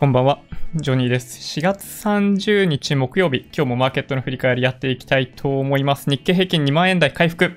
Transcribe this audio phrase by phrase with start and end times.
[0.00, 0.38] こんばんは、
[0.76, 1.58] ジョニーです。
[1.58, 6.08] 4月30日木曜日、今日もマーケットの振り返りやっていきたいと思います。
[6.08, 7.56] 日経平均2万円台回復。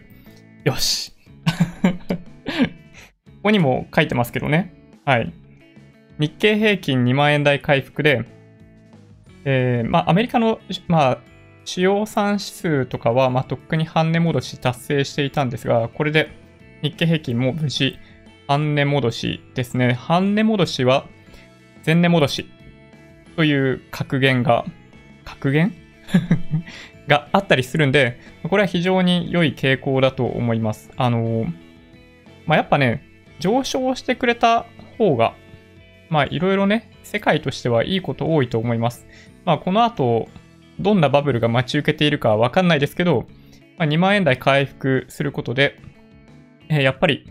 [0.64, 1.14] よし。
[1.86, 1.94] こ
[3.44, 4.74] こにも書いてますけどね。
[5.06, 5.32] はい。
[6.18, 8.24] 日経平均2万円台回復で、
[9.46, 11.18] えー、まあ、アメリカの、まあ、
[11.64, 16.32] 主要産指数とかは、まあ、とっくに半値戻し達成していたんですが、これで
[16.82, 18.00] 日経平均も無事、
[18.48, 19.94] 半値戻しですね。
[19.94, 21.06] 半値戻しは、
[21.86, 22.50] 前値戻し
[23.36, 24.66] という格言が、
[25.26, 25.74] 格言？
[27.08, 30.92] があったりするんで、これは非常に良い傾向だと思います。
[30.98, 31.46] あの、
[32.46, 33.04] まあ、やっぱね、
[33.40, 34.66] 上昇してくれた
[34.98, 35.34] 方が、
[36.10, 39.08] まあいろいろね、世界としてはいいこと多いと思います。
[39.46, 40.30] まあこの後、
[40.80, 43.28] どんなバブルが待ち受けているかわかんないですけど、
[43.78, 45.80] まあ、2万円台回復することで、
[46.70, 47.26] えーやっぱり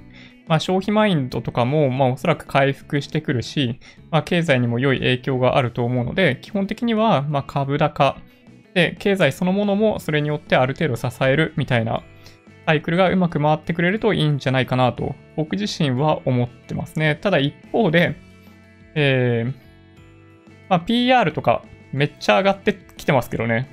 [0.50, 3.78] まあ、消費マインドとかも、まあ、おそらく回復してくるし、
[4.10, 8.16] まあ、経済にも良い影響があると思うので、基本的には、ま、株高
[8.74, 12.02] で、経済そのものもそれによってある程度支えるみたいな
[12.66, 17.14] サイクルがうまく回ってくれるといいんじゃないかなと、僕自身は思ってますね。
[17.14, 18.16] ただ一方で、
[18.96, 19.54] えー、
[20.68, 23.68] まあ、PR とかめっちゃ上がってきてますけどね。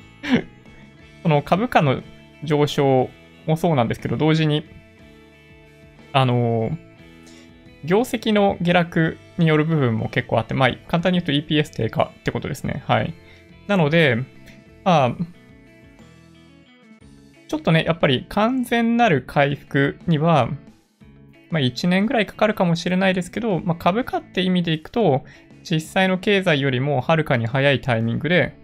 [1.22, 2.00] その株価の
[2.42, 3.10] 上昇
[3.46, 4.64] もそうなんですけど、同時に、
[6.12, 6.92] あのー
[7.84, 12.82] 業績の下落による部分も結構あって、まあ、簡単に言うと EPS 低下ってことですね。
[12.86, 13.14] はい。
[13.66, 14.24] なので、
[14.84, 15.16] まあ、
[17.48, 20.48] ちょっとね、やっぱり完全なる回復には、
[21.50, 25.24] まあ、1年ぐらいかかるかもしれないですけど、まあ、株価って意味でいくと、
[25.68, 28.56] 実際の経済よりもはるかに早いタイミングで、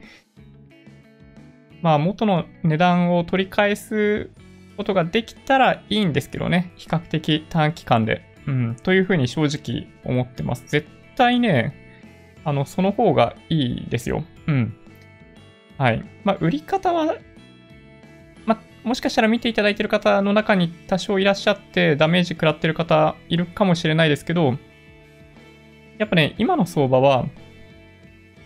[1.82, 4.30] まあ、元の値段を取り返す
[4.78, 6.72] ことができたらいいんですけどね。
[6.76, 8.22] 比較的短期間で。
[8.46, 8.76] うん。
[8.76, 10.64] というふうに正直思ってます。
[10.68, 11.74] 絶対ね、
[12.44, 14.24] あの、その方がいいですよ。
[14.46, 14.76] うん。
[15.78, 16.04] はい。
[16.22, 17.16] まあ、売り方は、
[18.46, 24.56] まあ、もしかしたら見ていただいてる方の中に多少いらっしゃってダメージ食らってる方いるかもしれないですけど、
[25.98, 27.24] やっぱね、今の相場は、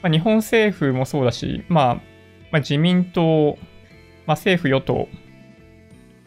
[0.02, 1.94] まあ、日本政府もそうだし、まあ、
[2.50, 3.58] まあ、自民党、
[4.26, 5.08] まあ、政府与党、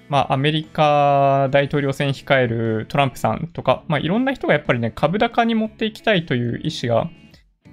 [0.07, 7.09] まあ、アメリカ大統領選控えるトランプさんとか、まあ、いろんな人がやっぱりね、株高に持っていきたいという意思が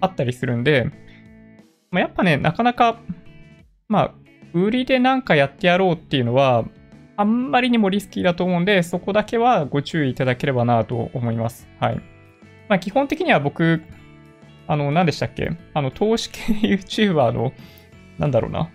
[0.00, 0.90] あったりするんで、
[1.90, 3.00] まあ、やっぱね、なかなか、
[3.88, 4.14] まあ、
[4.54, 6.64] 売りでなんかやってやろうっていうのは、
[7.16, 11.68] あんまりにもリスキーだと思うんで、そこだけはご注意いただければなと思います。
[11.78, 11.96] はい。
[12.68, 13.82] まあ、基本的には僕、
[14.66, 15.50] あの、何でしたっけ？
[15.74, 17.52] あの、投資系 YouTuber の、
[18.18, 18.70] なんだろうな。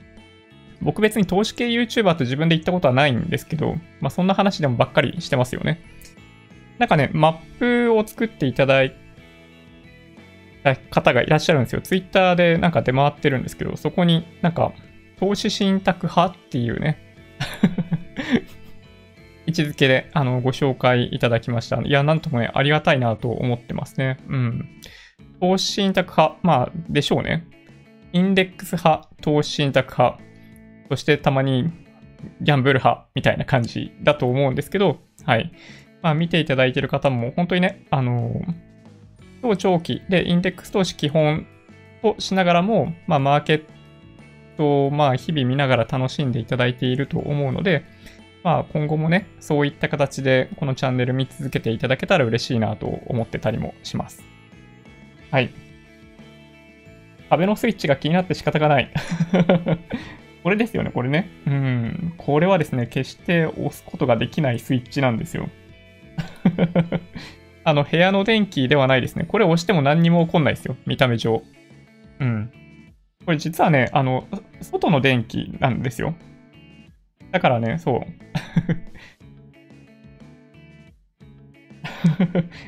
[0.82, 5.82] 僕別に投資系 YouTuber と自分で言ったことはないんですけど、まあそんな話でもばっかりしてますよね。
[6.78, 8.96] なんかね、マップを作っていただい
[10.64, 11.82] た方がいらっしゃるんですよ。
[11.82, 14.74] Twitter でなんか出回ってるんですけど、そこになんか
[15.20, 17.00] 投資信託派っていうね、
[19.48, 21.82] 位置づけであのご紹介いただきました。
[21.82, 24.18] いや、なんともね、ありがたいなと思ってますね。
[24.28, 24.70] うん。
[25.40, 27.48] 投資信託派、まあ、でしょうね。
[28.14, 30.20] インデックス派、投資信託派、
[30.90, 31.72] そしてたまに
[32.42, 35.52] ギャンブル派みたいな感じだと思うんですけど、はい。
[36.02, 41.46] まあ見ていただいている方も本当にね、あのー、超長期でインデックス投資基本
[42.04, 43.64] をしながらも、まあマーケッ
[44.58, 47.84] トをまあ日々見ながら楽しんでいただいていると思うので、
[48.44, 54.24] まあ今後もね、そういった形でこのチャンネル見続けていただけたら嬉しいなと思ってたりもします。
[55.32, 55.52] はい。
[57.30, 58.90] 壁のスイッチが気になって仕方がない。
[60.48, 61.30] これですよね、これね。
[61.46, 62.14] うん。
[62.16, 65.50] これはですね、決して押すことができないスイッチなんですよ。
[67.66, 69.26] あの、部屋の電気ではないですね。
[69.28, 70.78] これ押しても何にも起こんないですよ。
[70.86, 71.44] 見た目上。
[72.22, 72.50] うん。
[73.26, 74.26] これ実はね、あの、
[74.62, 76.16] 外の電気なんですよ。
[77.34, 78.02] だからね、そう。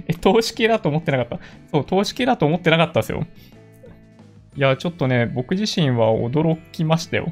[0.07, 1.45] え、投資系だと思ってなかった？
[1.71, 3.25] そう、投資系だと思ってなかったですよ。
[4.57, 7.31] いや、ちょっとね、僕自身は驚きましたよ。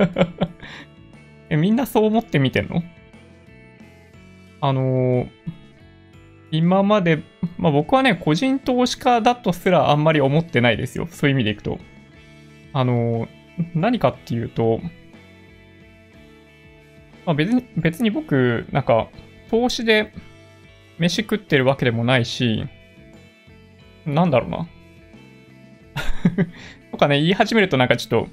[1.50, 2.82] え、みんなそう思って見てんの？
[4.60, 5.28] あのー
[6.52, 7.22] 今まで、
[7.58, 11.06] まあ僕はね、個人投資家だとすらあんまり思ってないですよ。
[11.08, 11.78] そういう意味でいくと。
[12.72, 13.28] あのー
[13.74, 14.80] 何かっていうと、
[17.26, 19.08] まあ別に、別に僕、なんか、
[19.50, 20.12] 投資で
[20.98, 22.64] 飯食ってるわけでもないし、
[24.06, 24.66] なんだろうな。
[26.90, 28.28] とかね、言い始めるとなんかちょっと、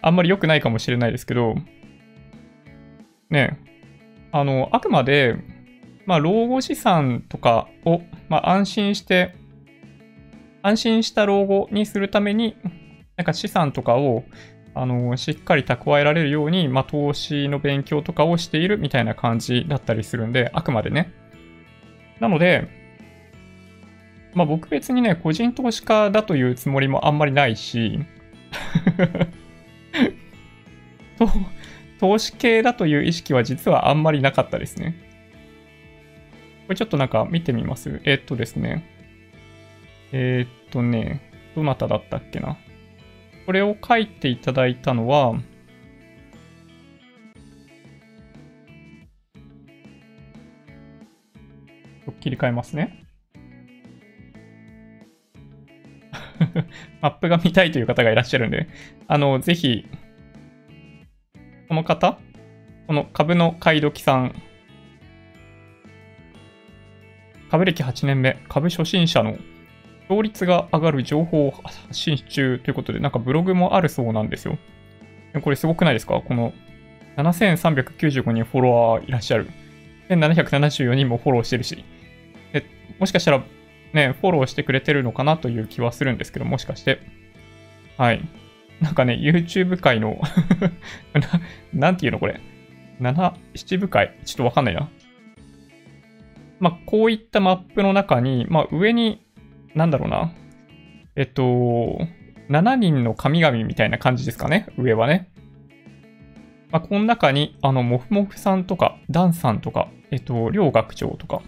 [0.00, 1.54] あんまり良くないかもしれないですけど、
[3.30, 3.58] ね、
[4.32, 5.36] あの、あくまで、
[6.06, 9.34] まあ、老後資産とかを、まあ、安心して
[10.62, 12.56] 安心した老後にするために、
[13.16, 14.24] なんか資産とかを、
[14.74, 21.12] あの、しっかり蓄えられるように、まあ、投資の勉強とかをしているみたいな感じだったりするんで、あくまでね。
[22.20, 22.68] なので、
[24.34, 28.00] まあ、僕別にね、個人投資家だというつもりもあんまりないし、
[31.98, 34.94] 投資系だという意識は実はあんまりなかったですね。
[36.66, 38.00] これちょっとなんか見てみます？
[38.04, 38.84] え、っとですね。
[40.12, 41.20] え、っとね、
[41.56, 42.56] どなただったっけな？
[43.46, 45.34] これを書いていただいたのは、
[52.20, 53.04] 切り替えますね。
[57.00, 58.68] マップが見たいという方がいらっしゃるんで、
[59.06, 59.86] あの、ぜひ、
[61.68, 62.18] この方
[62.86, 64.34] この株の買い時さん。
[67.50, 69.36] 株歴8年目、株初心者の
[70.02, 74.58] 勝率が上がる情報を発信中ということで、なんかブログもあるそうなんですよ。
[75.42, 76.20] これすごくないですか？
[76.20, 76.52] この
[77.16, 79.48] 7395人フォロワーいらっしゃる。
[80.08, 81.84] 1774人もフォローしてるし。
[82.52, 82.64] で
[82.98, 83.42] もしかしたら
[83.92, 87.00] ね、フォローしてくれてるのかなという気はするんですけど、もしかして。
[87.96, 88.20] はい。
[88.80, 90.20] なんかね、YouTube 界の
[91.14, 91.20] な、
[91.72, 92.40] なんていうのこれ。
[93.00, 94.14] 7、7部会？
[94.24, 94.88] ちょっとわかんないな。
[96.60, 99.24] まあ、こういったマップの中に、まあ、上に、
[99.74, 100.32] なんだろうな。
[101.14, 101.42] えっと、
[102.48, 104.66] 7人の神々みたいな感じですかね。
[104.76, 105.30] 上はね。
[106.70, 111.42] まあ、この中に、あの、もふもふさんとか、ダンさんとか、えっと、両学長とか、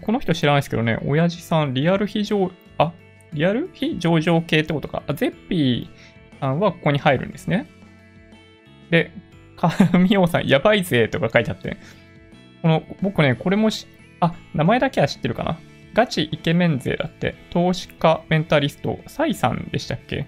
[0.00, 2.92] この人知らないですけどね、親父さん、リアル非常、あ、
[3.32, 5.02] リアル非上場系ってことか？
[5.06, 7.66] あゼッピーさんはここに入るんですね。
[8.90, 9.10] で、
[9.98, 11.76] みおさん、やばいぜとか書いてあって、
[12.62, 13.86] この、僕ね、これもし、
[14.20, 15.58] あ、名前だけは知ってるかな？
[15.94, 20.26] ガチイケメン勢だって、投資家メンタリスト、サイさんでしたっけ？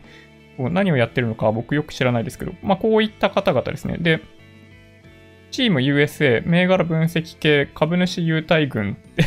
[0.59, 3.99] 何をやってるのか僕よく知らないですけど、まあ、こういった方々ですね。
[3.99, 4.21] で、
[5.51, 9.25] チーム USA、銘柄分析系株主優待軍って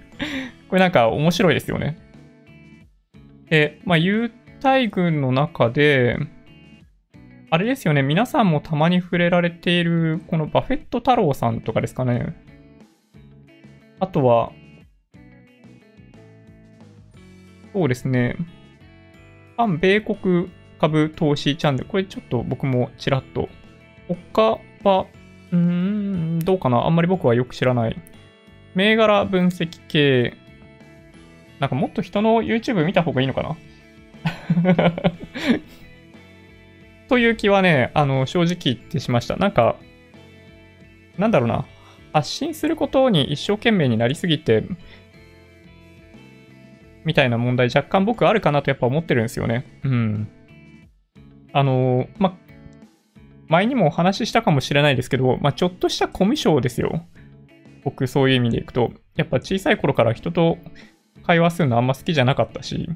[0.68, 1.96] これなんか面白いですよね。
[3.48, 6.18] で、まあ、優待軍の中で、
[7.50, 12.34] あれですよね、皆さんもたまに触れられている、このバフェット太郎さんとかですかね。
[14.00, 14.52] あとは、
[17.72, 18.36] そうですね、
[19.56, 20.50] 反米国
[20.80, 21.88] 株投資チャンネル。
[21.88, 23.48] これちょっと僕もちらっと。
[24.32, 25.06] 他は、
[25.54, 27.96] うん、どうかなあんまり僕はよく知らない。
[28.74, 30.36] 銘柄分析系。
[31.60, 33.56] なんかもっと人の YouTube 見た方がいいのか
[34.64, 34.82] な？
[37.08, 39.36] という気はね、あの、正直言ってしました。
[39.36, 39.76] なんか、
[41.18, 41.64] なんだろうな。
[42.12, 44.64] 発信することに一生懸命になりすぎて、
[47.04, 49.64] みたいな問題若干僕あるかなとやっぱ思ってるんですよね。
[49.84, 50.28] うん。
[51.52, 52.36] あの、ま、
[53.48, 57.04] 前にもお話ししたかもしれないですけど、まあ、ちょっとしたコミュ障ですよ。
[57.84, 58.92] 僕、そういう意味でいくと。
[59.16, 60.58] やっぱ小さい頃から人と
[61.26, 62.88] 会話するのあんま好きじゃなかったし、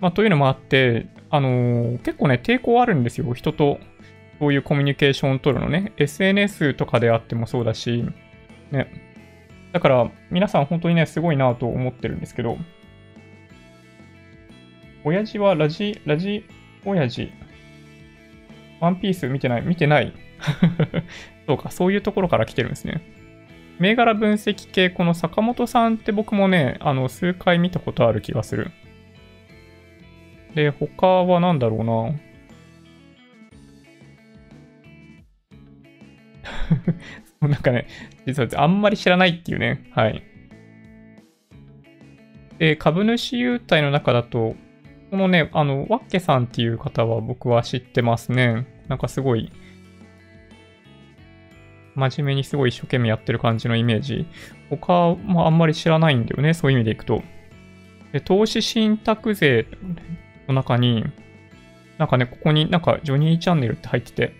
[0.00, 3.32] まあ、というのもあって、あのー、結構ね、抵抗あるんですよ。
[3.34, 3.78] 人と
[4.38, 5.92] そういうコミュニケーションを取るのね。
[5.96, 8.04] SNS とかであってもそうだし、
[8.70, 8.88] ね。
[9.72, 12.56] だから、皆さん本当にね、すごいなと思ってるんですけど、
[15.04, 16.44] 親父はラジ、ラジ、
[16.84, 17.32] 親父、
[18.80, 20.12] ワンピース見てない見てない
[21.46, 23.02] そうか、そういうところから来てるんですね。
[23.78, 28.70] 銘柄分析系、この坂本さんって僕もね、あの、数回見たことある気がする。
[30.54, 32.18] で、他は何だろうな。
[37.48, 37.86] なんかね、
[38.26, 39.84] 実はあんまり知らないっていうね。
[39.92, 40.22] はい。
[42.58, 44.56] で、株主優待の中だと、
[45.10, 48.66] このね、あの、ワッケさんっていう方は僕は知ってますね。
[48.88, 49.50] なんかすごい、
[51.94, 54.26] 真面目にすごい一生懸命やってる感じのイメージ。
[54.70, 57.22] 他もあんまり知らないんだよね、そういう意味でいくと。
[58.12, 59.66] で投資信託税
[60.46, 61.04] の中に、
[61.96, 64.32] なんかね、ここになんかジョニーチャンネルって入ってて、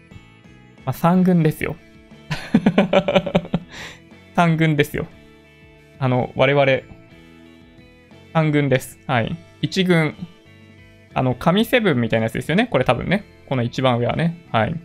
[0.85, 1.77] まあ、3軍ですよ。
[4.37, 5.07] 3軍ですよ。
[5.99, 6.65] あの、我々、
[8.35, 9.01] 3軍です。
[9.07, 9.37] はい。
[9.63, 10.15] 1軍、
[11.19, 12.69] あの、紙セブンみたいなやつですよね。
[12.71, 13.25] これ多分ね。
[13.49, 14.45] この一番上はね。
[14.53, 14.81] はい。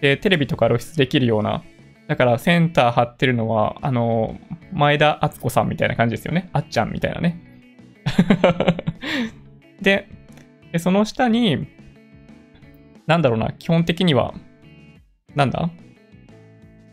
[0.00, 1.64] で、テレビとか露出できるような。
[2.06, 4.38] だからセンター張ってるのは、あの、
[4.72, 6.50] 前田敦子さんみたいな感じですよね。
[6.52, 7.40] あっちゃんみたいなね。
[9.82, 10.08] で
[10.72, 11.66] で、その下に、
[13.06, 14.34] なんだろうな、基本的には、
[15.34, 15.68] なんだ？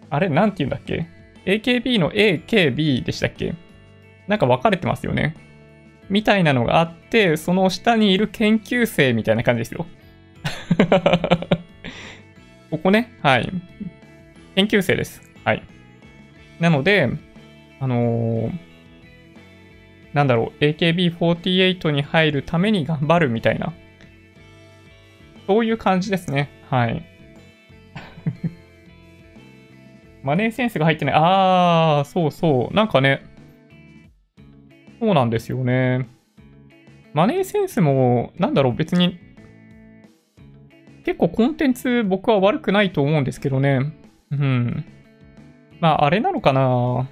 [0.09, 0.29] あれ？
[0.29, 1.07] なんて言うんだっけ
[1.45, 3.53] ?AKB の AKB でしたっけ？
[4.27, 5.35] なんか分かれてますよね。
[6.11, 9.85] みたいなのがあって、その下にいる研究生みたいな感じですよ。
[12.69, 13.49] ここね、はい。
[14.55, 15.21] 研究生です。
[15.45, 15.63] はい。
[16.59, 17.09] なので、
[17.79, 18.51] あのー、
[20.13, 23.71] なんだろう、AKB48 に入るために頑張るみたいな、
[25.47, 26.49] そういう感じですね。
[26.69, 27.05] はい。
[30.23, 31.15] マネーセンスが入ってない。
[31.15, 32.75] あー、そうそう。
[32.75, 33.30] なんかね、
[35.01, 36.07] そうなんですよね。
[37.13, 39.17] マネーセンスも、なんだろう、別に、
[41.03, 43.93] 結構コンテンツ僕は悪くないと思うんですけどね。
[44.29, 44.85] うん。
[45.79, 47.09] まあ、あれなのかな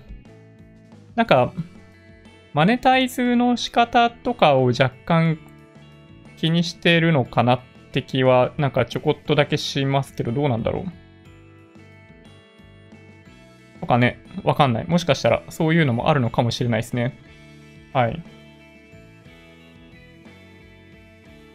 [1.16, 1.52] なんか、
[2.54, 5.40] マネタイズの仕方とかを若干
[6.38, 7.60] 気にしてるのかなっ
[7.92, 10.86] て気は、なんかちょこっとだけしますけど、どうなんだろう。
[13.80, 14.88] とかね、わかんない。
[14.88, 17.18] もしかしたらそういうのもあるのかもしれないですね。
[17.94, 18.24] はい。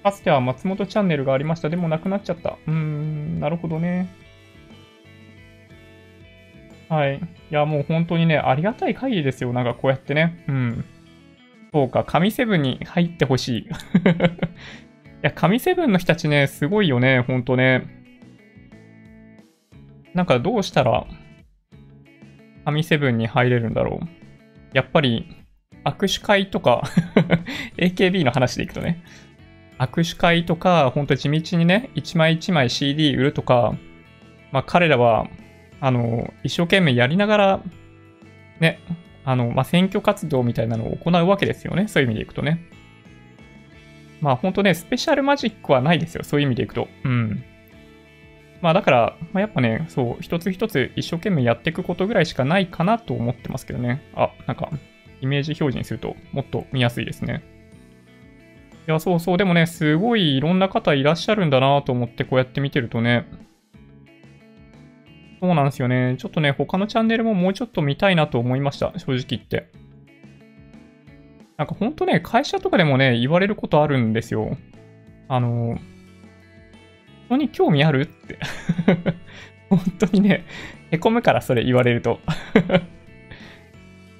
[0.02, 1.70] かつては松本チャンネルがありました。
[1.70, 2.58] でもなくなっちゃった。
[2.66, 4.08] うーん、なるほどね。
[6.88, 7.16] はい。
[7.16, 9.52] いや、もう本当にね、ありがたい限りですよ。
[9.52, 10.44] なんかこうやってね。
[10.46, 10.84] うん。
[11.72, 13.60] そうか、神セブンに入ってほしい。
[13.64, 13.66] い
[15.22, 17.82] や、神セブンの人たちね、すごいよね、ほんとね。
[20.12, 21.06] なんかどうしたら、
[22.64, 24.06] 神セブンに入れるんだろう。
[24.74, 25.43] やっぱり、
[25.84, 26.82] 握手会とか
[27.76, 29.02] AKB の話でいくとね、
[29.78, 33.74] 握手会とか、ほんと地道にね、一枚一枚 CD 売るとか、
[34.52, 35.26] まあ彼らは、
[35.80, 37.60] あの、一生懸命やりながら、
[38.60, 38.80] ね、
[39.24, 41.88] あの、まあ、選挙活動みたいなのを行うわけですよね。
[41.88, 42.60] そういう意味でいくとね。
[44.20, 46.24] まあ、ほんとね、スペシャルマジックはないですよ。
[46.24, 46.88] そういう意味でいくと。
[47.04, 47.42] うん。
[48.60, 54.02] まあ、だから、まあ、やっぱね、そう、一つ一つ一生懸命やっていくことぐらいしかないかなと思ってますけどね。
[54.14, 54.70] あ、なんか、
[55.24, 57.42] イメージ表示にするともっと見やすいですね。
[58.86, 59.36] いや、そうそう。
[59.38, 63.26] でもね、すごいいろんな方いらっしゃるんだなと思ってこうやって見てるとね。
[65.40, 66.16] そうなんですよね。
[66.18, 68.92] ちょっとね、他のチャンネルももうちょっと見たいなと思いました。
[68.98, 69.70] 正直言って。
[71.56, 74.58] なんかほんとね、会社とかでもね、言われることあるんですよ。
[75.28, 75.78] あの、
[77.28, 78.38] 本当に興味あるって
[79.70, 80.44] 本当にね、
[80.90, 82.20] へこむからそれ言われると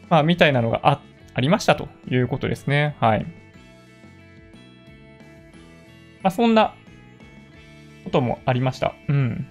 [0.09, 1.01] まあ、みたいなのがあ、
[1.35, 2.97] ありましたということですね。
[3.01, 3.27] はい。
[6.23, 6.75] まあ、そんな
[8.05, 8.95] こともありました。
[9.09, 9.47] うん。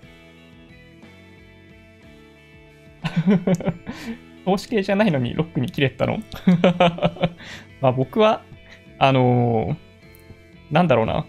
[4.45, 6.19] 投資系じゃないのにロックに切れたの？
[7.81, 8.43] まあ僕は、
[8.98, 11.25] あのー、なんだろうな。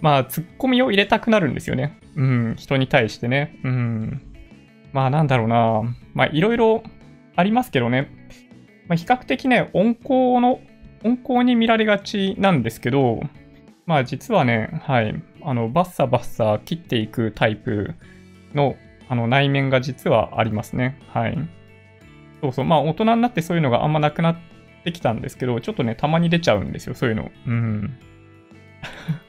[0.00, 1.98] まあ、ツッコミを入れたくなるんですよね。
[2.16, 3.58] うん、人に対してね。
[3.64, 4.22] うん。
[4.92, 5.82] まあ、なんだろうな。
[6.14, 6.82] まあ、いろいろ
[7.36, 8.08] ありますけどね。
[8.90, 10.58] まあ、比較的ね、温厚の、
[11.04, 13.20] 温厚に見られがちなんですけど、
[13.86, 17.94] まあ実はね、はい、あの、バッサバッサ切っていくタイプ
[18.52, 18.74] の、
[19.08, 20.98] あの、内面が実はありますね。
[21.06, 21.38] はい。
[22.40, 24.36] そうそう、まあ大人になってそういうのがあんまなくなっ
[24.82, 27.30] てきたんですけど、ちょっとね、たまに出ちゃうんですよ、そういうの。
[27.46, 27.96] うん。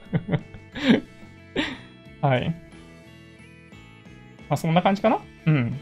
[2.20, 2.50] はい。
[4.50, 5.20] まあそんな感じかな？
[5.46, 5.80] うん。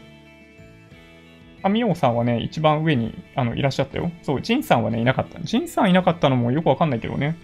[1.62, 4.10] 神王さんはね、一番上にあのいらっしゃったよ。
[4.22, 5.40] そう、ジンさんはね、いなかった。
[5.40, 7.36] ジンさんいなかったのもよくわかんないけどね。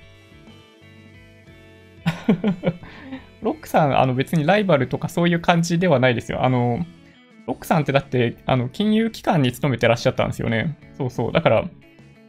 [3.42, 6.44] ロックさん、あの別にライバルとかそういう感じではないですよ。
[6.44, 6.84] あの、
[7.46, 10.78] ロックさんってだって、あの、金融機関に勤めてらっしゃったんですよね。
[10.94, 11.32] そうそう。
[11.32, 11.64] だから、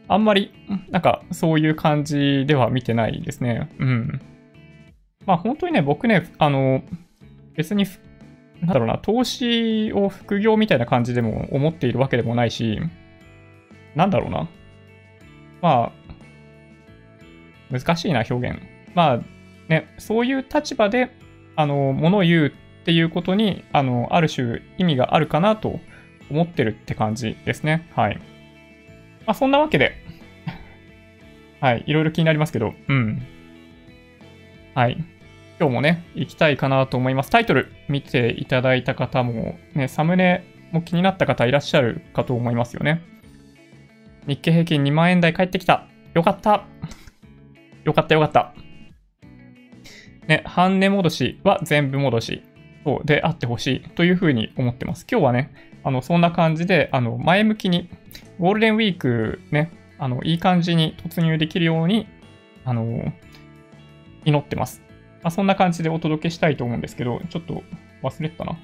[0.06, 0.52] あんまり、
[0.90, 3.68] なんか、そういう感じでは見てないですね。
[3.78, 4.20] うん。
[5.26, 6.82] まあ、本当にね、僕ね、あの、
[7.56, 7.84] 別に、
[8.60, 12.80] なんだろうな、投資を副業みたいな感じでも思っているわけでもないし、
[13.94, 14.48] なんだろうな。
[15.60, 15.92] まあ、
[17.70, 18.60] 難しいな、表現。
[18.94, 19.20] まあ、
[19.68, 21.10] ね、そういう立場で、
[21.56, 22.50] あの、ものを言うっ
[22.84, 25.78] ていうことに、あの、ある種意味があるかなと
[26.30, 27.88] 思ってるって感じですね。
[27.94, 28.16] はい。
[29.26, 29.92] まあ、そんなわけで
[31.60, 33.22] はい、いろいろ気になりますけど、うん。
[34.74, 34.96] はい。
[35.60, 37.30] 今日もね、行きたいかなと思います。
[37.30, 43.02] タイトル見ていただいた方も、ね、サムネも気になった方いらっしゃるかと思いますよね。
[44.28, 45.88] 日経平均2万円台帰ってきた。
[46.14, 46.64] よかった。
[47.82, 48.54] よかったよかった。
[50.28, 52.42] ね、半値戻しは全部戻し
[52.84, 55.06] そうであってほしいというふうに思ってます。
[55.10, 57.90] 今日はね、あの、そんな感じで、あの、前向きに、
[58.38, 62.06] ゴールデンウィークね、あの、いい感じに突入できるように、
[62.64, 63.12] あの、
[64.24, 64.87] 祈ってます。
[65.28, 67.62] まあ、そんな感じでお届けしたいと思うんですけど、ちょっと
[68.02, 68.52] 忘れてたな。
[68.52, 68.58] チ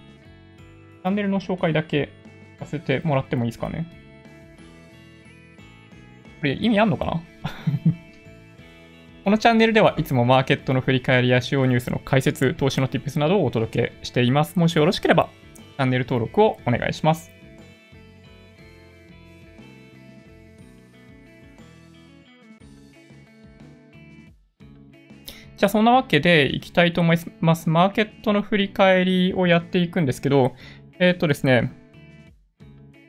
[1.04, 2.08] ャンネルの紹介だけ
[2.58, 3.86] させてもらってもいいですかね。
[6.40, 7.20] これ意味あんのかな？
[9.24, 14.58] このチャンネルではいつもマーケットの振り返りや主要ニュースの解説、投資の Tips などをお届けしています。
[14.58, 17.33] もしよろしければ、チャンネル登録をお願いします。
[25.64, 27.70] じゃあそんなわけでいきたいと思います。
[27.70, 30.52] マーケットの振り返りをやっていくんですけど、
[30.98, 31.72] えっ、とですね、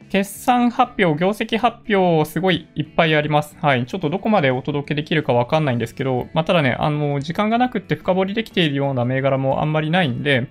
[0.07, 3.57] 決算発表、業績発表、すごいいっぱいあります。
[3.61, 3.85] はい。
[3.85, 10.47] ちょっとどこまでお届けできるかわかんないんですけど、まあ、ただね、あの、時間がなくって深掘りできているような銘柄もあんまりないんで、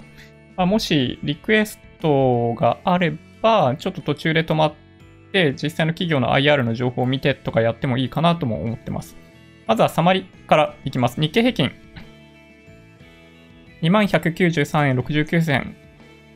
[0.59, 4.75] まあ、もしリクエストがあれば、ちょっと途中で止まっ
[5.33, 9.17] て、実際の企業の IR の情報を見てとかやってもいいかなとも思ってます。
[9.67, 11.19] まずはサマリからいきます。
[11.19, 11.73] 日経平均。
[13.83, 15.77] 2193円69銭、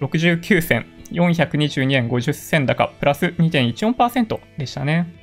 [0.01, 0.99] 69銭。
[1.11, 5.15] 422円50銭高、プラス2.14%でしたね。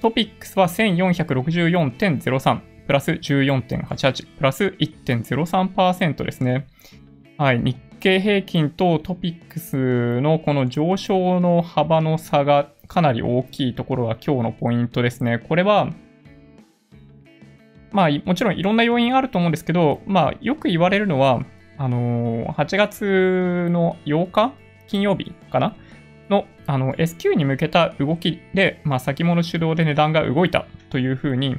[0.00, 6.66] トピックスは1464.03、プラス14.88、プラス1.03%ですね。
[7.38, 15.38] はい、日経平均とトピックスのこの上昇の幅の差がかなり大きいところが今日のポイントですね。
[15.38, 15.90] これは、
[17.92, 21.40] まあ、もちろんいろんな要因あると思うんですけど、まあ、よく言われるのは、
[21.76, 24.52] あのー、8月の8日
[24.86, 25.76] 金曜日かな？
[26.30, 31.58] のあの S q に向けた動きで、まあ、先物主導で値段が動いたというふうに、ま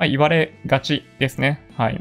[0.00, 1.62] あ、言われがちですね。
[1.76, 2.00] はい。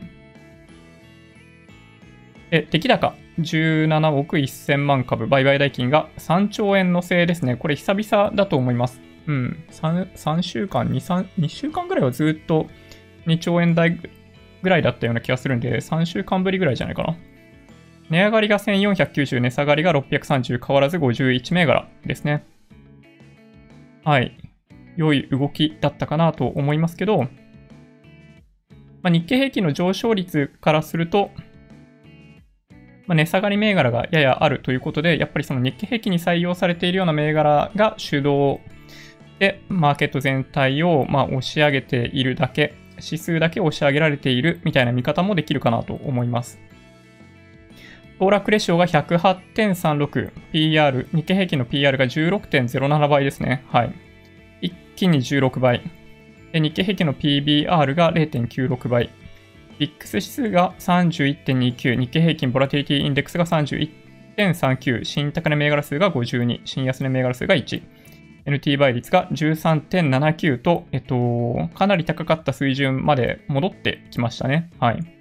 [2.49, 7.55] で、出来高17億1000万株売買代金が3兆円のせいですね。
[7.55, 8.99] これ久々だと思います。
[9.27, 9.63] うん。
[9.71, 12.67] 3, 3週間2、3、2週間ぐらいはずっと
[13.27, 13.99] 2兆円台
[14.61, 17.15] ぐらいだったような気がするんで、3週間ぶりぐらいじゃないかな。
[18.11, 22.45] 値上がりが1490、値下がりが630、変わらず51銘柄ですね。
[24.03, 24.37] はい。
[24.97, 27.29] 良い動きだったかなと思いますけど、ま
[29.05, 31.31] あ、日経平均の上昇率からすると、
[33.07, 38.59] まあ、値下がり銘柄がややあるということで、やっぱりその日経平均に採用されているような銘柄が主導
[39.39, 46.59] で、マーケット全体をま押し上げているだけ、指数だけ押し上げられているみたいな見方もできるかなと思います。
[48.21, 53.65] 暴落レシオが108.36、PR、日経平均の PR が16.07倍ですね。
[53.71, 53.95] はい。
[54.61, 55.81] 一気に16倍。
[56.51, 59.09] で日経平均の PBR が0.96倍。
[59.79, 67.81] ビックス指数が31.29、日経平均ボラティリティインデックスが31.39、新高値銘柄数が52、新安値銘柄数が1。
[68.45, 74.69] NT 倍率が13.79と、えっと、かなり高かった水準まで戻ってきましたね。
[74.79, 75.20] はい。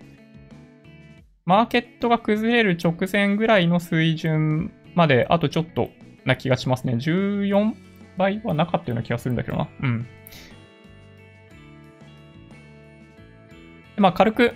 [1.51, 5.89] マーケットが崩れる直前ぐらいの水準まであとちょっと
[6.25, 6.93] な気がしますね。
[6.93, 7.75] 14
[8.17, 9.69] 倍はなかったような気がするんだけどな。
[9.83, 10.07] うん。
[13.97, 14.55] まあ、軽く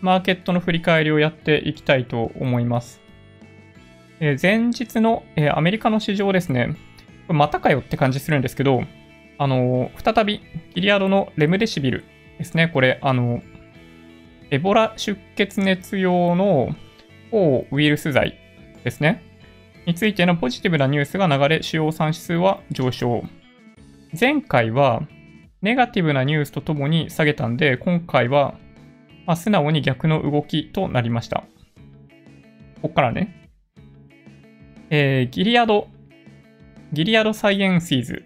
[0.00, 3.00] マーケットの振り返りをやっていきたいと思います。
[4.20, 6.76] えー、前日の、えー、アメリカの市場ですね。
[7.26, 8.84] またかよって感じするんですけど、
[9.38, 10.40] あのー、再び
[10.76, 12.04] ギリアドのレムデシビル
[12.38, 12.68] ですね。
[12.68, 13.42] これ、あの
[14.50, 16.74] エボラ出血熱用の
[17.30, 18.38] 抗ウイルス剤
[18.84, 19.22] ですね。
[19.86, 23.24] についてのポジティブなニュースが流れ、主要産指数は上昇。
[24.18, 25.02] 前回は
[25.64, 28.54] ネガティブなニュースとともに下げたんで、今回は、
[29.26, 31.44] ま、素直に逆の動きとなりました。
[32.82, 33.50] ここからね。
[34.90, 35.88] えー、ギリアド、
[36.92, 38.24] ギリアドサイエンシーズ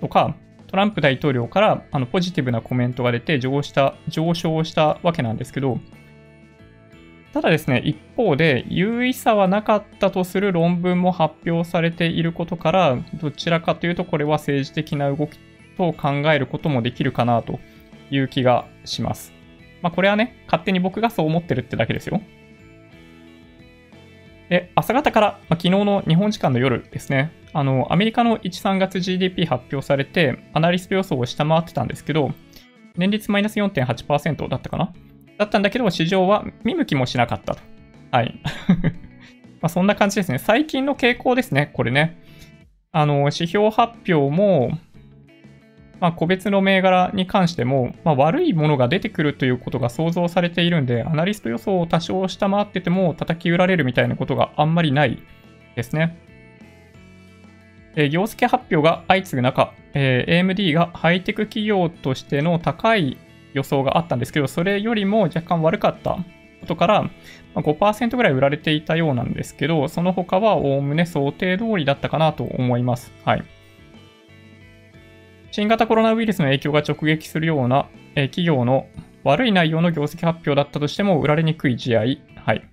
[0.00, 0.34] とか、
[0.70, 5.80] トランプ大統領からあのポジティブなコメントが出て上した上昇したわけなんですけど、
[7.32, 15.40] ただですね、一方で優位さはなかったとする論文も発表されていることから、どちらかというとこれは政治的な動き
[15.76, 17.58] と考えることもできるかなと
[18.12, 19.32] いう気がします。
[19.82, 22.20] まあこれはね、勝手に僕がそう思ってるってだけですよ。
[24.50, 32.32] で、朝方から、まあ、昨日の日本時間の夜ですね、あの、アメリカの1、3月 GDP 発表されて、アナリスト予想を下回ってたんですけど、
[32.96, 34.92] 年率マイナス4.8%だったかな？
[35.38, 37.60] だったんだけど、市場は見向きもしなかったと。
[38.10, 38.40] はい。
[39.62, 40.38] まあそんな感じですね。
[40.38, 42.20] 最近の傾向ですね、これね。
[42.90, 44.72] あの、指標発表も、
[46.00, 55.22] まあ、個別の銘柄に関しても、まあ、悪いものが出てくるということが想像されているんで、アナリスト予想を多少下回ってても叩き売られるみたいなことがあんまりない
[55.76, 56.16] ですね。
[57.96, 63.18] えー、業績発表が相次ぐ中、えー、AMD がハイテク企業としての高い
[63.52, 66.18] 予想があったんですけど、それよりも若干悪かった
[66.60, 67.10] ことから、
[67.56, 73.12] 5%ぐらい売られていたようなんですけど、その他はおおむね想定通りだったかなと思います。
[73.24, 73.44] はい。
[75.60, 78.86] 新型コロナウイルスの影響が直撃するような、え、企業の
[79.24, 82.00] 悪い内容の業績発表だったとしても売られにくい試合。
[82.00, 82.06] は
[82.54, 82.66] い。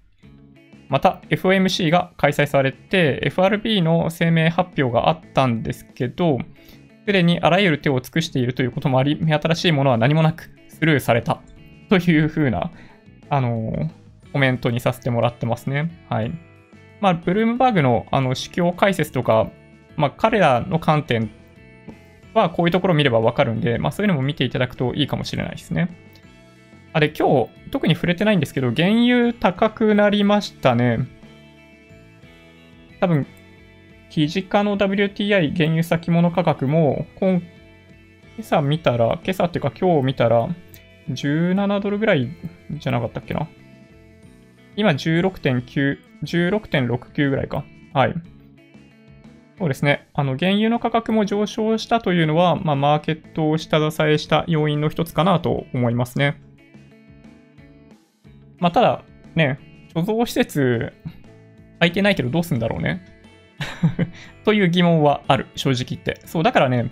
[0.88, 6.38] また、FOMC が開催されて、FRB の声明発表があったんですけど、
[7.06, 11.42] すでにあらゆる手を尽くしているということもあり、目新しいものは何もなくスルーされた
[11.90, 12.72] というふうな、
[13.30, 13.90] あのー、
[14.32, 15.92] コメントにさせてもらってますね。
[16.08, 16.32] はい。
[17.02, 19.52] まあ、ブルームバーグのあの市況解説とか、
[19.98, 21.30] まあ、彼らの観点
[22.38, 25.90] はこういうところを見ればわかるんで、まあ、そういうのも見ていただくといいかもしれないですね。
[26.94, 31.08] あれ、今日、特に触れてないんですけど、原油高くなりましたね。
[33.00, 33.28] 多分、
[34.10, 37.42] 記事化の WTI 原油先物価格も、今
[38.40, 40.48] 朝見たら、今朝っていうか今日見たら、
[41.10, 42.30] 17ドルぐらい
[42.72, 43.48] じゃなかったっけな。
[44.76, 47.64] 今16.9、16.69ぐらいか。
[47.94, 48.14] はい。
[49.58, 50.08] そうですね。
[50.14, 56.40] あの、原油の価格も上昇したというのは、まあ、マーケットを下支えした要因の一つかなと思いますね。
[58.60, 59.04] まあ、ただ、
[59.36, 59.60] ね、
[59.96, 60.94] 貯蔵施設、
[61.80, 63.04] 空いてないけどどうすんだろうね。
[64.46, 66.22] という疑問はある、正直言って。
[66.26, 66.92] そう、だからね、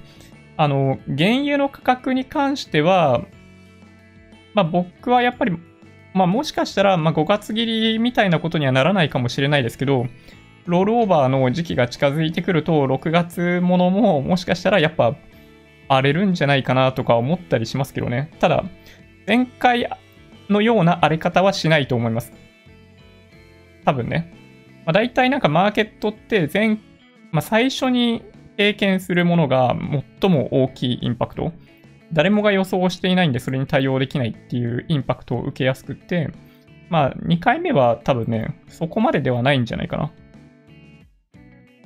[0.57, 3.25] あの、原油の価格に関しては、
[4.53, 5.57] まあ僕はやっぱり、
[6.13, 10.07] まあもしかしたら、まあ5月切りみたいなことにはならないかもしれないですけど、
[10.65, 15.15] ロールオーバーの時期が近づいてくると、6月ものももしかしたらやっぱ
[15.87, 18.31] 荒れるんじゃないかなとか思ったりしますけどね。
[18.39, 18.63] ただ、
[19.27, 19.89] 前回
[20.49, 22.33] のような荒れ方はしないと思います。
[23.83, 24.33] 多分ね。
[24.85, 26.77] まあ、大体なんかマーケットって前、
[27.31, 28.23] まあ、最初に
[28.57, 29.75] 経験するものが
[30.21, 31.51] 最も大きいインパクト。
[32.13, 36.29] 誰もが予想していないんでそれに対応できないっていうインパクトを受けやすくって、
[36.89, 40.11] まあ2回目は多分ね、そこまでではないんじゃないかな。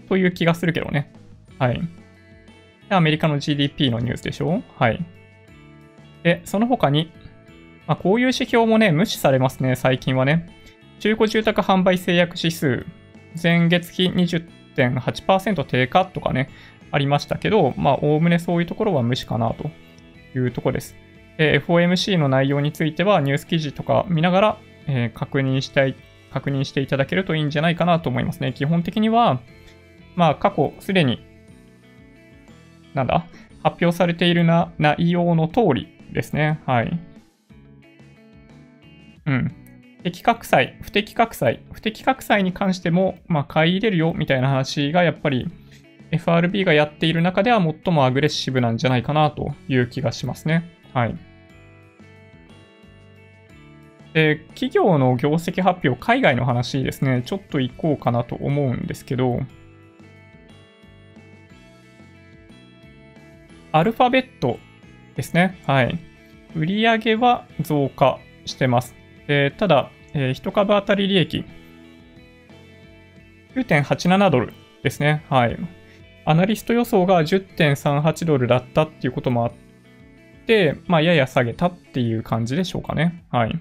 [0.10, 1.14] という気がするけどね。
[1.58, 1.82] はい。
[2.90, 4.64] でアメリカの GDP のニュースでしょ？
[4.78, 5.06] はい。
[6.24, 7.12] で、その他に、
[7.88, 10.50] まあ、こういう指標もね、無視されますね、最近はね。
[11.00, 12.86] 中古住宅販売制約指数、
[13.42, 16.50] 前月比20.8%低下とかね、
[16.92, 19.70] ありましたけど、まあ、おおむねそういうところは無視かなと
[20.36, 20.96] いうところです。
[21.38, 25.96] え FOMC の内容については、ニュース記事とか見ながら、えー、確認したい、
[26.34, 28.52] 確認していただけるといいんじゃないかなと思いますね。
[28.52, 29.40] 基本的には、
[30.20, 31.26] まあ、過去すでに、
[32.94, 33.26] なんだ、
[33.64, 36.60] 発表されているな内容の通りですね。
[36.66, 37.00] はい。
[39.26, 39.56] うん。
[40.04, 45.48] 適格債、不適格債、不適格債に関しても、まあ、買い入れるよみたいな話がやっぱり
[46.12, 50.70] FRB がやっている中では最もアグレッシブなんじゃないかなという気がしますね。
[50.94, 51.16] はい。
[54.14, 59.40] で、企業の業績発表、海外の話ですね、ちょっと行こうかなと思うんですけど、
[63.72, 64.60] アルファベット
[65.16, 65.60] ですね。
[65.66, 66.00] はい。
[66.56, 68.96] 売上は増加してます。
[69.28, 71.46] えー、ただ、えー、1株当たり利益、
[73.56, 74.54] 9.87ドル
[74.84, 75.24] ですね。
[75.30, 75.58] はい。
[76.26, 79.54] アナリスト予想が10.38ドルだったっていうこともあっ
[80.46, 83.24] て、まあ、やや下げたっていう感じでしょうかね。
[83.32, 83.60] はい。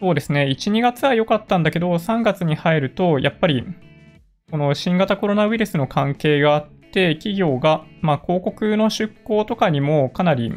[0.00, 0.44] そうですね。
[0.44, 3.64] 1、2月は良かったんだけど、3月に入ると、やっぱり、
[4.48, 10.52] この新型コロナウイルスの関係があって、企業が、まあ、広告の出向とかにもかなり、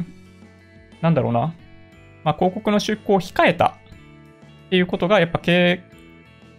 [1.00, 1.56] なんだろうな、
[2.22, 3.78] まあ、広告の出稿を控えた
[4.66, 5.82] っていうことが、やっぱ経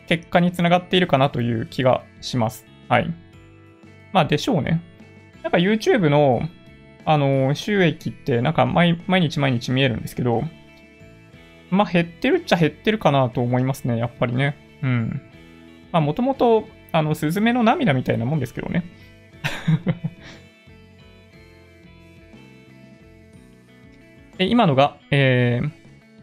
[0.07, 2.65] 結果につながっているかなという気がします。
[2.89, 3.13] はい。
[4.11, 4.83] まあ、でしょうね。
[5.41, 6.41] なんか YouTube の、
[7.05, 10.43] あの、収益ってなんか毎日毎日見えるんですけど、
[11.69, 14.57] まあ、減ってるっちゃ減ってるかなと思いますね、やっぱりね。
[14.83, 15.21] うん。
[15.93, 18.83] まあ、もともと、あの、スズメの涙みたいなもんですけどね。
[24.37, 25.65] で、今のが、えー、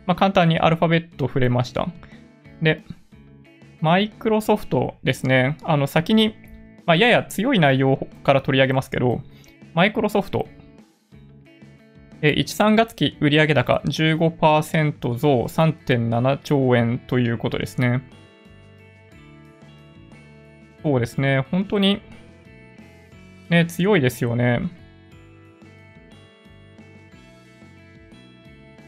[0.06, 1.88] まあ、簡単にアルファベット触れました。
[2.62, 2.82] で、
[3.80, 5.56] マイクロソフトですね。
[5.62, 6.34] あの、先に、
[6.86, 9.22] まあ、やや強い内容から取り上げますけど、
[9.74, 10.48] マイクロソフト、
[12.20, 18.02] え1、3月期売上高15%増3.7兆円ということですね。
[20.88, 21.44] そうですね。
[21.50, 22.00] 本当に、
[23.50, 24.62] ね、強いですよね。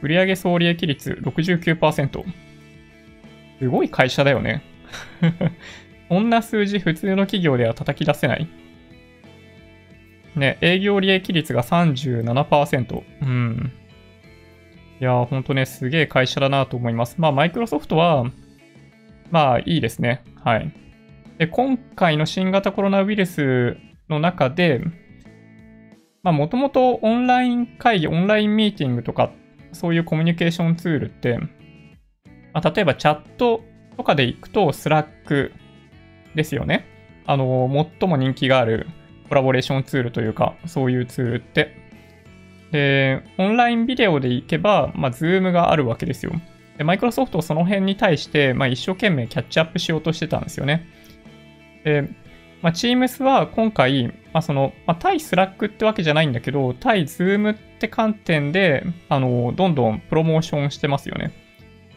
[0.01, 2.25] 売上総利益率69%。
[3.59, 4.63] すごい会社だよね。
[6.09, 8.49] こんな数字普通の企業では叩き出せない。
[10.37, 13.03] ね、営業利益率が37%。
[13.21, 13.73] うん。
[15.03, 17.17] いやー、ほんとね、すげえ会社だなと思います。
[17.19, 18.25] まあ、マイクロソフトは、
[19.31, 20.25] まあ、いいですね。
[20.43, 20.73] はい。
[21.40, 23.79] で、今回の新型コロナウイルス
[24.11, 24.85] の中で、
[26.22, 29.33] まあもともとオンライン会議、オンラインミーティングとか、
[29.72, 31.38] そういうコミュニケーションツールって、
[32.53, 33.62] まあ、例えばチャット
[33.96, 35.53] とかで行くと Slack
[36.35, 36.85] ですよね。
[37.24, 38.87] あの、最も人気がある
[39.31, 41.74] コラボレーションツールというか、そういうツールって。
[42.70, 46.33] で、オンラインビデオで行けば、まあ、 Zoom があるわけですよ。
[46.76, 51.00] で、マイクロソフトその辺に対して、まあ、一生懸命キャッチアップしようとしてたんですよね。
[51.85, 52.09] で、
[52.62, 61.33] まあ、Teams は今回、まあ、その、まあ、対 Slack ってわけじゃないんだけど、対 Zoom って観点で、あの、どんどんプロモーションしてますよね。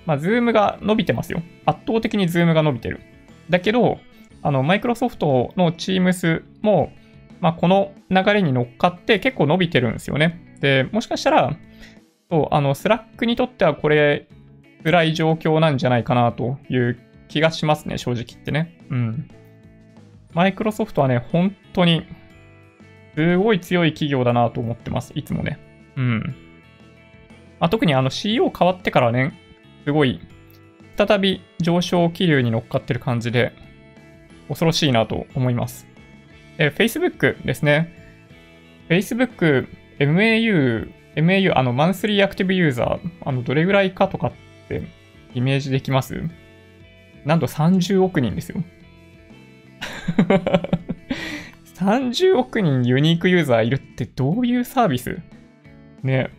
[0.06, 1.41] まあ、Zoom が伸びてますよ。
[1.65, 3.02] 圧倒的に Zoom が伸びてる。
[3.50, 4.00] だけど、
[4.41, 6.91] あの、マイクロソフトの Teams も、
[7.41, 10.56] まあ、この流れに乗っかって結構伸びてるんですよね。
[10.62, 11.58] で、もしかしたら、
[12.32, 14.28] そう、あの、Slack にとってはこれ、
[14.84, 18.78] 辛い状況なんじゃないかなという気がしますね、正直言ってね。
[18.89, 19.28] うん。
[20.34, 22.06] マイクロソフトはね、本当に、
[23.15, 25.12] すごい強い企業だなと思ってます。
[25.15, 25.60] いつもね。
[25.96, 26.19] うん。
[27.60, 29.39] まあ、特にあの CEO 変わってからね、
[29.86, 30.19] すごい、
[30.98, 33.54] 再び上昇気流に乗っかってる感じで、
[34.48, 35.88] 恐ろしいなと思います。
[36.58, 37.93] え Facebook ですね。
[38.89, 39.67] Facebook、
[40.00, 44.32] MAU、MAU、あの、マンスリーアクティブユーザー、あの、どれぐらいかとかっ
[44.67, 44.84] て
[45.34, 46.22] イメージできます？
[47.26, 48.62] なんと30億人ですよ。
[51.76, 55.19] 30億人ユニークユーザーいるってどういうサービス？
[56.02, 56.30] ね。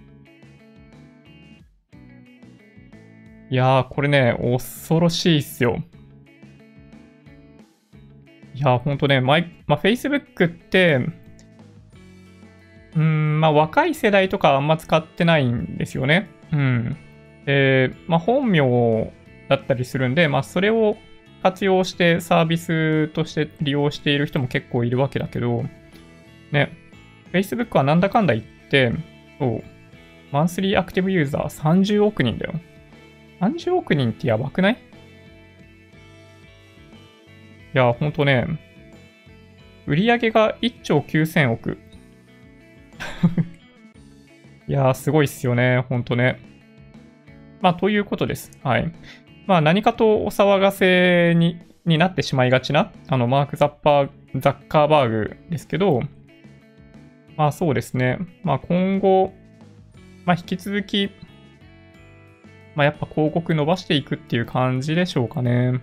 [3.51, 5.83] いやー、これね、恐ろしいっすよ。
[8.55, 9.39] いやー、ほんとね、まあ、
[9.75, 11.01] Facebook って、
[12.97, 16.31] うん、まあ、若い世代とかあんま使ってないんですよね。
[16.53, 16.97] うん。
[17.45, 19.13] で、まあ、本名
[19.49, 20.97] だったりするんで、まあ、それを
[21.45, 25.63] 活用してサービスとして利用している人も結構いるわけだけど、
[26.53, 26.73] ね、
[27.35, 28.95] Facebook はなんだかんだ言って、
[29.39, 29.63] そう、
[30.33, 32.55] マンスリーアクティブユーザー30億人だよ。
[33.43, 34.73] 30億人ってやばくない？
[34.73, 34.77] い
[37.75, 38.47] や、ほんとね、
[39.87, 41.77] 売り上げが1兆9000億。
[44.67, 46.41] いやすごいっすよね、ほんとね。
[47.61, 48.51] まあ、ということです。
[48.63, 48.91] はい。
[49.47, 56.01] まあ、何かとお騒がせにになってしまいがちな、あの、マーク・ザッパー、ザッカーバーグですけど、
[57.37, 58.19] まあそうですね。
[58.43, 59.33] まあ今後、
[60.25, 61.11] まあ引き続き、
[62.75, 65.81] まあやっぱ広告伸ばしていくっていう感じでしょうかね。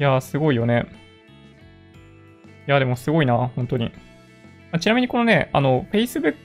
[0.00, 0.86] いやー、すごいよね。
[2.66, 3.92] いや、でもすごいな、本当に。
[4.80, 6.36] ちなみにこのね、あの、Facebook、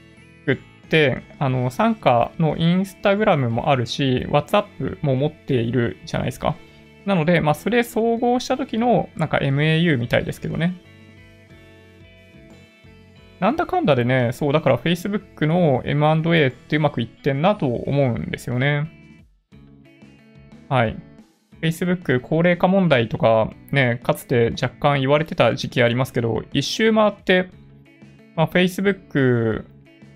[1.38, 6.56] あの、参加の Instagram もあるし、WhatsApp も持っているじゃないですか。
[7.06, 10.80] なので、まあ、それ総合した時の、なんか MAU みたいですけどね。
[13.40, 18.90] なんだかんだでね、そう、だから Facebook の M&A ってうまくいってんなと思うんですよね。
[20.68, 20.96] はい。
[21.62, 27.50] Facebook 高齢化問題とかね、かつて若干言われてた時期ありますけど、一周回って、
[28.36, 29.64] まあ、Facebook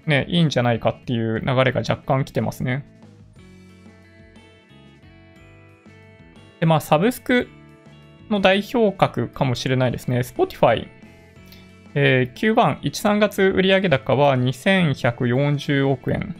[0.06, 2.84] ね、いいんじゃないかっていう流れが若干来てますね。
[6.60, 7.48] で、まあ、サブスク
[8.30, 10.20] の代表格かもしれないですね。
[10.20, 10.88] Spotify。
[11.94, 16.34] えー、Q1、1、3月売上高は2140億円。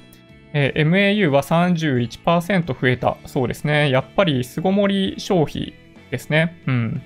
[0.53, 3.91] えー、MAU は31%増えたそうですね。
[3.91, 5.75] やっぱり巣ごもり消費
[6.11, 6.63] ですね。
[6.67, 7.03] うん。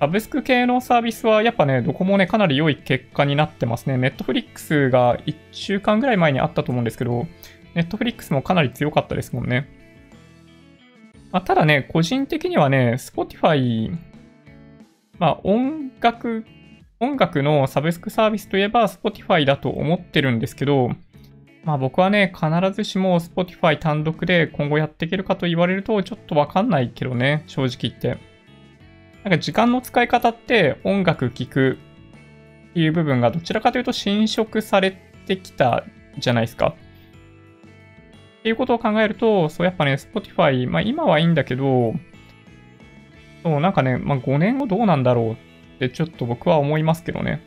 [0.00, 3.96] サブスク系のサービスはやっぱね、どこもね、かなり良い結果になってますね。
[3.96, 7.26] Netflix が1週間ぐらい前にあったと思うんですけど、
[7.74, 9.68] Netflix もかなり強かったですもんね。
[11.32, 13.94] まあ、ただね、個人的にはね、Spotify、
[15.18, 16.46] まあ音楽、
[16.98, 20.92] 音楽のサブスクサービスといえば Spotify だと思ってるんですけど、
[21.62, 28.29] まあ僕はね、必ずしも Spotify 単独で今後やっていけるかと言われるとちょっとわかんないけどね、正直言って。
[29.24, 31.78] なんか時間の使い方って音楽聴く
[32.70, 35.84] っていう部分がどちらかというと侵食されてきた
[36.18, 36.74] じゃないですか。
[38.40, 41.94] っていうことを考えると、そうやっぱね、Spotify、まあ今はいいんだけど、
[43.42, 45.36] そうなんかね、まあ5年後どうなんだろうっ
[45.78, 47.42] てちょっと僕は思いますけどね。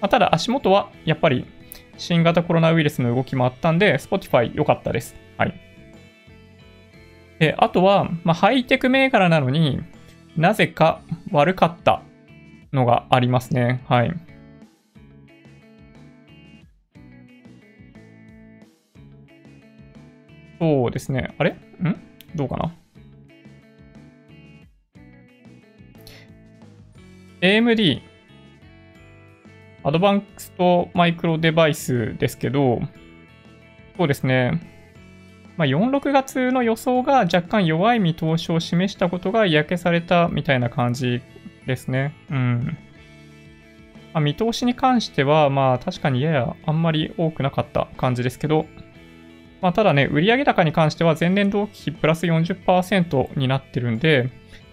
[0.00, 1.46] まあ、ただ足元はやっぱり
[1.96, 5.14] 新型コロナウイルスの動きもあったんで、Spotify 良かったです。
[5.38, 5.54] はい。
[7.38, 9.80] で、あとは、まあ、ハイテク銘柄なのに
[10.36, 12.02] なぜか悪かった
[12.72, 13.82] のがありますね。
[13.86, 14.12] はい。
[20.58, 21.34] そうですね。
[21.38, 21.50] あれ？
[21.52, 21.56] ん？
[22.34, 22.74] どうかな
[27.40, 28.02] ?AMD、
[29.82, 32.82] アドバンストマイクロデバイスですけど、
[33.96, 34.79] そうですね。
[35.60, 41.20] まあ、4、6月の予想が若干弱い見通しを示したことが嫌気されたみたいな感じ
[41.66, 42.14] ですね。
[42.30, 42.78] うん。
[44.14, 48.64] まあ、見通しに関しては、まあ確かにややあんまり多くなかった感じですけど、
[49.60, 54.30] まあただね、売上高に関しては前年同期比プラス40%になってるんで、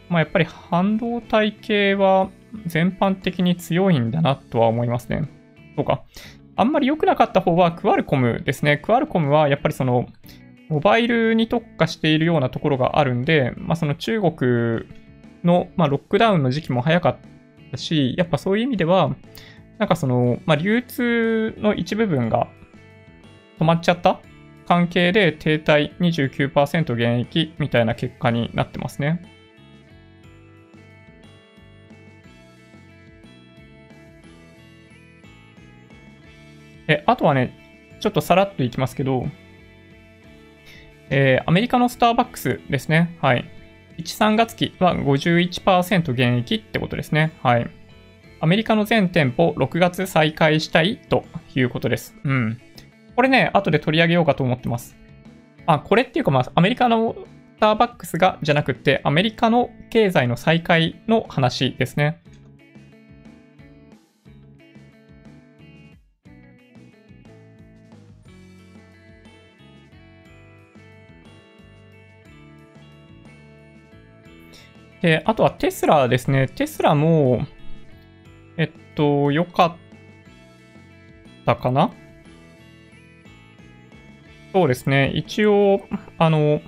[0.07, 2.29] まあやっぱり半導体系は
[2.65, 5.29] 全般的に強いんだなとは思いますね。
[5.75, 6.05] そうか。
[6.55, 8.77] あんまり良くなかった方はクアルコムですね。
[8.77, 10.07] クアルコムはやっぱりその、
[10.69, 14.85] モバイルに特化しているようなところがあるんで、まあその中国
[15.43, 17.17] の、まあ、ロックダウンの時期も早かっ
[17.71, 19.15] たし、やっぱそういう意味では、
[19.77, 22.47] なんかその、まあ、流通の一部分が
[23.59, 24.19] 止まっちゃった
[24.67, 29.21] 関係で停滞29%減益みたいな結果になってますね。
[36.89, 37.53] え、あとはね、
[37.99, 39.27] ちょっとさらっといきますけど、
[41.09, 43.17] えー、アメリカのスターバックスですね。
[43.21, 43.49] はい。
[43.97, 47.33] 1、3月期は51%減益ってことですね。
[47.41, 47.69] はい。
[48.39, 52.15] アメリカの全店舗6月再開したいということです。
[52.23, 52.61] うん。
[53.15, 54.95] これね、後で取り上げようかと思ってます。
[55.65, 57.15] あ、これっていうかまあ、アメリカの
[57.55, 62.21] スターバックスがじゃなくて、アメリカの経済の再開の話ですね。
[75.01, 76.47] で、あとはテスラですね。
[76.47, 77.45] テスラも、
[78.57, 79.75] えっと、良かっ
[81.45, 81.91] たかな？
[84.53, 85.11] そうですね。
[85.13, 85.81] 一応、
[86.17, 86.61] あの、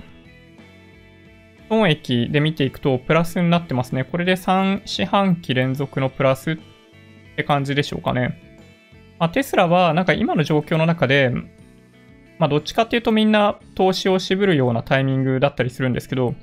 [1.68, 4.04] 損益で見ていくとプラスになってますね。
[4.04, 6.56] これで3四半期連続のプラスっ
[7.36, 8.38] て感じでしょうかね。
[9.18, 11.30] まあ、テスラはなんか今の状況の中で、
[12.38, 16.34] まあ、どっちかっていうとみんな投資を渋るようなタイミングだったりするんですけど、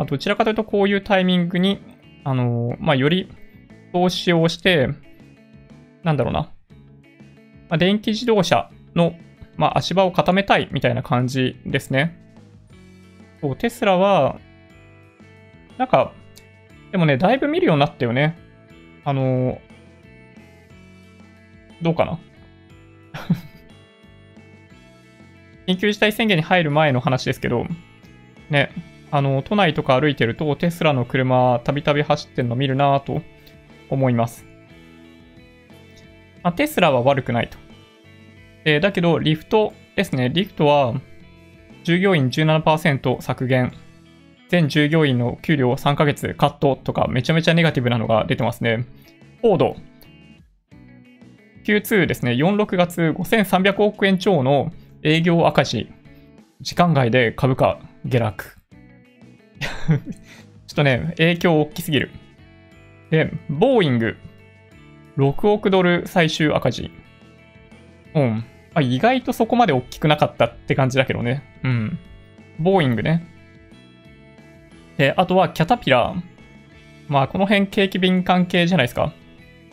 [0.00, 1.78] まあ、どちらかというとこういうタイミングに、
[2.24, 3.30] あのー、まあ、より
[3.92, 4.88] 投資をして、
[6.02, 6.40] なんだろうな、
[7.68, 9.12] まあ、電気自動車の、
[9.58, 12.18] まあ、足場を固めたいみたいな感じですね。
[13.42, 14.40] そう、テスラは、
[15.76, 16.14] なんか、
[16.92, 18.38] でもね、だいぶ見るようになったよね。
[19.04, 19.58] あのー、
[21.82, 22.18] どうかな
[25.68, 27.66] 緊急事態宣言に入る前の話ですけど、
[28.48, 28.70] ね、
[29.10, 33.22] あの、都内とか歩いてるとテスラの車たびたび走ってんの見るなぁと
[33.88, 34.44] 思います。
[36.42, 37.58] まあ、テスラは悪くないと。
[38.64, 40.30] えー、だけど、リフトですね。
[40.30, 40.94] リフトは
[41.84, 43.72] 従業員17%削減。
[44.48, 48.84] 全従業員の給料3ヶ月カットとかめちゃめちゃネガティブなのが出てますね。
[49.40, 49.76] フォード。
[51.64, 52.32] Q2 ですね。
[52.32, 55.92] 46月5300億円超の営業赤字。
[56.60, 58.59] 時間外で株価下落。
[60.66, 62.10] ちょっとね、影響大きすぎる。
[63.10, 64.16] で、ボーイング、
[65.16, 66.90] 6億ドル最終赤字。
[68.14, 68.44] うん。
[68.74, 71.42] あ、意外とそこまで大きくなかったって感じだけどね。
[71.64, 71.98] うん。
[72.58, 73.26] ボーイングね。
[74.96, 76.22] で、あとはキャタピラー。
[77.08, 79.12] まあ、この辺景気敏感系じゃないですか。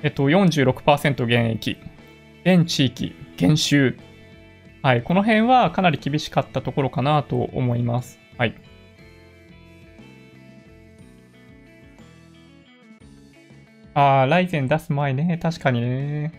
[0.01, 1.77] えっと、46%減益。
[2.43, 3.97] 全地域減収。
[4.81, 5.03] はい。
[5.03, 8.19] この辺はかなり厳しかったところかなと思います。
[8.37, 8.55] はい。
[13.97, 15.39] ああ、ライゼン出す前ね。
[15.41, 16.31] 確かにね。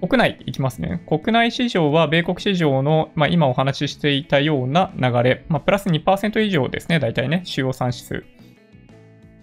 [0.00, 1.04] 国内いきますね。
[1.08, 7.00] 国内市場は米国市場の、まあ、今お話ししていたような流れ、まあ、プラス2%以上ですね。
[7.00, 8.24] 大体ね、主要産指数。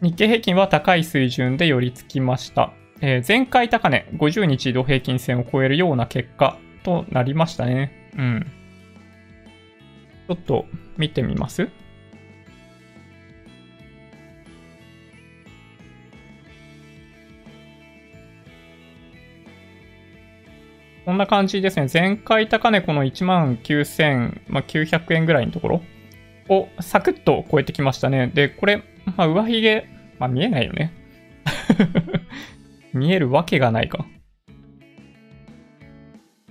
[0.01, 2.71] 日経平均は高い水準で寄り付きました。
[3.01, 8.11] えー、前回高値、50日移動平均線を超えるような結果となりましたね。
[8.17, 8.47] うん。
[10.29, 10.63] ちょっと
[10.95, 11.67] 見てみます
[21.05, 21.87] こんな感じですね。
[21.91, 25.81] 前回高値この19,900、まあ、円ぐらいのところ
[26.47, 28.31] をサクッと超えてきましたね。
[28.33, 28.83] で、これ、
[29.17, 29.85] まあ、上髭、
[30.17, 30.93] まあ、見えないよね。
[32.93, 34.05] 見えるわけがないか。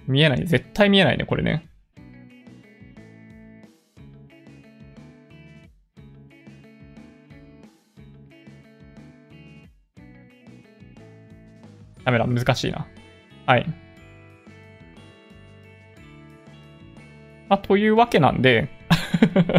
[0.07, 0.45] 見えない。
[0.45, 1.67] 絶対見えないね、これね。
[12.05, 12.87] ダメだ、難しいな。
[13.47, 13.82] はい。
[17.53, 18.71] まあ、というわけなんで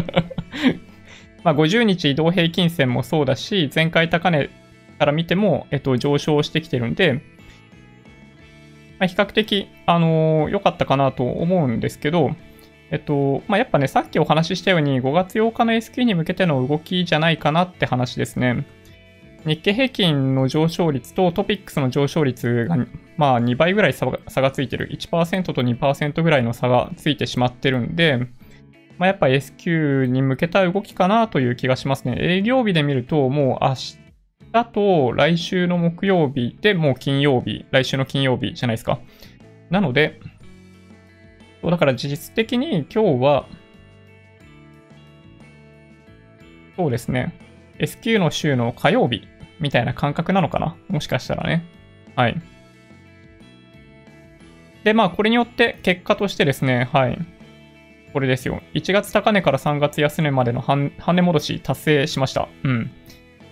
[1.44, 4.50] ま50日移動平均線もそうだし、前回高値
[4.98, 7.12] から見ても、えっと、上昇してきてるんで、
[8.98, 12.34] まあ、比較的、あのー、良かったかなと思うんですけど、
[12.90, 18.66] えっと、まあ、やっぱね、さっきお話ししたように、5月8日の S q に向けての動きじゃないかなって話ですね。
[19.46, 22.76] 日経平均の上昇率とトピックスの上昇率が、
[23.16, 24.88] まあ、2倍ぐらい差がついてる。
[24.90, 28.18] 1%と2%ぐらいの差がついてしまってるんで、
[28.98, 32.16] まあ、やっぱ S q に向けた動きかなという気がしますね。
[32.18, 33.74] 営業日で見ると、もう明
[34.52, 39.00] 日と来週の木曜日でもう金曜日、来週の金曜日じゃないですか。
[39.70, 40.20] なので、
[41.62, 43.46] だから実質的に今日は、
[46.76, 47.32] そうですね。
[47.78, 49.22] S q の週の火曜日
[49.60, 50.76] みたいな感覚なのかな？
[50.88, 51.64] もしかしたらね。
[52.14, 52.40] はい。
[54.84, 57.18] で、まあ、これによって結果としてですね、はい。
[58.12, 58.62] これですよ。
[58.74, 62.48] 1月高値から3月安値までの半値戻し達成しました。
[62.62, 62.90] うん。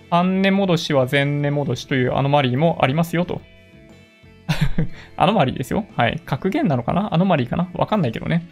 [0.09, 3.41] 半値戻しは前値戻しというアノマリーもありますよと。
[5.17, 5.85] アノマリーですよ。
[5.97, 6.21] はい。
[6.25, 7.13] 格言なのかな？
[7.13, 7.69] アノマリーかな？
[7.73, 8.47] わかんないけどね。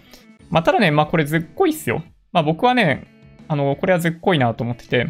[0.49, 2.03] まあ、ただね、まあこれずっこいっすよ。
[2.33, 3.05] まあ僕はね、
[3.47, 5.07] あの、これはずっこいなと思ってて、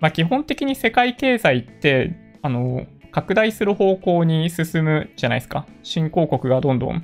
[0.00, 5.66] まあ、基本的に世界経済って、あの、拡大する方向に進むじゃないですか。
[5.82, 7.02] 新興国がどんどん、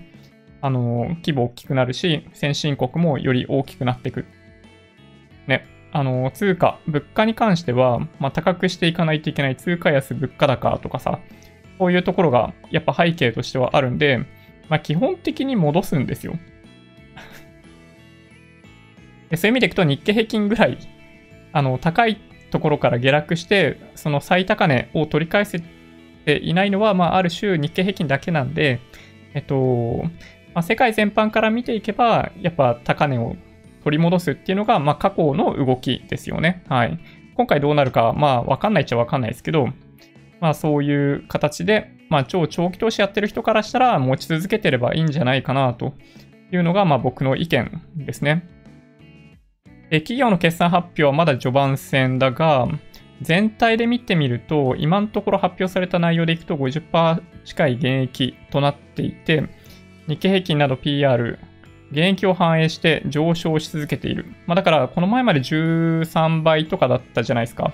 [0.60, 4.24] あの、規模大きくなるし、先進国もより大きくなっていく。
[5.46, 5.66] ね。
[5.92, 11.20] あの、通貨、物価に関しては、まあ、高くしていかないといけない通貨安、物価高とかさ、
[11.78, 14.18] こういうところがやっぱ背景としてはあるんで、
[14.68, 16.38] まあ、基本的に戻すんですよ。
[19.30, 20.78] でそういう意味でいくと日経平均ぐらい、
[21.52, 22.18] あの、高い
[22.50, 25.60] ところから下落して、その最高値を取り返せ
[26.26, 28.80] ていないのは、まあ、ある種日経平均だけなんで、
[29.32, 30.02] えっと、
[30.52, 33.36] まあ、世界全般から見ていけば、やっぱ高値を
[33.84, 36.64] 取り戻すっていうのが、まあ、過去の動きですよね。
[36.68, 36.98] はい。
[37.36, 39.68] 今回どうなるか、まあ、わかんないっちゃわかんないですけど、
[40.40, 45.94] まあ、そういう形で、まあ、超長期投資やってる人からしたら、持ち続けてればいいんじゃないかなと
[46.52, 48.48] いうのが、まあ、僕の意見ですね。
[49.90, 52.66] 企業の決算発表はまだ序盤戦だが、
[53.22, 59.44] 全体で見てみると、今のところ発表された内容でいくと50%近い減益となっていて、
[60.06, 61.38] 日経平均など PR、
[61.92, 64.26] 減益を反映して上昇し続けている。
[64.46, 67.72] まあ、だから、この前まで13倍とかだったじゃないですか。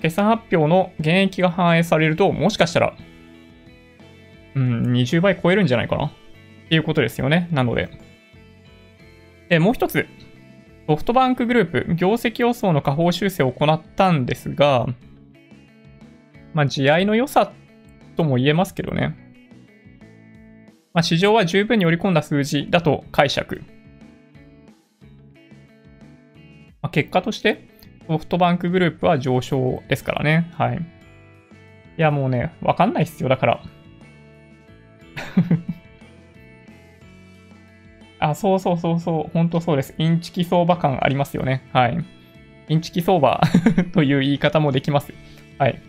[0.00, 2.96] 決算発表の減益が反映されると、もしかしたら、
[4.54, 6.12] うん、20倍超えるんじゃないかなっ
[6.68, 7.48] ていうことですよね。
[7.52, 7.90] なので。
[9.48, 10.06] で、もう一つ、
[10.90, 14.88] ソフトバンクグループ、業績予想の下方修正を行ったんですが、
[16.52, 17.52] まあ、地合いの良さ
[18.16, 19.14] とも言えますけどね。
[20.92, 23.62] まあ、市場は十分に織り込んだ数字だと解釈。
[26.82, 27.68] まあ、結果として、
[28.08, 30.50] ソフトバンクグループは上昇ですからね。
[30.54, 30.78] はい。
[30.78, 30.80] い
[31.98, 33.28] や、もうね、わかんないっすよ。
[33.28, 33.62] だから。
[38.20, 39.94] あ、そうそうそうそう、本当そうです。
[39.98, 41.68] インチキ相場感ありますよね。
[41.72, 42.04] はい。
[42.68, 43.40] インチキ相場
[43.92, 45.12] という言い方もできます。
[45.58, 45.80] はい。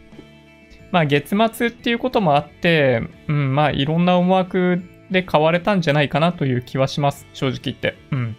[0.91, 7.27] まあ、月末っていうこともあって、うん、まあ、いろんな思惑で買われたんじゃないかなという気はします。
[7.33, 7.95] 正直言って。
[8.11, 8.35] うん。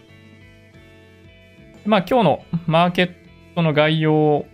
[1.85, 3.11] まあ、今日のマーケッ
[3.55, 4.45] トの概要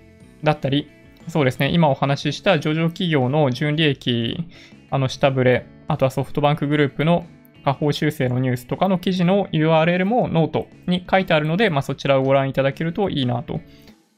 [0.44, 0.90] だったり、
[1.28, 4.46] そうですね、今お話しした上場企業の純利益、
[4.90, 7.26] あの下振れ、あとはソフトバンクグループの
[7.70, 13.60] 下方修正のニュースとかの記事の URL もノートに書いてあるので、まあ、そちらをご覧いただけるといいなと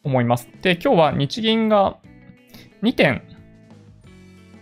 [0.03, 0.47] 思います。
[0.61, 1.97] で、今日は日銀が
[2.81, 3.23] 2点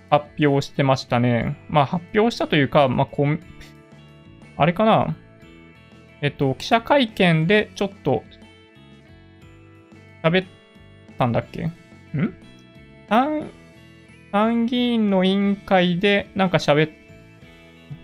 [0.10, 1.58] 発表してましたね。
[1.70, 3.08] まあ、発表したというか、まあ、
[4.58, 5.16] あれかな？
[6.22, 8.24] えっと、記者会見でちょっと
[10.24, 10.48] 喋っ
[11.18, 11.66] たんだっけ？
[11.66, 11.74] ん？
[13.08, 13.50] 参
[14.32, 16.99] 参議院の委員会でなんか喋っ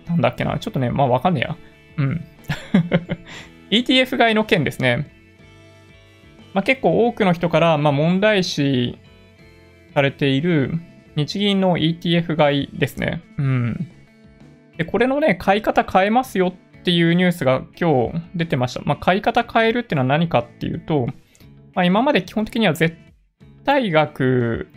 [0.06, 0.58] なんだっけな。
[0.58, 1.56] ちょっとね、まあわかんねえや。
[1.98, 2.24] うん。
[3.70, 5.10] ETF 買いの件ですね。
[6.54, 8.98] まあ、結構多くの人から、まあ、問題視
[9.92, 10.72] されている
[11.14, 13.22] 日銀の ETF 買いですね。
[13.36, 13.88] うん。
[14.78, 18.80] で、これのね、買い方変えますよっていうニュースが今日出てました。
[18.84, 21.08] まあ、買い方変えるっていうのは何かっていうと、
[21.74, 22.96] まあ、今まで基本的には絶
[23.64, 24.68] 対額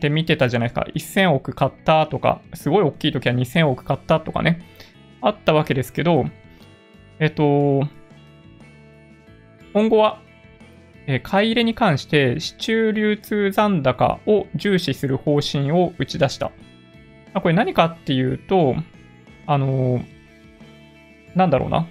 [0.00, 0.86] で見てたじゃないですか。
[0.94, 4.62] 1000億買ったとか、すごい大きい時は2000億買ったとかね、
[5.20, 6.26] あったわけですけど、
[7.18, 7.88] えっと、
[9.72, 10.20] 今後は、
[11.08, 16.50] え買い入れに関して市中流通残高を重視する方針を打ち出した。
[17.34, 18.74] これ何かっていうと、
[19.46, 20.00] あの
[21.36, 21.86] なんだろうな。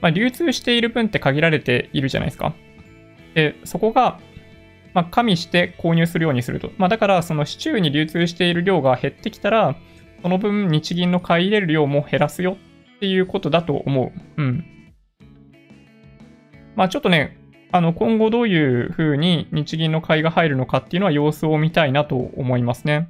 [0.00, 2.54] まあ、流通している分って限られているじゃないですか。
[3.34, 4.18] で、そこが
[4.94, 6.70] まあ、加味して購入するようにすると。
[6.78, 9.76] まあ、だから、その市中に流通している量が減ってきたら、
[10.22, 12.56] その分日銀の買い入れる量も減らすよ
[12.96, 14.42] っていうことだと思う。
[14.42, 14.64] うん。
[16.76, 17.36] まあ、ちょっとね、
[17.72, 23.08] あの、今後どういう風に日銀の買いが入るのかっていうのは様子を見たいなと思いますね。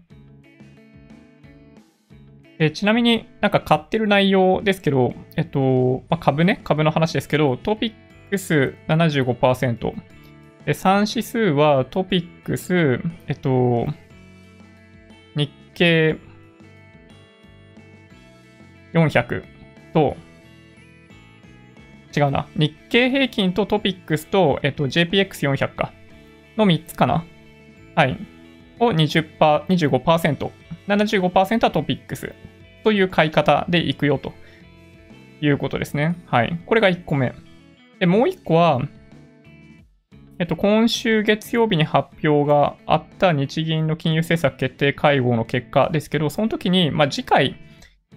[2.59, 7.93] えちなみになんか買ってる内容ですけど、えっと、まあ、株ね、株の話ですけど、トピッ
[8.31, 10.14] クス75%。
[10.67, 13.87] で、3指数はトピックス、えっと、
[15.37, 16.17] 日経
[18.95, 19.43] 400
[19.93, 20.17] と、
[22.17, 22.47] 違うな。
[22.57, 25.93] 日経平均とトピックスと、えっと、JPX400 か。
[26.57, 27.25] の3つかな。
[27.97, 28.19] はい。
[28.79, 30.51] を20%、25%。
[30.87, 32.33] 75%はトピックス。
[32.85, 34.33] という買い方でいくよと
[35.41, 36.17] いうことですね。
[36.27, 36.61] はい。
[36.67, 37.35] これが1個目。
[37.99, 38.81] で、もう1個は、
[40.39, 47.57] えっと、今週月曜日に発表があった日銀の金融政策決定会合の結果ですけど、その時に、まあ、次回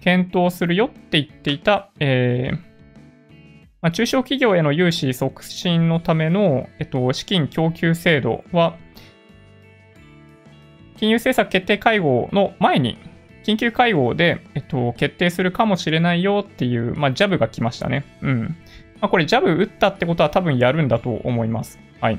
[0.00, 2.68] 検討するよって言っていた、えー
[3.80, 8.76] まあ、中小企業への融資促進のための、えっと、資金供給制度は、
[10.96, 12.98] 金融政策決定会合の前に、
[13.44, 18.04] 緊急会合で、えっと、決定するかもしれないよっていう、まあ、ジャブが来ましたね。
[18.20, 18.56] うん。
[19.00, 21.78] まあ、これ、ジャブ打ったってことは多分やるんだと思います。
[22.00, 22.18] はい。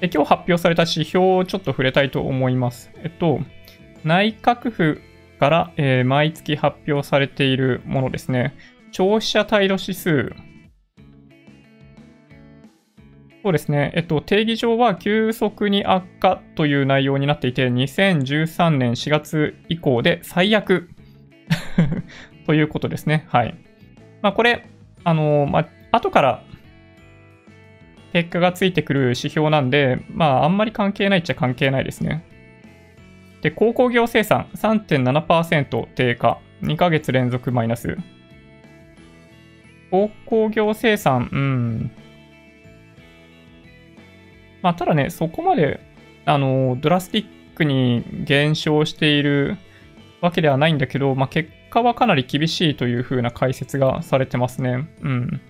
[0.00, 2.90] で今日発表された指標をちょっと触れたいと思います。
[3.02, 3.40] えっと、
[4.04, 5.00] 内閣府
[5.40, 8.54] から、えー、毎月発表されているものですね。
[8.92, 10.32] 消費者態度指数
[13.48, 13.92] そうですね。
[13.94, 20.90] えっと、定義上は急速に悪化という内容になっていて、2013年4月以降で最悪
[22.44, 23.24] ということですね。
[23.28, 23.54] はい。
[24.20, 24.66] まあ、これ、
[25.02, 26.42] あの、まあ、後から
[28.12, 32.22] 結果がついてくる指標なんで、まあ、あんまり関係ないっちゃ関係ないですね。
[33.40, 36.38] で、鉱工業生産3.7%低下。
[36.60, 37.96] 2ヶ月連続マイナス。
[39.90, 41.90] 鉱工業生産、うん。
[44.62, 45.80] まあ、ただね、そこまで、
[46.24, 49.56] あの、ドラスティックに減少している
[50.20, 54.88] わけではないんだけど、まあ、結果はかなり厳しいという風な解説がされてますね。
[55.02, 55.40] うん。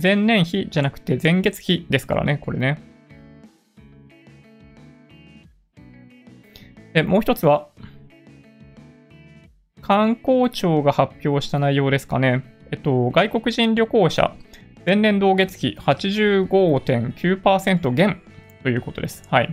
[0.00, 2.78] 前年比じゃなくて前月比ですからね、これね。
[6.92, 7.68] で、もう一つは、
[9.82, 12.42] 観光庁が発表した内容ですかね。
[12.72, 14.34] えっと、外国人旅行者
[14.86, 18.22] 前年同月比85.9%減
[18.62, 19.24] ということです。
[19.28, 19.48] はい。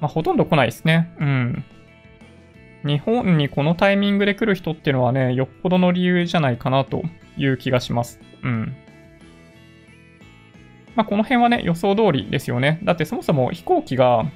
[0.00, 1.12] まあ、ほとんど来ないですね。
[1.18, 1.64] うん。
[2.86, 7.02] 日本にこのタイミングで来る人っていうのはね、よっぽどの理由じゃないかなと
[7.36, 8.20] いう気がします。
[8.44, 8.76] うん。
[10.94, 12.78] まあ、この辺はね、予想通りですよね。
[12.84, 14.30] だってそもそも飛行機が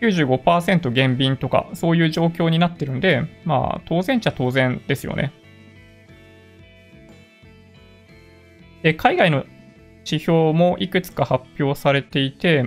[0.00, 5.32] 95%減便とか、そういう状況になってるんで、まあ、当然ちゃ当然ですよね。
[8.82, 9.44] で、海外の
[10.04, 12.64] 指標もいくつか発表されていて、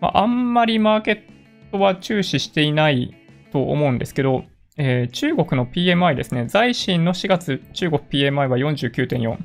[0.00, 3.14] まあ、あんまりマーケットは注視していない
[3.52, 4.44] と思うんですけど、
[4.76, 6.46] えー、中国の PMI ですね。
[6.46, 9.38] 在新の4月、中国 PMI は49.4。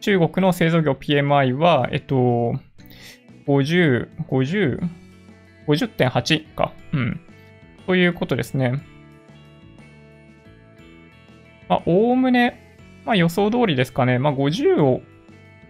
[0.00, 2.54] 中国の製造業 PMI は、えっと、
[3.46, 4.80] 50、50、
[5.66, 6.72] 50.8か。
[6.92, 7.20] うん。
[7.86, 8.82] ということですね。
[11.68, 12.62] まあ、おおむね、
[13.04, 14.18] まあ予想通りですかね。
[14.18, 15.00] まあ50を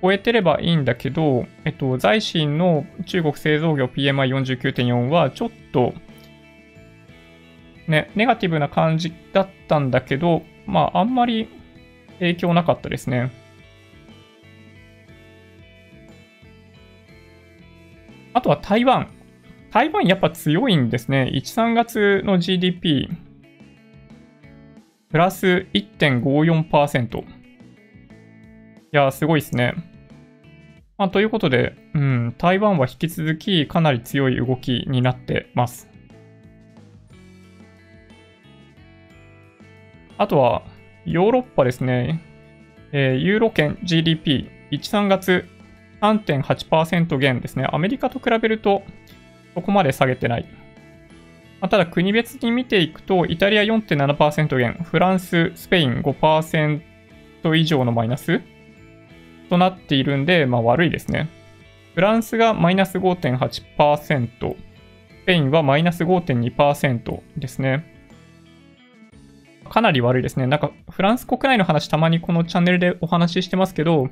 [0.07, 5.94] 超えてればいいんだけど、えっと、在新の中国製造業 PMI49.4 はちょっと、
[7.88, 11.48] ね、ネガティブな感じだったんだけど、まあ、あんまり
[12.20, 13.32] 影響なかったですね。
[18.32, 19.09] あとは台湾。
[19.72, 21.32] 台湾やっぱ強いんですね。
[21.34, 23.11] 1、3月の GDP、
[25.11, 27.22] プラス1.54%。
[27.22, 27.24] い
[28.92, 29.95] や、すごいですね。
[30.99, 35.88] まあ、ということで、うん、台湾は引き続きかなり強い動きになってます。
[40.16, 40.62] あとは、
[41.05, 42.22] ヨーロッパですね。
[42.92, 45.44] えー、ユーロ圏 GDP、1、3月
[46.01, 47.66] 3.8%減ですね。
[47.70, 48.82] アメリカと比べると、
[49.55, 50.47] そこまで下げてない。
[51.61, 56.80] まあ、ただ、国別に見ていくと、イタリア4.7%減、フランス、スペイン5%
[57.55, 58.40] 以上のマイナス
[59.47, 61.28] となっているんで、まあ悪いですね。
[61.94, 67.97] フランスがマイナス5.8%、スペインはマイナス5.2%ですね。
[69.68, 70.47] かなり悪いですね。
[70.47, 74.09] なんか、フランス国内の話たまにこのチャンネルでお話ししてますけど、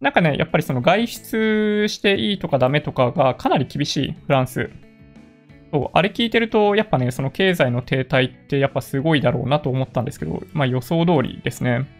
[0.00, 4.70] なんかね、やっぱりその外出していいとかダメとかがかなり厳しい、フランス。
[5.72, 11.99] そう、あれ聞いてると、やっぱね、その経済の停滞ってやっぱすごいだろうなと思ったんですけど、まあ予想通りですね。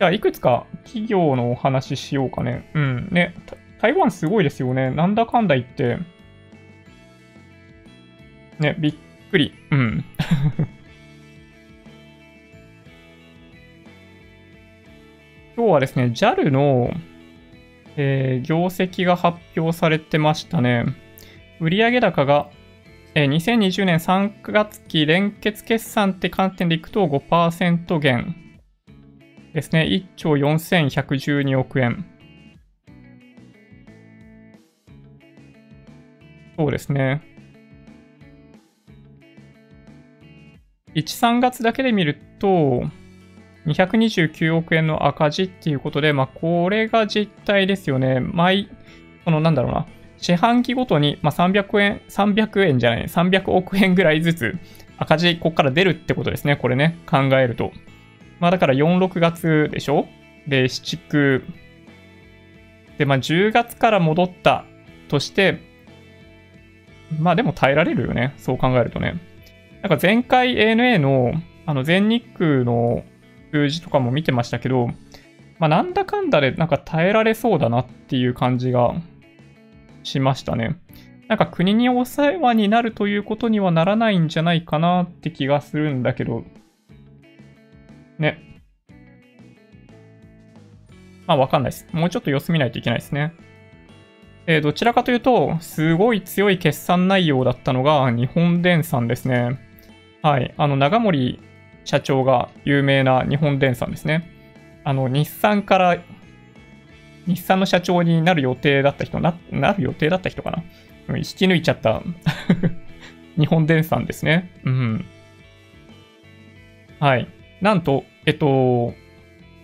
[0.00, 2.70] じゃあ、いくつか企業のお話ししようかね。
[2.72, 3.08] うん。
[3.10, 3.34] ね、
[3.82, 4.90] 台湾すごいですよね。
[4.90, 5.98] なんだかんだ言って。
[8.58, 8.94] ね、びっ
[9.30, 9.52] くり。
[9.70, 10.02] うん。
[15.54, 16.94] 今日はですね、JAL の、
[17.98, 20.86] えー、業績が発表されてましたね。
[21.60, 22.48] 売上高が、
[23.14, 28.34] えー、2020年3月期連結決算って観点でいくと5%減
[29.54, 29.82] ですね。
[29.90, 32.04] 1兆4112億円。
[36.56, 37.22] そうですね。
[40.94, 42.82] 1、3月だけで見ると、
[43.66, 48.20] 229億円の赤字っていうことで、まあ、これが実態ですよね。
[48.20, 48.68] 毎、
[49.24, 49.86] このなんだろうな、
[50.18, 54.58] 四半期ごとに、まあ、300円、300円じゃない、300億円ぐらいずつ
[54.98, 56.56] 赤字、ここから出るってことですね。
[56.56, 57.72] これね、考えると。
[58.40, 60.08] まあ、だから4、6月でしょ？
[60.48, 61.44] で、7、9。
[62.98, 64.64] で、まあ、10月から戻った
[65.08, 65.60] として、
[67.18, 68.34] まあでも耐えられるよね。
[68.36, 69.16] そう考えるとね。
[69.82, 71.32] なんか前回 ANA の
[71.66, 73.02] あの全日空の
[73.52, 74.88] 数字とかも見てましたけど、
[75.58, 78.94] まあ、なんだかんだでなんか耐えられそうだなっていう感じが
[80.02, 80.78] しましたね。
[81.28, 86.44] なんか国にお世話になるということにはならないんじゃないかなって気がするんだけど、
[88.20, 88.62] ね。
[91.26, 91.86] まあわかんないです。
[91.92, 93.32] もうちょっと様子見ないといけないですね。
[94.46, 99.58] え、どちらかというと、すごい強い決算内容だったのが日本電産ですね。
[100.22, 100.54] はい。
[100.56, 101.40] あの、長森
[101.84, 104.28] 社長が有名な日本電産ですね。
[104.84, 105.98] あの、日産から、
[107.26, 110.64] 日産の社長になる予定だった人、な、なる予定だった人かな。
[111.08, 112.02] うん引き抜いちゃった
[113.36, 114.50] 日本電産ですね。
[114.64, 115.04] うん。
[117.00, 117.26] はい。
[117.60, 118.94] なんと、えっと、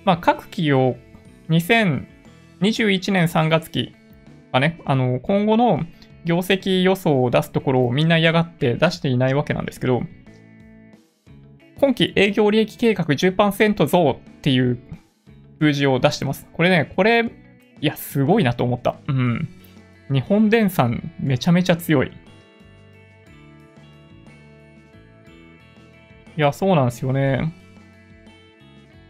[0.05, 0.97] まあ、各企業、
[1.49, 3.95] 2021年3月期
[4.53, 5.81] がね、あの、今後の
[6.25, 10.03] 業績予想を出すところをみんな嫌がって出していないわけなんですけど、
[11.79, 14.79] 今期営業利益計画10%増っていう
[15.61, 16.47] 数字を出してます。
[16.53, 18.97] これね、これ、いや、すごいなと思った。
[19.09, 19.49] うん。
[20.11, 22.13] 日本電産めちゃめちゃ強い。
[26.37, 27.53] いや、そうなんですよね。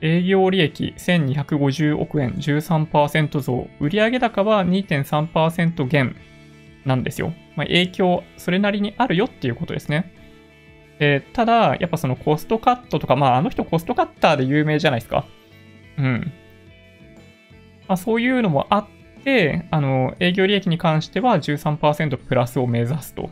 [0.00, 3.68] 営業利益1250億円13%増。
[3.80, 6.16] 売上高は2.3%減
[6.84, 7.32] なんですよ。
[7.56, 10.12] まあ、影響、それなりにあるよっていうことですね。
[10.98, 15.26] えー、ただ、やっぱそのコストカットとか、まああの人コストカッターで有名じゃないですか。
[15.98, 16.32] うん。
[17.88, 18.86] まあそういうのもあっ
[19.24, 23.30] て、あの、営業利益に関しては13%プラスを目指すと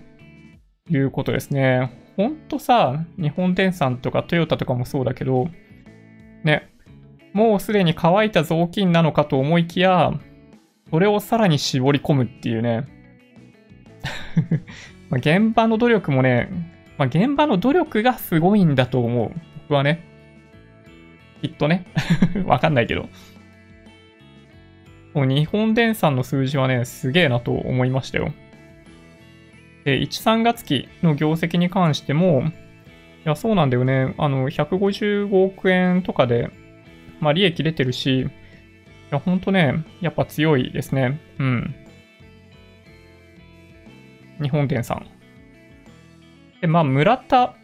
[0.90, 1.90] いうことですね。
[2.16, 5.48] ほんとさ、日本電産とかトヨタとかもそうだけど、
[6.44, 6.70] ね、
[7.32, 10.12] もうすでに乾いた雑巾なのかと思いきや、
[10.90, 12.86] それをさらに絞り込むっていうね。
[15.10, 16.48] ま現場の努力もね、
[16.98, 19.32] まあ、現場の努力がすごいんだと思う。
[19.62, 20.04] 僕はね。
[21.42, 21.86] きっとね。
[22.46, 23.08] わかんないけど。
[25.14, 28.32] もう日本電産の数字はね、すげえなと思いましたよ。
[29.84, 32.44] で、1、3月期の業績に関しても、
[33.24, 34.14] や、そうなんだよね。
[34.18, 36.50] あの、155億円とかで、
[37.20, 38.26] まあ、利益出てるし、い
[39.10, 41.20] や、ほんとね、やっぱ強いですね。
[41.38, 41.74] うん。
[44.42, 45.06] 日本電産。
[46.60, 47.54] で、まあ、村田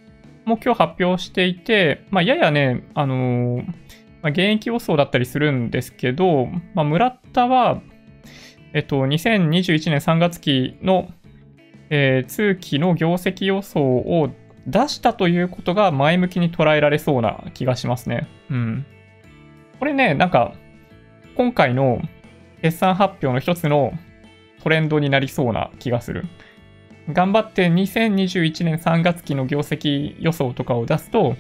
[0.45, 3.67] も今日発表していて、まあ、ややね、あのー、
[4.23, 7.83] まあ、現役予想だったりするんですけど、まあ、村田は、
[8.73, 11.11] えっと、2021年3月期の、
[11.91, 14.31] えー、通期の業績予想を
[14.67, 18.29] 出したということが前向きに捉えられそうな気がしますね。
[18.51, 18.87] うん。
[19.79, 20.55] これね、なんか、
[21.37, 22.03] 今回の
[22.61, 23.93] 決算発表の一つの
[24.63, 26.27] トレンドになりそうな気がする。
[27.09, 31.37] 頑張って2021年3月期の業績予想とかを出すと、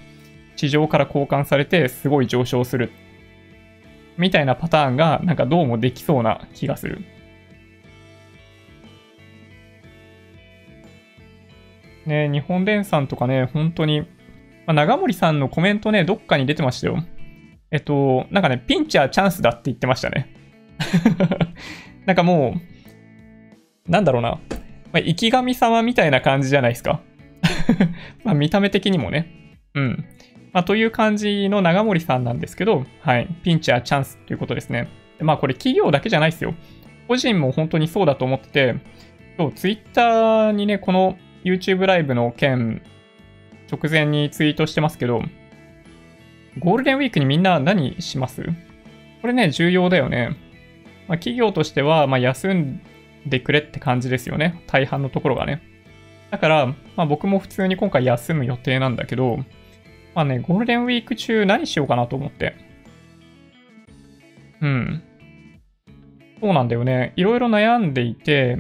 [0.57, 2.91] 市場から交換されてすごい上昇する。
[4.16, 7.05] みたいなパターンがなんかどうもできそうな気がする。
[12.11, 14.07] ね日本電産とかね、本当に、ま
[14.69, 17.03] あ、長森さんのコメントね、どっかに出てましたよ。
[17.71, 20.35] えっと、なんかね、ピンチはチャンスだって言ってましたね。
[22.05, 22.55] なんかも
[23.87, 24.39] う、なんだろうな。
[24.93, 27.01] まあ、生き神様みたいな感じじゃないですか。
[28.25, 29.57] ま見た目的にもね。
[29.75, 30.05] うん。
[30.53, 33.29] まあという感じの長森さんなんですけど、はい。
[33.45, 34.89] ピンチはチャンスということですね。
[35.21, 36.55] まあこれ企業だけじゃないですよ。
[37.07, 38.75] 個人も本当にそうだと思ってて、
[39.37, 42.82] そう、ツイッターにね、この YouTube ライブの件、
[43.70, 45.22] 直前にツイートしてますけど、
[46.59, 48.43] ゴールデンウィークにみんな何します？
[49.20, 50.36] これね、重要だよね。
[51.09, 52.80] まあ、企業としては、まあ、休ん
[53.26, 54.62] でくれって感じですよね。
[54.66, 55.62] 大半のところがね。
[56.30, 59.38] だから、まあ、僕も普通に今回休む予定なんだけど、
[60.14, 62.55] まあね、ゴールデンウィーク中何しようかなと思って。
[64.61, 65.03] うん。
[66.41, 67.12] そうなんだよね。
[67.16, 68.57] いろいろ悩んでいて、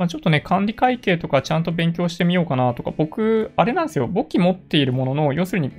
[0.00, 4.08] まあ、ちょっとね、管理会計とかちゃんと勉強してみようかなとか、僕、あれなんですよ。
[4.08, 5.70] 簿記持っているものの、要するに、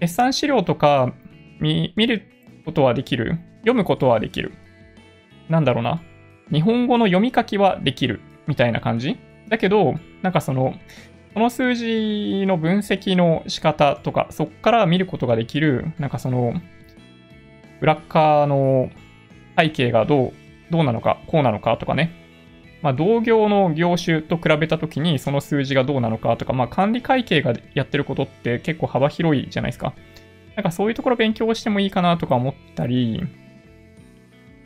[0.00, 1.12] 決算資料とか
[1.60, 2.22] 見る
[2.64, 3.38] ことはできる。
[3.58, 4.54] 読むことはできる。
[5.50, 6.00] なんだろうな。
[6.50, 8.22] 日本語の読み書きはできる。
[8.46, 9.18] みたいな感じ
[9.50, 9.92] だけど、
[10.22, 10.72] なんかその、
[11.34, 16.54] この数字の分析の仕方とか、そっから見ることができる、なんかその、
[17.82, 18.88] 裏側の
[19.58, 20.32] 背景がどう、
[20.70, 22.19] どうなのか、こうなのかとかね。
[22.82, 29.94] まあ、同業の業種と比べたときにその数字がどうなのかとか、まあ、管理会計がやってることって結構幅広いじゃないですか。
[30.56, 33.22] なんかそういうところ勉強してもいいかなとか思ったり、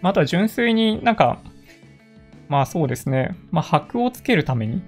[0.00, 1.40] まあ、とは純粋になんか、
[2.48, 4.82] まあそうですね、まあ箔をつけるために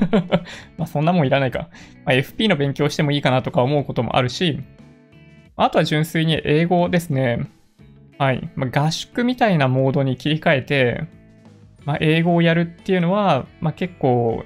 [0.76, 1.68] まあそんなもんいらないか。
[2.04, 4.60] まあ、FP の勉強してもいいかなとか思うこともあるし、
[5.56, 7.46] あとは純粋に英語ですね。
[8.18, 8.50] はい。
[8.54, 11.04] まあ、合宿みたいなモードに切り替えて、
[11.84, 14.44] まあ、英語をやるっていうのは、まあ、結構、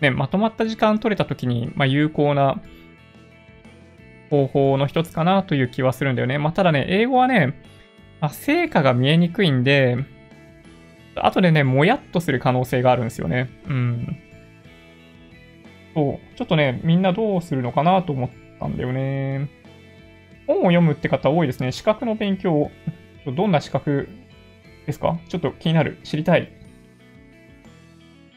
[0.00, 2.60] ね、まとまった時間取れた時に、まあ、有効な
[4.30, 6.38] 方法の一つかなという気はするんだよね。
[6.38, 7.54] まあ、ただね、英語はね、
[8.20, 9.96] まあ、成果が見えにくいんで、
[11.14, 13.48] 後でね、もやっとする可能性があるんですよね。
[13.68, 14.18] うん。
[15.94, 16.36] そう。
[16.36, 19.48] ちょっとね、みんなどうするのかなと思ったんだよね。
[20.46, 21.72] 本を読むって方多いですね。
[21.72, 22.70] 資格の勉強。
[23.26, 24.08] どんな資格
[24.86, 25.18] ですか？
[25.28, 25.98] ちょっと気になる。
[26.04, 26.52] 知りたい。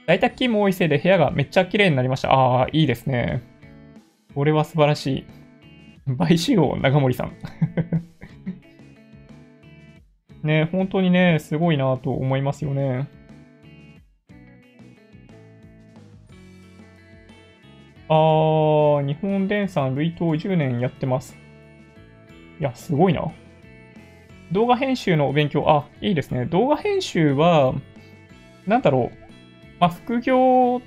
[0.08, 2.32] 在宅勤務多いせいで部屋がめっちゃ綺麗になりました。
[2.34, 3.44] ああ、いいですね。
[4.34, 5.26] これは素晴らし
[6.08, 6.18] い。
[6.18, 7.34] 買収王、長森さん。
[10.42, 13.08] ね、本当にね、すごいなと思いますよね。
[18.08, 21.38] あー、日本電産類当10年やってます。
[22.60, 23.32] いや、すごいな。
[24.52, 26.46] 動画編集のお勉強、あ、いいですね。
[26.46, 27.74] 動画編集は、
[28.66, 29.18] なんだろう。
[29.80, 30.82] まあ、副業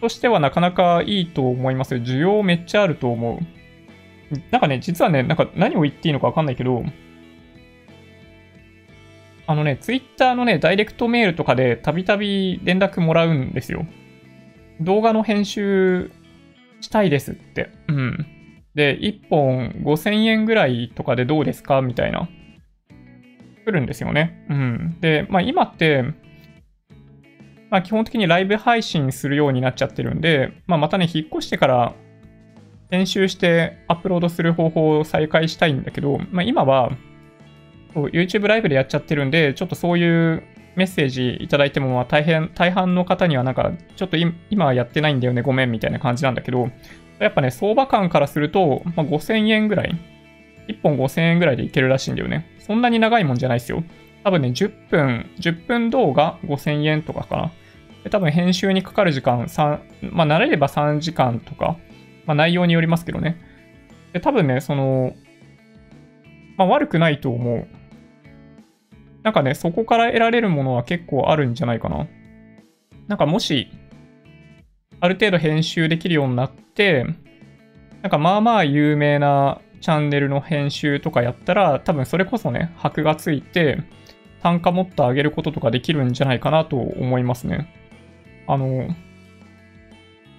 [0.00, 2.00] としてはなかなかいいと思いますよ。
[2.00, 4.38] 需要めっちゃあると思う。
[4.50, 6.84] なんかね、実はね、なんか何を言っていいのかわかんないけど、
[9.46, 13.86] あのね、ツイッターのね、ダイレクトメールとかでたびたび連絡もらうんですよ。
[14.80, 16.10] 動画の編集
[16.82, 17.70] したいですって。
[17.88, 18.26] うん。
[18.74, 22.28] で、1本5000円ぐらいとかでどうですかみたいな。
[23.68, 24.46] 来るんですよね。
[24.48, 24.96] うん。
[25.00, 26.02] で、まあ今って、
[27.70, 31.94] まあ基本的にライブ配信するようになっちゃってるんで、まあまたね、引っ越してから
[32.90, 36.92] 編集してアップロードする方法を再開したいんだけど、まあ今は、
[37.94, 40.42] YouTube ライブでやっちゃってるんで、ちょっとそういう
[40.76, 46.70] メッセージいただいても、大変、大半の方にはなんか、ちょっと今はやってないんだよね、ごめんみたいな感じなんだけど、
[47.18, 49.94] やっぱね、相場感からすると、まあ、5000円ぐらい、
[50.68, 52.46] 1本5000円ぐらいでいけるらしいんだよね。
[52.68, 53.82] そんなに長いもんじゃないですよ。
[54.22, 57.52] 多分ね、10分、10分動画5000円とかかな。
[58.04, 61.78] で多分編集にかかる時間3、まあ慣れれば3時間とか、
[62.26, 63.40] まあ内容によりますけどね。
[64.12, 65.14] で、多分ね、その、
[66.56, 67.66] まあ悪くないと思う。
[69.22, 72.06] なんかね、そこから得られるものは結構あるんじゃないかな。
[73.08, 73.68] なんかもし、
[75.00, 77.06] ある程度編集できるようになって、
[78.02, 83.82] なんかまあまあ有名なチャンネルの編集とかやったら、多分それこそね、箔がついて、
[84.42, 87.72] 単価もっと上げることとかできるんじゃないかなと思いますね。
[88.46, 88.88] あの、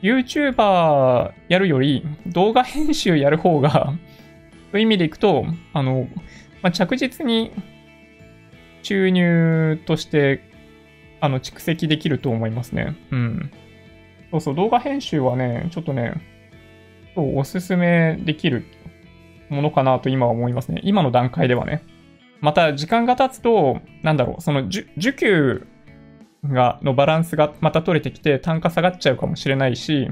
[0.01, 3.93] YouTuber やるより動画編集やる方が
[4.71, 6.07] そういう意味でいくと、あの、
[6.61, 7.51] まあ、着実に
[8.81, 10.41] 収入として
[11.21, 12.95] あの蓄積できると思いますね。
[13.11, 13.51] うん。
[14.31, 16.13] そうそう、動画編集はね、ちょっとね、
[17.15, 18.65] おすすめできる
[19.49, 20.81] ものかなと今は思いますね。
[20.83, 21.83] 今の段階ではね。
[22.41, 25.67] また時間が経つと、なんだろう、その受給
[26.43, 30.09] が、のバランスがまた取れてきて単価下がっちゃうかもしれないし、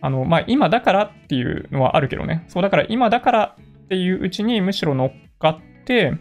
[0.00, 2.44] あの、まあ、今だからっていうのはあるけどね。
[2.48, 6.14] そう、だから今だからっていううちにむしろ乗っかって、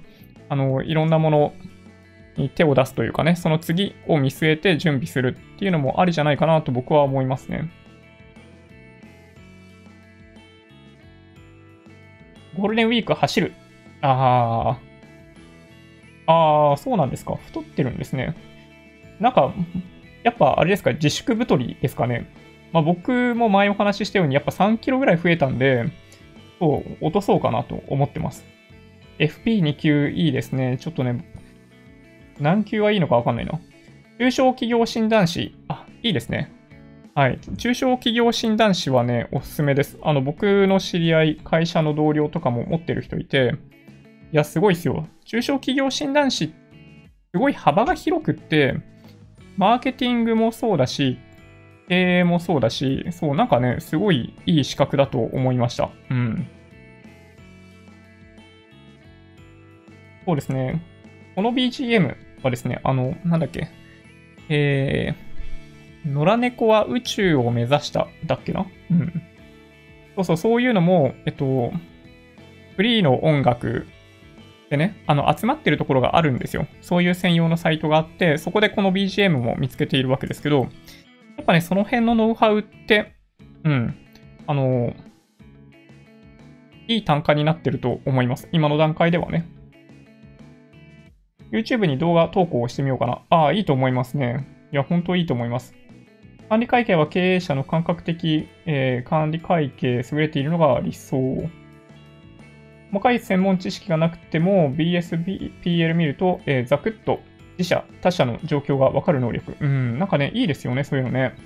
[0.49, 1.53] あの、いろんなもの
[2.37, 7.71] に手を出すというかね、その次を見据えて準備するっていうのもありじゃないかなと僕は思いますね。
[12.57, 13.53] ゴールデンウィーク走る。
[14.01, 14.77] あ
[16.27, 16.31] あ。
[16.31, 17.35] ああ、そうなんですか。
[17.35, 18.35] 太ってるんですね。
[19.19, 19.53] なんか、
[20.23, 22.29] やっぱあれですか、自粛太りですかね。
[22.71, 25.85] まあ僕も前お話ししたように、やっぱ3キロぐらい増えたんで、
[26.59, 28.45] そう、落とそうかなと思ってます。
[29.19, 30.77] FP2 級いいですね。
[30.79, 31.25] ちょっとね、
[32.39, 33.59] 何級はいいのかわかんないな。
[34.19, 35.55] 中小企業診断士。
[35.67, 36.51] あ、いいですね。
[37.13, 37.39] はい。
[37.57, 39.97] 中小企業診断士はね、おすすめです。
[40.01, 43.55] あの、僕の知り合い、会社の同僚とかも持ってる人いて、
[44.31, 45.05] いや、すごいですよ。
[45.25, 46.53] 中小企業診断士、
[47.33, 48.77] すごい幅が広くって、
[49.57, 51.19] マーケティングもそうだし、
[51.89, 55.89] 経営もそうだし、そう、なんかね、すごいいい資格だと思いました。
[56.09, 56.47] うん。
[60.25, 60.81] そうですね。
[61.35, 63.67] この BGM はですね、あの、なんだっけ。
[64.47, 65.30] えー、
[66.05, 68.65] 野良猫は宇宙を目指しただっけな？
[68.89, 69.21] うん。
[70.15, 71.71] そうそう、そういうのも、えっと、
[72.75, 73.87] フリーの音楽
[74.69, 76.67] でね、あの、集まってるところがあるんですよ。
[76.81, 80.67] そういう専用のサイトがあって、そこでこの BGM も見つけているわけですけど、や
[81.43, 83.13] っぱね、その辺のノウハウって、
[83.63, 83.95] うん、
[84.47, 84.93] あの、
[86.87, 88.49] いい単価になってると思います。
[88.51, 89.45] 今の段階ではね。
[91.51, 93.21] YouTube に動画投稿をしてみようかな。
[93.29, 94.47] ああ、いいと思いますね。
[94.71, 95.75] いや、本当いいと思います。
[96.51, 101.49] 管理会計は経営者の感覚的、えー、管理会計優れているのが理想。
[102.91, 107.21] 細かい専門知識がなくても BSPL 見ると、えー、ざくっと
[107.57, 109.55] 自社、他社の状況がわかる能力。
[109.61, 111.37] うん、なんかね、いいですよね、そういうのね。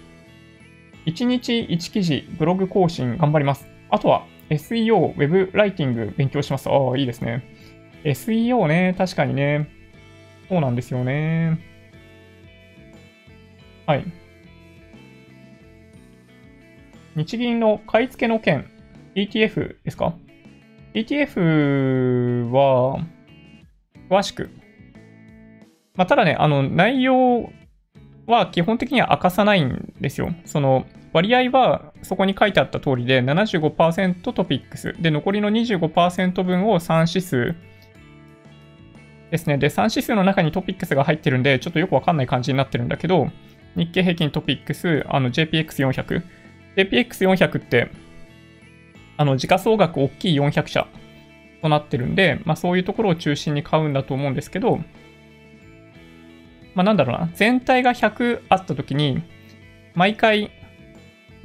[1.06, 3.68] 1日1記事、ブログ更新頑張ります。
[3.92, 6.68] あとは SEO、ウェブライティング勉強します。
[6.68, 7.44] ああ、いいですね。
[8.06, 9.70] SEO ね、確かにね。
[10.50, 11.60] そうなんですよね。
[13.86, 14.25] はい。
[17.16, 18.70] 日銀の買い付けの件、
[19.16, 20.14] ETF ですか
[20.94, 23.00] ？ETF は、
[24.10, 24.50] 詳しく。
[25.96, 27.50] まあ、ただね、あの、内容
[28.28, 30.34] は基本的には明かさないんですよ。
[30.46, 34.94] その、割合はそこに書いてあった通りで75%トピックス。
[35.00, 37.56] で、残りの25%分を3指数
[39.32, 39.58] ですね。
[39.58, 43.30] で、3指数の中にトピックスが入ってるんで、ちょっとよくわかんない感じになってるんだけど、
[43.78, 46.24] 日経平均トピックス、あの JPX400。
[46.78, 47.90] JPX400 って、
[49.18, 50.88] あの、時価総額大きい400社
[51.62, 54.80] となってるんで、まあそういうところを中心に買うんだと思うんですけど、
[56.74, 59.22] まあなんだろうな、全体が100あった時に、
[59.94, 60.52] 毎回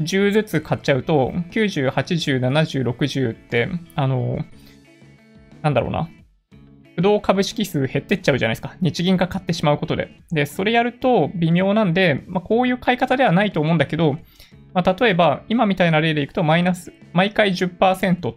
[0.00, 4.44] 10ずつ買っちゃうと、90、80、70、60って、あの、
[5.62, 6.08] なんだろうな、
[6.96, 8.76] 不動株式数減ってっちゃうじゃないですか。
[8.80, 10.10] 日銀が買ってしまうことで。
[10.32, 14.16] で、それやると微妙なんで、まあ、こういう買い方ではないと思うんだけど、
[14.74, 18.34] まあ、例えば、今みたいな例でいくと、マイナス、毎回10%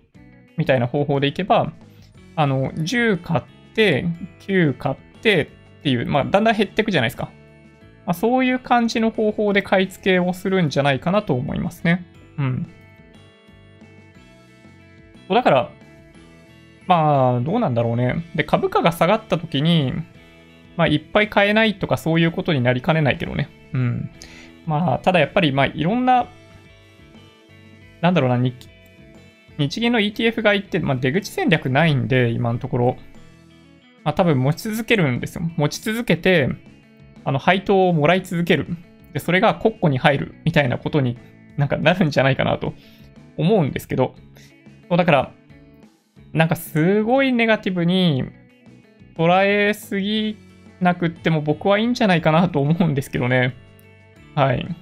[0.58, 1.72] みたいな方法でいけば、
[2.36, 3.44] あの、10買っ
[3.76, 4.06] て、
[4.42, 5.44] 9買って
[5.80, 7.30] っていう、まあ、だんだん減っていくじゃないですか。
[8.06, 12.06] まあ、そういう感じの方法で買い付けをするんじゃないかなと思いますね。
[12.38, 12.68] うん。
[15.30, 15.72] だから、
[16.86, 18.26] まあ、どうなんだろうね。
[18.36, 19.94] で、株価が下がった時に、
[20.76, 23.50] まあ、いっぱい買えないとかそういうことになりかねないけどね。
[23.74, 24.10] うん。
[24.66, 26.28] まあ、ただやっぱり、まあ、いろんな、
[28.02, 28.70] なんだろうな、日
[29.58, 32.98] 日銀の ETF 買いって、まあ、出口戦略ないんで、今のところ。
[34.04, 35.44] まあ、多分持ち続けるんですよ。
[35.56, 36.50] 持ち続けて、
[37.24, 38.68] あの、配当をもらい続ける。
[39.14, 41.18] で、それが国庫に入るみたいなことに
[41.56, 42.74] なんかなるんじゃないかなと
[43.38, 44.16] 思うんですけど。
[44.90, 45.32] そうだから、
[46.34, 48.24] なんかすごいネガティブに
[49.16, 50.38] 捉えすぎ
[50.82, 53.56] なくっても僕はいいんじゃないかなと思うんですけどね。
[54.36, 54.76] はい。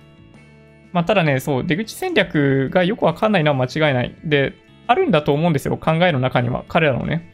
[0.94, 4.16] まあ、ただね、そう、出口戦略がよくわかんないのは間違いない。
[4.24, 4.54] で、
[4.88, 7.34] あるんだと思うんですよ、考えの中には、彼らのね。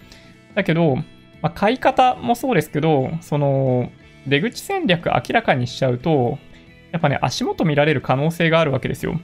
[0.56, 0.98] だけど、
[1.42, 3.92] まあ、買い方もそうですけど、その、
[4.28, 6.38] 出口戦略明らかにしちゃうと、
[6.92, 9.20] やっぱね、足元見られる可能性があるわけですよ。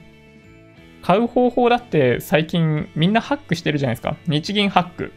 [1.02, 4.16] 買う方法だって最近みんなハックしてるじゃないですか。
[4.26, 5.12] 日銀ハック。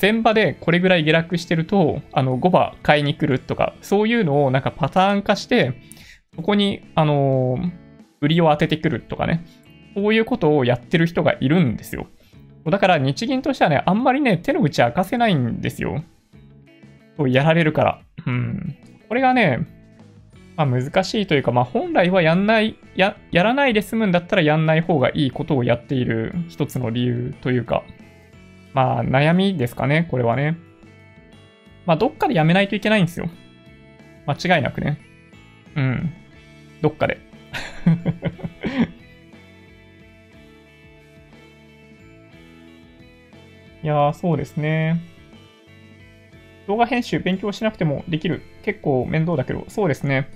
[0.00, 5.74] 前場でこれぐらい下落してると、あの、5場買いに来るとか、そういうのをなんかパターン化して、
[6.38, 7.72] そこに、あのー、
[8.20, 9.44] 売りを当ててくるとかね、
[9.96, 12.06] そういうことをやってる人がいるんですよ。
[12.64, 16.04] だから日銀としてはね、あんまりね、手の内明かせないんですよ。
[17.26, 18.02] やられるから。
[18.24, 18.76] うん。
[19.08, 19.66] これがね、
[20.56, 27.82] まあ、難しいというか、まあ、本来はやんない、や、やらないで済むんだったらやんない方がいいことをやっている一つの理由というか、
[28.74, 30.56] まあ、悩みですかね、これはね。
[31.84, 33.28] まあ、どっかでやめないといけないんですよ。
[34.26, 35.00] 間違いなくね。
[35.74, 36.12] うん。
[36.80, 37.18] どっかで。
[43.82, 45.00] いやー、そうですね。
[46.66, 48.42] 動画編集勉強しなくてもできる。
[48.62, 50.28] 結構面倒だけど、そうですね。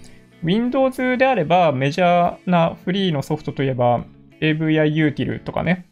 [0.42, 4.04] Windows であればメジャーなフリーのソフトといえば
[4.40, 5.86] AVI Util とかね。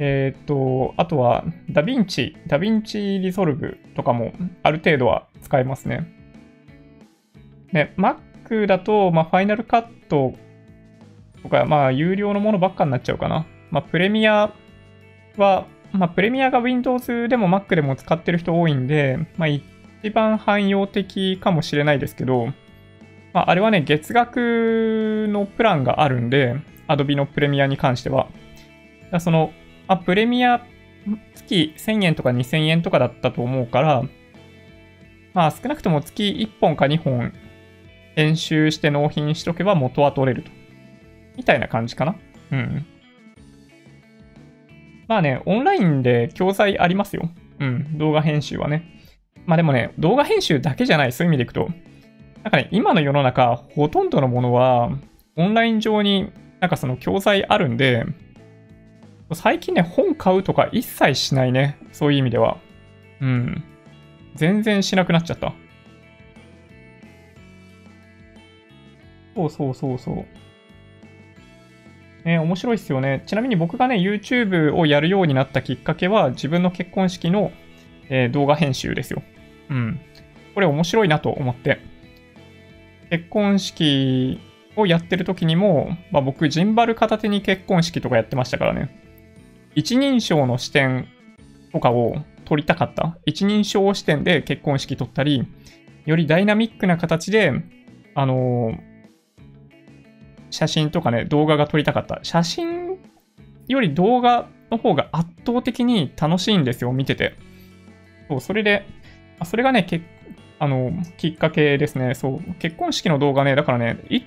[0.00, 6.06] えっ、と、あとは DaVinci、DaVinci Resolve とかもある程度は使えますね。
[7.72, 8.16] ね、Mac
[8.66, 10.34] だと、まあ、Final Cut と
[11.48, 13.46] か、まあ、有料のものばっかになっちゃうかな。
[13.70, 14.52] まあ、プレミア
[15.36, 19.62] は、まあ、プレミアが Windows でも Mac でも使ってる人多いんで、まあ、一
[20.10, 22.46] 番汎用的かもしれないですけど、
[23.32, 26.56] まあ、あれはね、月額のプランがあるんで、
[26.88, 28.28] Adobe のプレミアに関しては。
[29.20, 29.52] その、
[29.86, 30.62] あ、プレミア
[31.34, 34.02] 月1000円とか2000円とかだったと思うから、
[35.34, 37.32] まあ少なくとも月1本か2本
[38.18, 40.50] 編集して納品しとけば元は取れると。
[41.36, 42.16] みたいな感じかな。
[42.50, 42.84] うん。
[45.06, 47.30] まあね、オンラインで教材ありますよ。
[47.60, 48.82] うん、動画編集はね。
[49.46, 51.70] まあでもね、動画編集だけじゃない、そういう意味でいくと。
[52.42, 54.90] なんかね、今の世の中、ほとんどのものは、
[55.36, 58.04] オンライン上になんかその教材あるんで、
[59.32, 61.78] 最近ね、本買うとか一切しないね。
[61.92, 62.58] そういう意味では。
[63.20, 63.62] うん。
[64.34, 65.54] 全然しなくなっちゃった。
[69.38, 70.26] そうそうそうそう。
[72.24, 73.22] ね、面白いっすよね。
[73.26, 77.52] ちなみに僕がね、YouTube をやるようになったきっかけは、自分の結婚式の、
[78.08, 79.22] えー、動画編集ですよ。
[79.70, 80.00] うん。
[80.54, 81.78] これ面白いなと思って。
[83.10, 84.40] 結婚式
[84.76, 89.00] をやってる時にも、まあ、僕、ジンバル片手に結婚式とかやってましたからね。
[89.74, 91.06] 一人称の視点
[91.72, 93.16] とかを撮りたかった。
[93.24, 95.46] 一人称視点で結婚式撮ったり、
[96.04, 97.52] よりダイナミックな形で、
[98.14, 98.87] あのー、
[100.50, 102.20] 写真とかね、動画が撮りたかった。
[102.22, 102.98] 写真
[103.68, 107.34] より動画の方が圧倒的に楽しいんですよ、見てて。
[108.28, 108.86] そう、それで、
[109.44, 110.00] それがね、け
[110.58, 112.14] あの、きっかけですね。
[112.14, 114.22] そう、結婚式の動画ね、だからね、い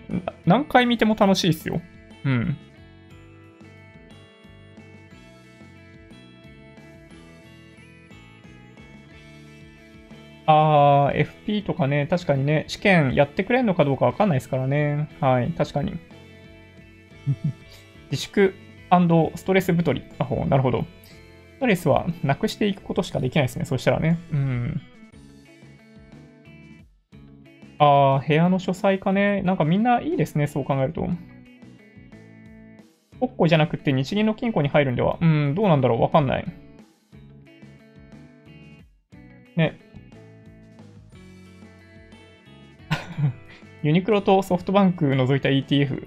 [0.46, 1.82] 何回見ても楽しいっすよ。
[2.26, 2.58] うん。
[10.46, 15.10] あー、FP とかね、確かにね、試験やってくれんのかどうかわかんないですからね。
[15.20, 16.00] はい、確かに。
[18.12, 18.54] 自粛
[19.36, 20.04] ストレス太り。
[20.20, 20.86] あほう、なるほど。
[21.56, 23.66] ストレスはなくしていくことしかできないですね。
[23.66, 24.18] そしたらね。
[24.32, 24.82] うん。
[27.80, 29.42] あー、部屋の書斎かね。
[29.44, 30.48] なんかみんないいですね。
[30.48, 31.08] そう考えると。
[33.20, 35.18] 国庫じゃなくて日銀の金庫に入るんでは。
[35.22, 36.02] うん、どうなんだろう。
[36.02, 36.46] わかんない。
[39.56, 39.80] ね。
[43.84, 46.04] ユニクロとソフトバンク除いた ETF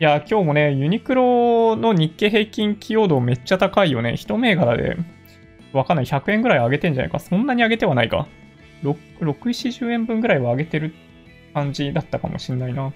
[0.00, 4.16] いや、今日もね、ユニクロの日経平均寄与度めっちゃ高いよね。
[4.16, 4.96] 一銘柄で、
[5.72, 6.04] わかんない。
[6.04, 7.18] 100円ぐらい上げてんじゃないか。
[7.18, 8.28] そんなに上げてはないか。
[8.84, 10.94] 6、6、40円分ぐらいは上げてる
[11.52, 12.92] 感じだったかもしんないな。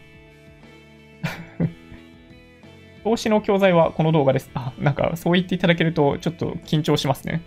[3.03, 4.53] 投資の教材はこの動画です。
[4.55, 7.43] あ、なんかそう言っていただけるとちょっと緊張しますね。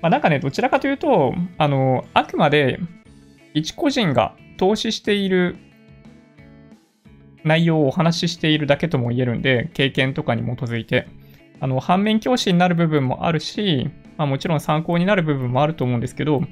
[0.00, 2.80] まあなんかね、どちらかというと、あの、あくまで
[3.54, 5.56] 一個人が投資している
[7.44, 11.06] 内容をお話ししているだけとも言えるんで、経験とかに基づいて、
[11.60, 16.42] あの、反面教師になる部分もあるし、まあもちろん参考になる部分もあると思うんですけど、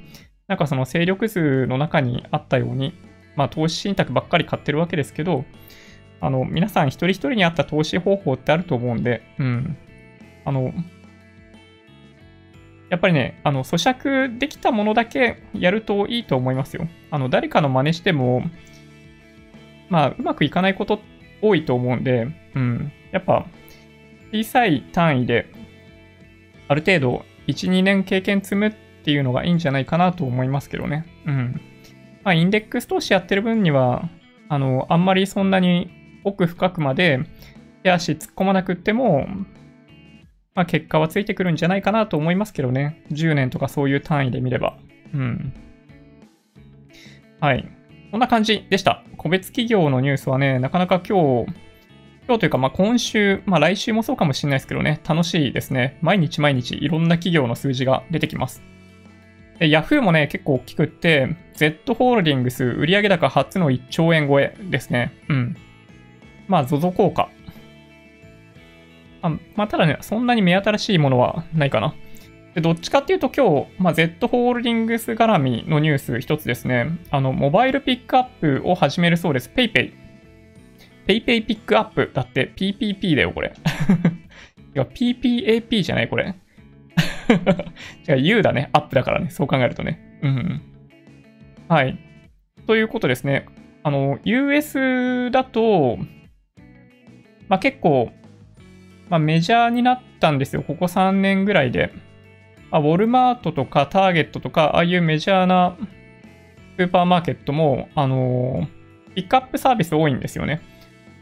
[0.47, 2.93] なんかその勢力図の中にあったように、
[3.35, 5.45] まあ投資信託ばっかり買ってるわけですけど、
[6.19, 9.77] あの、皆さん一人一人に合った投資方法ってあると思うんで、うん。
[10.45, 10.73] あの、
[12.89, 16.87] やっぱりね、あの、咀嚼できたものだけやるといいと思いますよ。
[17.09, 18.43] あの、誰かの真似しても、
[19.91, 21.01] まあ、うまくいかないこと
[21.41, 22.91] 多いと思うんで、うん。
[23.11, 23.45] やっぱ、
[24.31, 25.47] 小さい単位で、
[26.69, 28.73] ある程度、1、2年経験積むっ
[29.03, 31.05] ていうのがいいんじゃないかなと思いますけどね。
[31.25, 31.61] うん。
[32.23, 34.09] まあ、インデックス投資やってる分には、
[34.47, 35.91] あの、あんまりそんなに
[36.23, 37.19] 奥深くまで
[37.83, 39.27] 手足突っ込まなくっても、
[40.55, 43.03] まあ、結果はついてくるんじゃないかなと思いますけどね。
[43.11, 44.77] 10年とかそういう単位で見れば。
[45.13, 45.53] うん。
[47.41, 47.69] はい。
[48.11, 49.05] こんな感じでした。
[49.15, 51.53] 個別企業のニュースはね、なかなか今日、
[52.27, 55.97] 今日というか、まあ、今週、まあ、来週もそうかもしれないですけどね、楽しいですね。
[56.01, 58.61] 毎日毎日いろんな企業の数字が出てきます。
[59.59, 65.13] で Yahoo もね、結構大きくって、Z ホールディングス売上高初の1兆円超えですね。
[65.29, 65.55] うん。
[66.49, 67.29] まあ、ZOZO 効果
[69.21, 71.95] あまあ、ただね、そんなに目新しいものはないかな。
[72.53, 76.99] でどっちかっていうと今日、まあ、Z ホールディングス絡みのニュース一つですね。
[77.09, 79.49] あの、モバイルピックアップを始めるそうです。
[79.55, 79.93] PayPay。
[81.07, 83.53] PayPay ピックアップだって PPP だよ、これ。
[84.75, 86.35] いや、PPAP じゃないこれ。
[88.07, 88.69] 違う、U だね。
[88.73, 89.29] アップだからね。
[89.29, 90.19] そう考えるとね。
[90.21, 90.61] うん。
[91.69, 91.97] はい。
[92.67, 93.45] ということですね。
[93.83, 95.97] あの、US だと、
[97.47, 98.11] まあ、結構、
[99.09, 100.63] まあ、メジャーになったんですよ。
[100.63, 101.91] ここ3年ぐらいで。
[102.71, 105.77] あ、ウォルマートとかターゲットとか、ああいうメジャーな
[106.77, 110.61] スーパーマーケットも、あのー、ピックアップサービス多いんですよね。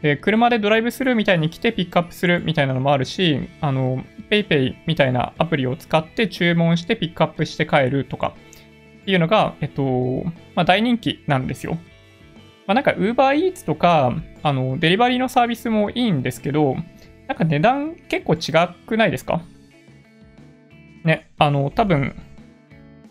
[0.00, 8.34] で、車でドライブスルーみたいに来てピックアップするみたいなのもあるし、あの、PayPay みたいなアプリを使って注文してピックアップして帰るとか
[9.02, 10.24] っていうのが、えっと、
[10.54, 11.76] まあ、大人気なんですよ。
[12.66, 16.76] まあ、なんか UberEats とか、あの、デリバリーのサービスもいいんですけど、
[17.26, 19.42] なんか値段結構違くないですか？
[21.04, 22.14] ね、あの、多分、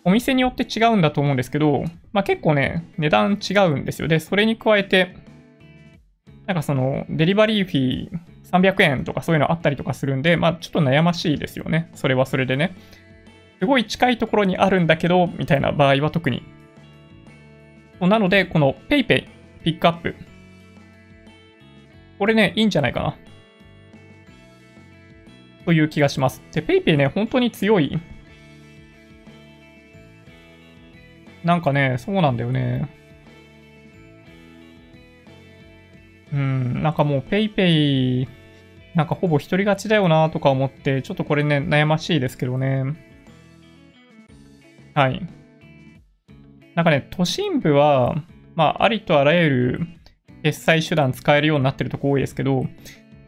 [0.03, 1.83] お店によって違うんだと思うんですけど、
[2.13, 4.07] まあ、結構ね、値段違うんですよ。
[4.07, 5.15] で、それに加えて、
[6.45, 8.19] なんかその、デリバリーフィー
[8.51, 11.89] 300円とかそういうのあったりとかするんで、まあ、ちょっと悩ましいですよね。
[11.93, 12.75] それはそれでね。
[13.59, 16.43] すごい近いところにあるんだけど、みたいな場合は特に。
[17.99, 19.27] なので、この PayPay
[19.63, 20.15] ピックアップ。
[22.17, 23.17] これね、いいんじゃないかな。
[25.69, 26.41] という気がします。
[26.51, 27.99] で、PayPay ね、本当に強い。
[31.43, 32.89] なんかね、そうなんだよね。
[36.33, 38.27] うん、なんかもう PayPay、
[38.95, 42.83] なんかほぼ一人勝ちだよなとか思って、ちょっとこれね、悩ましいですけどね。
[44.95, 45.21] はい。
[46.73, 48.23] なんかね、都心部は、
[48.55, 49.87] まあ、ありとあらゆる
[50.41, 52.65] 決済手段使えるようになってるとこ多いですけど、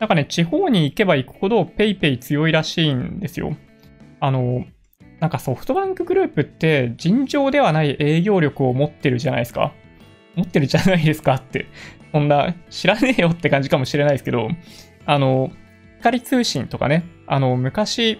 [0.01, 3.55] なんかね、地方に行けば行くほど PayPay 強いらしいんですよ。
[4.19, 4.65] あの、
[5.19, 9.73] なんかソフトバンクグループって尋常ではない営業力を持ってるじゃないですか。
[10.33, 11.67] 持ってるじゃないですかって。
[12.11, 14.49] そんな知らねえよって感じかもしれないですけど、
[15.05, 15.51] あの、
[15.99, 18.19] 光通信とかね、あの、昔、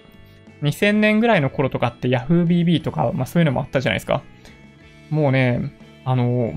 [0.62, 4.22] 2000年ぐらいの頃とかって YahooBB とか、まあそういうのもあったじゃないですか。
[5.10, 5.74] もうね、
[6.06, 6.54] あの、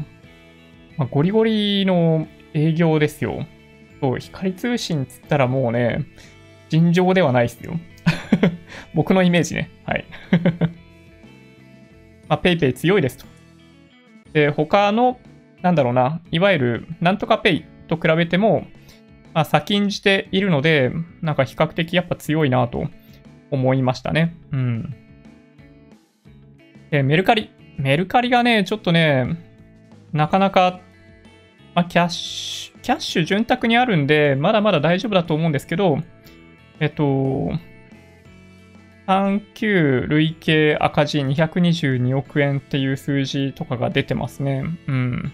[0.98, 3.46] まあ、ゴリゴリの営業ですよ。
[4.00, 6.06] そう、光通信っつったらもうね、
[6.68, 7.78] 尋常ではないですよ。
[8.94, 9.70] 僕のイメージね。
[9.84, 10.04] はい。
[12.28, 13.26] まあ、PayPay 強いですと。
[14.32, 15.18] で、他の
[15.64, 18.66] なんだろうな、いわゆるなんとかペイと比べても、
[19.32, 20.92] まあ、先んじているので、
[21.22, 22.84] なんか比較的やっぱ強いなと
[23.50, 24.36] 思いましたね。
[24.52, 24.94] うん。
[26.90, 27.50] で、メルカリ。
[27.78, 29.38] メルカリがね、ちょっとね、
[30.12, 30.80] なかなか、
[31.74, 35.98] まあ、キャッシュ、キャッシュ潤沢にあるんで、まだまだ大丈夫だと思うんですけど、
[36.80, 37.52] えっと、
[39.06, 44.64] 3級累計赤字222億円っていう数字とかが出てますね。
[44.86, 45.32] うん。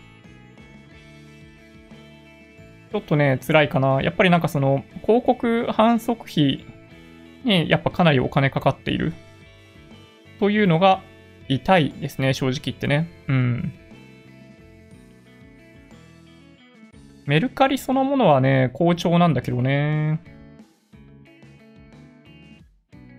[2.91, 4.03] ちょっとね、辛いかな。
[4.03, 6.67] やっぱりなんかその、広告反則費
[7.45, 9.13] にやっぱかなりお金かかっている。
[10.41, 11.03] というのが
[11.49, 13.09] 痛いですね、正直言ってね。
[13.29, 13.73] うん。
[17.31, 20.21] メルカリそのものはね、好調なんだけどね。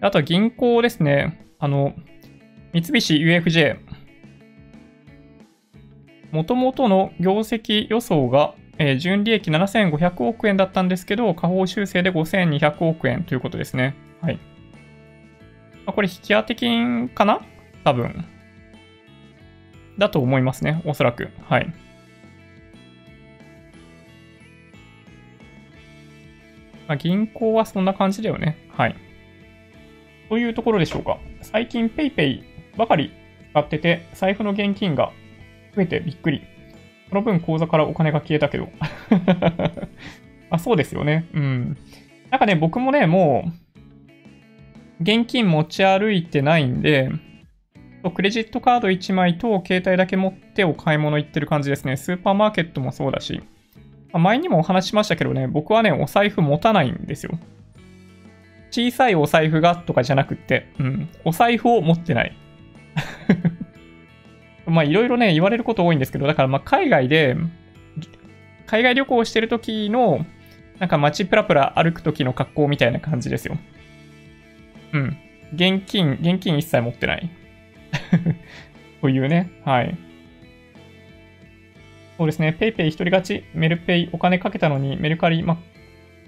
[0.01, 1.45] あとは銀行ですね。
[1.59, 1.93] あの、
[2.73, 3.77] 三菱 UFJ。
[6.31, 8.53] もともとの業績予想が
[8.83, 13.95] えー、純利益7500億円だったんですけど、下方修正で5200億円ということですね。
[14.21, 14.39] はい。
[15.85, 17.41] まあ、これ、引き当て金かな？
[17.83, 18.25] 多分。
[19.99, 20.81] だと思いますね。
[20.83, 21.29] おそらく。
[21.43, 21.71] はい。
[26.91, 28.57] まあ、銀行はそんな感じだよね。
[28.69, 28.95] はい。
[30.27, 31.19] というところでしょうか。
[31.41, 32.43] 最近 PayPay
[32.75, 33.13] ばかり
[33.51, 35.13] 使ってて、財布の現金が
[35.73, 36.41] 増えてびっくり。
[37.07, 38.67] その分口座からお金が消えたけど。
[40.51, 41.27] あ、そうですよね。
[41.33, 41.77] うん。
[42.29, 43.45] なんかね、僕もね、も
[44.99, 47.09] う、現金持ち歩いてないんで、
[48.13, 51.95] クレジットカード1枚と携帯だけ持ってお買い物行ってる感じですね。
[51.95, 53.41] スーパーマーケットもそうだし。
[54.19, 57.37] 前にもお話しましたけどね、僕はね、お財布持たないんですよ。
[58.69, 62.37] 小さいお財布がとかじゃなくって、うん、お財布を持ってない。
[64.65, 67.35] まあいろいろね、言われること多いんですけど、だからまあ海外で、
[68.65, 70.25] 海外旅行してる時の、
[70.79, 73.57] なんか街プラプラ歩く時の格好みたいな感じですよ。
[74.93, 75.17] うん。
[75.53, 77.29] 現金、現金一切持ってない。
[79.01, 79.51] というね。
[79.65, 79.97] はい。
[82.21, 82.55] そうですね。
[82.59, 85.57] PayPay 一人勝ち、メルペイお金かけたのにメルカリ、ま、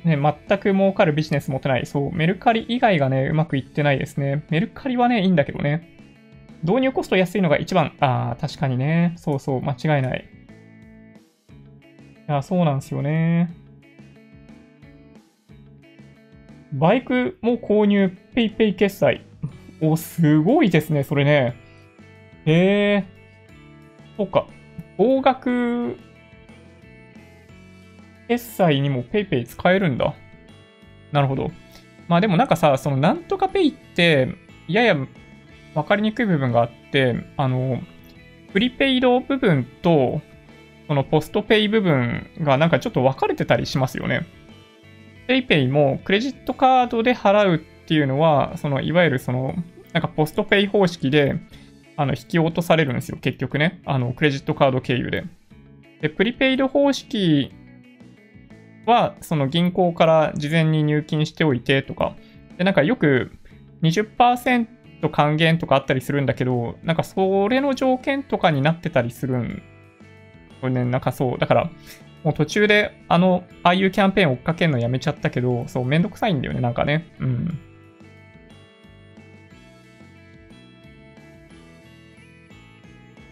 [0.03, 1.85] ね、全く儲かるビジネス持てない。
[1.85, 4.43] そう、メルカリ以外がね、うまくいってないですね。
[4.49, 5.87] メルカリはね、いいんだけどね。
[6.63, 7.93] 導入コスト安いのが一番。
[7.99, 9.13] ああ、確かにね。
[9.17, 10.25] そうそう、間違いない。
[12.27, 13.53] いや、そうなんですよね。
[16.71, 19.21] バイクも購入 PayPay 決済。
[19.79, 21.53] お、すごいですね、それね。
[22.47, 23.03] へえ。
[24.17, 24.47] そうか。
[24.97, 25.97] 高額
[28.27, 30.13] 決済にも PayPay 使えるんだ。
[31.11, 31.51] なるほど。
[32.07, 34.29] まあでもなんかさ、そのなんとか Pay って、
[34.67, 37.81] やや分かりにくい部分があって、あの、
[38.51, 40.21] プリペイド部分と、
[40.87, 44.25] そのポストペイ部分がなんかちょっと分かれてたりしますよね。
[45.27, 49.55] PayPay もクレジットカードで払うっていうのは、そのいわゆるその、
[49.93, 51.35] なんかポストペイ方式で、
[51.95, 53.81] あの、引き落とされるんですよ、結局ね。
[53.85, 55.25] あの、クレジットカード経由で。
[56.01, 57.51] で、プリペイド方式
[58.85, 62.15] は、その銀行から事前に入金しておいてとか、
[62.57, 63.31] で、なんかよく
[63.81, 64.67] 20%
[65.11, 69.61] 還元とかあったりするんだけど、なんかそれの条件とかになってたりするん。
[70.61, 71.37] これね、なんかそう。
[71.37, 71.69] だから、
[72.23, 77.05] もう途中で、あの、ああいうキャンペーン追っかけるのやめちゃったけど、そう、めんどくさいんだよね、なんかね。
[77.19, 77.59] うん。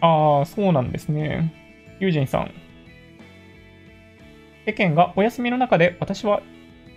[0.02, 1.54] ああ、そうなんですね。
[2.00, 2.50] ユージンさん。
[4.66, 6.42] 世間がお休みの中で私は、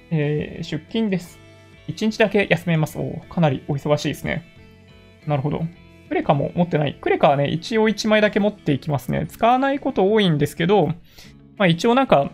[0.09, 1.39] えー、出勤です。
[1.87, 2.97] 1日だけ休めます。
[2.97, 4.43] おかなりお忙しいですね。
[5.27, 5.61] なるほど。
[6.09, 6.97] クレカも持ってない。
[6.99, 9.27] クレカはね、一応1枚だけ持っていきますね。
[9.27, 10.87] 使わないこと多いんですけど、
[11.57, 12.31] まあ一応なんか、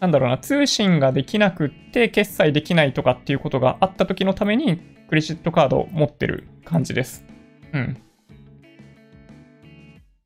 [0.00, 4.78] なんだろうな、通信ができなくって決済できないとかっていうことがあった時のために
[5.08, 7.24] クレジットカードを持ってる感じです。
[7.72, 7.96] うん。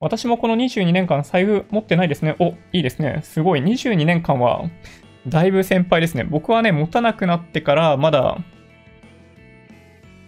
[0.04, 2.36] 私もこの22年間財布持ってないですね。
[2.38, 3.20] お、いいですね。
[3.22, 3.62] すごい。
[3.62, 4.64] 22年間は
[5.26, 6.24] だいぶ先輩ですね。
[6.24, 8.36] 僕はね、持たなくなってからまだ、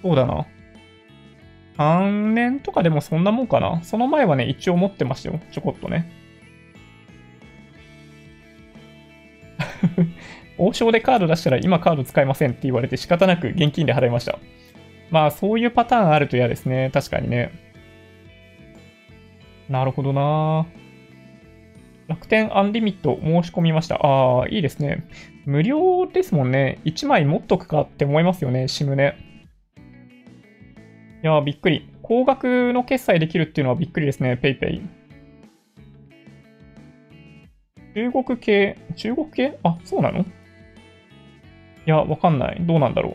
[0.01, 0.47] そうだな。
[1.77, 3.82] 3年とかでもそんなもんかな。
[3.82, 5.40] その前はね、一応持ってましたよ。
[5.53, 6.11] ちょこっとね。
[10.57, 14.39] 王将でカード出したら今カード使えませんって言われて仕方なく現金で払いました。
[15.11, 16.89] まあそういうパターンあると嫌ですね。
[16.94, 17.65] 確かにね。
[19.68, 20.66] なるほどな
[22.09, 23.97] 楽天アンリミット申し込みました。
[23.97, 25.09] ああ、いいですね。
[25.44, 26.78] 無料ですもんね。
[26.84, 29.16] 1枚持っとくかって思いますよね、SIM ね。
[31.22, 31.88] いやびっくり。
[32.02, 34.82] 高額の決済できるっていうのはびっくりですね、PayPay。
[37.94, 39.59] 中国系、中国系？
[39.64, 40.20] あ、そうなの？
[40.20, 40.24] い
[41.86, 42.59] や、わかんない。
[42.60, 43.12] どうなんだろう。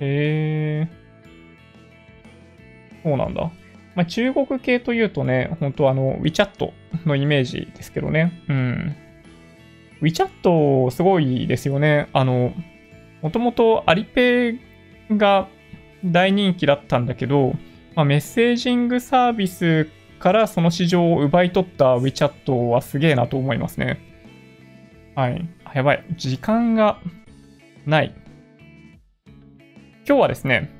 [0.00, 0.88] へえ。
[3.04, 3.52] そうなんだ。
[3.94, 6.72] まあ、中国系というとね、本当あの、WeChat
[7.06, 8.42] のイメージですけどね。
[8.48, 8.96] うん。
[10.02, 12.08] WeChat すごいですよね。
[12.12, 12.52] あの、
[13.22, 14.58] もともとアリペイ
[15.16, 15.48] が
[16.04, 17.54] 大人気だったんだけど、
[17.94, 19.88] まあ、メッセージングサービス
[20.18, 24.00] からその市場を奪い取った WeChat はすげえなと思いますね。
[25.14, 25.48] はい。
[25.74, 26.04] やばい。
[26.16, 26.98] 時間が
[27.86, 28.14] ない。
[30.06, 30.70] 今日はですね、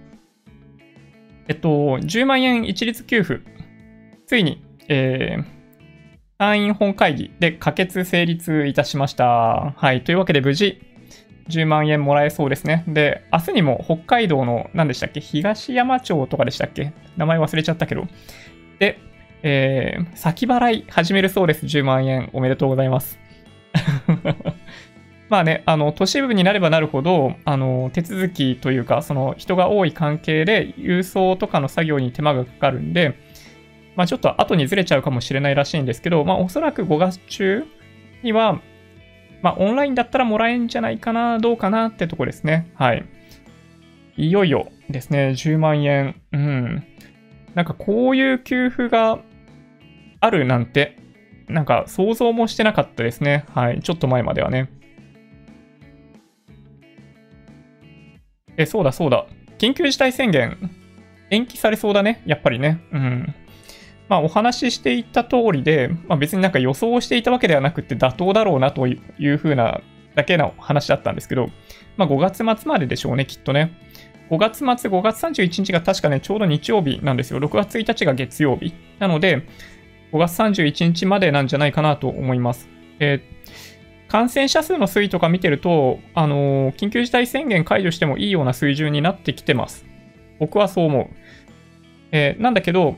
[1.49, 1.69] えっと、
[1.99, 3.41] 10万円一律給付、
[4.27, 5.45] ついに、えー、
[6.39, 9.75] 参院本会議で可決成立いたしました。
[9.77, 10.05] はい。
[10.05, 10.81] というわけで無事、
[11.49, 12.85] 10万円もらえそうですね。
[12.89, 16.93] で、明日にも北海道の、何でしたっけ東山町とかでしたっけ？
[17.17, 18.07] 名前忘れちゃったけど。
[18.79, 18.99] で、
[19.43, 21.67] えー、先払い始めるそうです。
[21.67, 22.31] 10万円。
[22.33, 23.19] おめでとうございます。
[25.29, 33.15] まあね、あの、都市部になればなるほど、あの、手続きというか、その人が多い関係で郵送とかの作業に手間がかかるんで、
[33.97, 37.65] まあちょっと後にずれちゃうかもしれないらしいんですけど、まあおそらく5月中
[38.23, 38.61] には、
[39.41, 42.71] まあオンラインだったらもらえんじゃないかな、どうかなってとこですね。
[42.75, 43.05] はい。
[44.17, 46.21] いよいよですね、10万円。
[46.33, 46.85] うん。
[47.55, 49.19] なんかこういう給付が
[50.21, 50.99] あるなんて、
[51.49, 53.45] なんか想像もしてなかったですね。
[53.55, 53.81] はい。
[53.81, 54.71] ちょっと前まではね。
[58.57, 59.27] え、そうだそうだ。
[59.59, 60.59] 緊急事態宣言、
[61.31, 62.23] 延期されそうだね。
[62.27, 62.81] やっぱりね。
[62.93, 63.35] うん。
[64.09, 69.81] まあ、お話ししていた通りで、まあ、別になんか予想していたわけではなくて妥当だろうなというふうな
[70.15, 71.49] だけの話だったんですけど、
[71.97, 73.79] まあ、5月末まででしょうね、きっとね。
[74.31, 77.41] 5月末、5月31日が確かね、ちょうど日曜日なんですよ。
[77.41, 78.75] 6月1日が月曜日。
[78.99, 79.47] なので、
[80.13, 82.69] 5月31日までなんじゃないかなと思います。
[83.01, 83.35] えー
[84.15, 89.85] 感染者数の推移とか見てると、あのー、緊急事態宣言解除してもいいような水準になってきてます。
[90.39, 91.17] 僕はそう思う。
[92.13, 92.95] えー、なんだけど、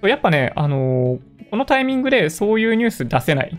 [0.00, 3.58] やっぱね、あのー、このタイミングでそういうニュース出せない。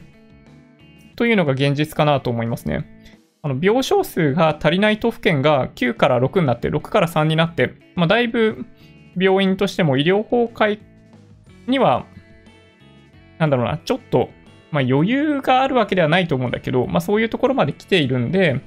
[1.17, 2.87] というのが現実かなと思いますね。
[3.41, 8.65] あの病床数が足りない都府県が9から6になって、6から3になって、まあ、だいぶ
[9.17, 10.79] 病院としても医療崩壊
[11.67, 12.05] には、
[13.37, 14.29] なんだろうな、ちょっと
[14.71, 18.61] まあ、余裕があるわけではないと思うんだけど、まあ、そういうところまで来ているんで、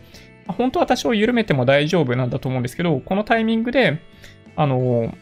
[0.47, 4.01] 本当は多少緩めても大丈夫なんだと思うんですけど、このタイミングで、
[4.57, 5.15] あの、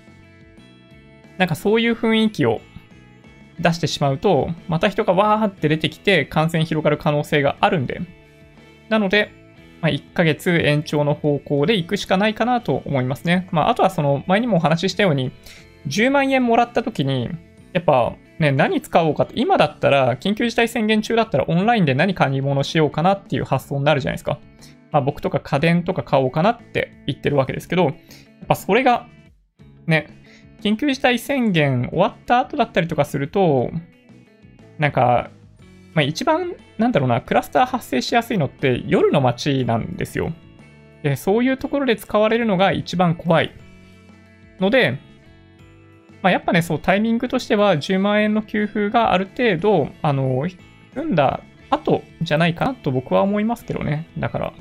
[1.38, 2.60] なんかそういう雰囲気を
[3.60, 8.00] 出してしまうと、また人がわーって出てきて感染広がる可能性があるんで、
[8.88, 9.30] なので、
[9.80, 13.48] まあ、1ヶ月延長の方向で行くしかないかなと思いますね。
[13.50, 15.32] まあ、あとはその前にもお話ししたように、
[15.86, 17.30] 10万円もらった時に、
[17.72, 24.40] やっぱね、何使おうかって、今だったら、緊急事態宣言中だったらオンラインで何買い物しようかなっていう発想になるじゃないですか。
[24.90, 27.94] まあ僕とか家電とか買おうかなって言ってるわけですけど、やっ
[28.48, 29.06] ぱそれが、
[29.86, 30.08] ね、
[30.60, 33.70] 緊急事態宣言終わった後だったりとかすると、
[34.78, 35.30] なんか、
[35.94, 40.32] まあ一番、なんだろうな、クラスター発生しやすいのって夜の街なんですよ。
[41.04, 43.52] で、そういうところで使われるのが一番怖い。
[44.58, 44.98] ので、
[46.22, 50.46] まあ、やっぱね、そう、タイミングとしては10万円の給付がある程度、あの、
[50.94, 54.08] 済んだ後じゃないかなと僕は思いますけどね。
[54.18, 54.52] だから。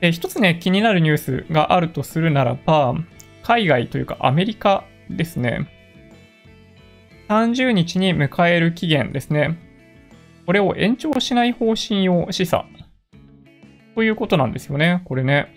[0.00, 2.94] で、一つね、気になるニュースがあるとするならば、
[3.42, 5.68] 海外というかアメリカですね。
[7.28, 9.58] 30日に迎える期限ですね。
[10.46, 12.64] これを延長しない方針を示唆。
[13.94, 15.02] ということなんですよね。
[15.04, 15.54] これね。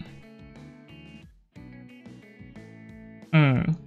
[3.34, 3.78] うん。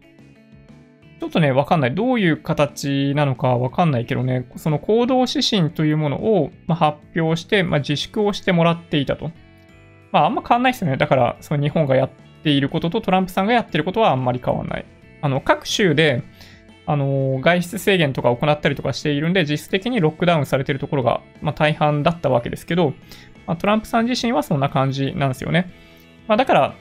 [1.20, 1.94] ちょっとね、わかんない。
[1.94, 9.30] どういう形なのかわかんないけどね、その行動指針というものを、ま発表して、ま自粛をしてもらっていたと。
[10.12, 10.96] まあ、あんま変わんないですよね。
[10.96, 12.10] だから、その日本がやっ
[12.42, 14.86] ていることとトランプさんがやってることはあんまり変わんない。
[15.20, 16.22] あの、各州で、
[16.86, 22.94] あの、外出制限とか行ったりとかしているんで、実質的にロックダウンされているところが、まあ、大半だったわけですけど、
[23.46, 25.70] まあ、トランプさん自身はそんな感じなんですよね。
[26.26, 26.74] まあ、だから、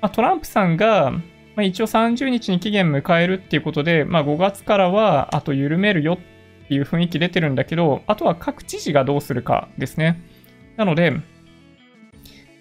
[0.00, 1.12] ま、トランプさんが、
[1.54, 10.22] まあ、一応30日に期限迎えるっていうことで、まあ、5月からはあと緩めるよっていう雰囲気出てるんだけど、あとは各知事がどうするかですね。
[10.76, 11.10] なので、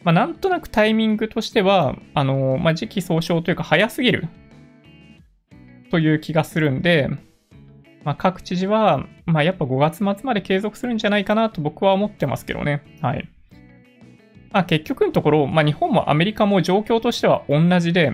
[0.04, 4.28] まあ、なんとなくタイミングとしては、あのまあ、時期尚早というか早すぎる
[5.92, 7.10] という気がするんで、
[8.04, 12.84] まあ、各知事は、まあ、やっぱ5月末まで継続するんじゃないかなと僕は思ってますけどね。
[13.02, 13.30] はい。
[14.52, 18.12] まあ、結局のところ、まあ、日本もアメリカも状況としては同じで、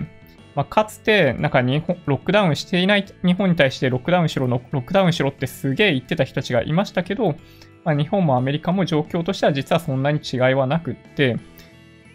[0.58, 7.36] まあ、かつて、なんか日本、ロックダウンしていない日本に対してロックダウンしろ、ロックダウンしろってすげえ言ってた人たちがいましたけど、
[7.84, 11.36] まあ、日本もアメリカも状況としては実はそんなに違いはなくって、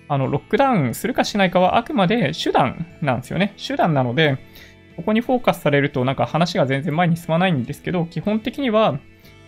[0.09, 3.53] あの、ロックダウンするかしないかはあくまで手段なんですよね。
[3.65, 4.37] 手段なので、
[4.97, 8.99] ここにフォーカスされるとなんか話が全然前に進まないんですけど、基本的には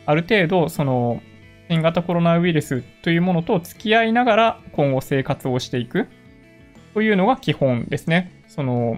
[0.06, 1.22] ある程度、その、
[1.68, 6.08] 新型コロナウイルスというものと付き合いながら今後生活をしていく
[6.96, 8.42] というのが基本ですね。
[8.48, 8.98] その、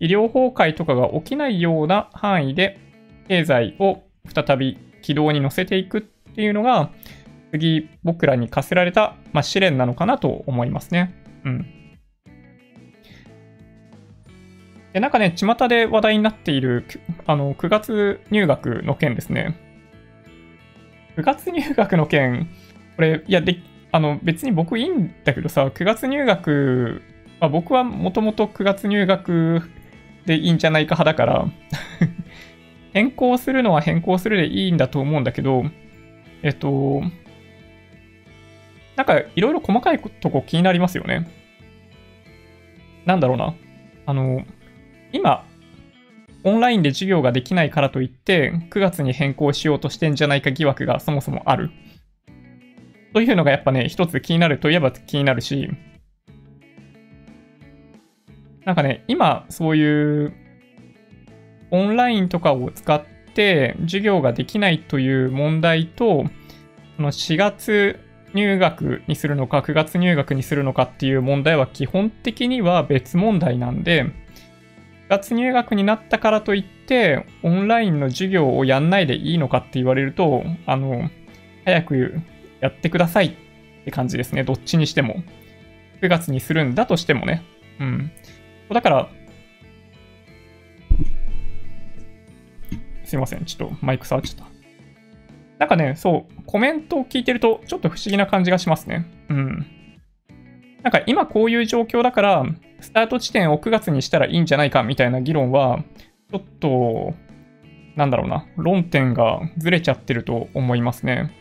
[0.00, 2.80] 医療崩壊とかが起きないような範囲で、
[3.28, 4.02] 経済を
[4.34, 6.00] 再び軌道に乗せていくっ
[6.34, 6.90] ていうのが、
[7.52, 11.14] 次僕らに課せられた、まあ、試練なのかなと思いますね。
[11.44, 11.66] うん。
[14.94, 16.86] で、なんかね、巷で話題になっている、
[17.26, 19.60] あの、9月入学の件ですね。
[21.18, 22.48] 9月入学の件、
[22.96, 23.58] これ、いや、で、
[23.92, 27.02] あの、別に僕いいんだけどさ、9月入学
[27.44, 29.60] まあ、僕はもともと9月入学
[30.24, 31.46] でいいんじゃないか派だから
[32.94, 35.66] 変更するのは変更するでいいんだと思うんだけど、
[36.42, 37.02] えっと、
[38.96, 41.28] なんかいろいろ細かいとこ気になりますよね。
[43.04, 43.54] なんだろうな。
[44.06, 44.46] あの、
[45.12, 45.44] 今、
[46.44, 51.70] オンラインで授業ができないからといって、9月に変更しようとしてんじゃないか疑惑がそもそもある。
[53.12, 55.68] というのがやっぱね、一つ気になるといえば気になるし、
[58.64, 60.32] なんかね、今、そういう、
[61.70, 63.02] オンラインとかを使っ
[63.34, 66.24] て授業ができないという問題と、
[66.96, 67.98] その4月
[68.32, 74.12] 入学にするのか、9月入学にするのかっていう問題は基本的には別問題なんで、9
[75.08, 81.10] 月入学になったからといって、オンラインの授業をやんないでいいのかって言われると、あの、
[81.64, 82.20] 早く
[82.60, 84.44] やってくださいって感じですね。
[84.44, 85.22] どっちにしても。
[86.02, 87.42] 9月にするんだとしてもね。
[87.80, 88.12] うん。
[88.70, 89.08] だから、
[93.04, 93.44] すいません。
[93.44, 94.54] ちょっとマイク触っちゃった。
[95.58, 99.06] なんかね、そう、コメントを聞いてると、ちょっと不思議な感じがしますね。
[99.28, 99.66] うん。
[100.82, 102.44] なんか今こういう状況だから、
[102.80, 105.82] スタート地点を9月にしたらいいんじゃないかみたいな議論は、
[106.30, 107.14] ちょっと、
[107.96, 111.32] なんだろうな、論点がずれちゃってると思いますね。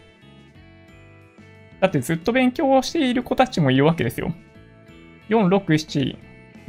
[1.81, 4.33] だってずっと勉強をしている子たちもいるわけですよ。
[5.27, 6.17] 4、6、7、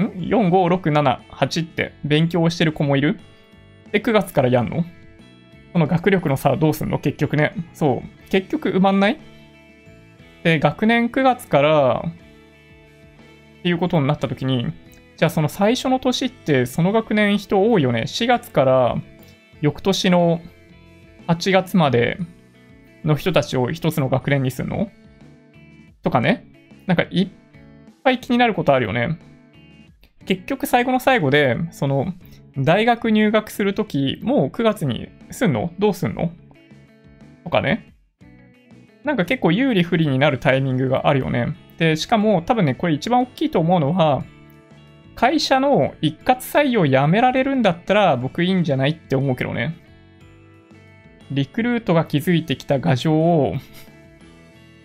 [0.03, 3.21] ん ?4、5、6、7、8って勉強してる子もいる？
[3.93, 4.85] で、9月からやんの？
[5.73, 6.99] この学力の差はどうすんの？
[6.99, 7.53] 結局ね。
[7.73, 8.29] そう。
[8.31, 9.19] 結局埋まんない？
[10.43, 14.67] で、学年9月からっていうことになった時に、
[15.17, 18.97] じゃあその最初の年ってその学年人多いよね？4月から
[19.61, 20.41] 翌年の
[21.29, 22.19] 8月まで
[23.05, 24.91] の人たちを一つの学年にするの？
[26.03, 26.47] とかね。
[26.87, 27.29] なんかいっ
[28.03, 29.19] ぱい気になることあるよね。
[30.27, 32.15] 結局最後の最後で、その
[32.57, 35.73] 大学入学するとき、もう9月にすんの？
[35.79, 36.33] どうすんの？
[37.45, 37.95] とかね。
[39.05, 41.57] なんか結構有利不利になるタイミングがあるよね。
[41.79, 44.25] で、しかも多分ね、これ一番大きいと思うのは、
[45.15, 49.77] 会社の一括採用やめられるんだったら僕いいんじゃないって思うけどね。
[51.31, 53.55] リクルートが築いてきた牙城を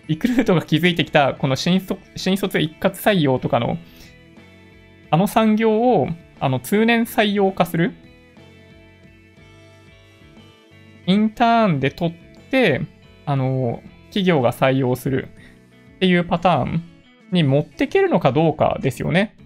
[0.08, 3.78] リクルートが築いてきたこの新卒新卒一括採用とかの
[5.10, 6.08] あの産業を
[6.38, 7.92] あの通年採用化する？
[11.06, 12.14] インターンで取っ
[12.50, 12.82] て
[13.26, 15.28] あの企業が採用する
[15.96, 16.82] っていうパターン
[17.32, 19.36] に持ってけるのかどうかですよね。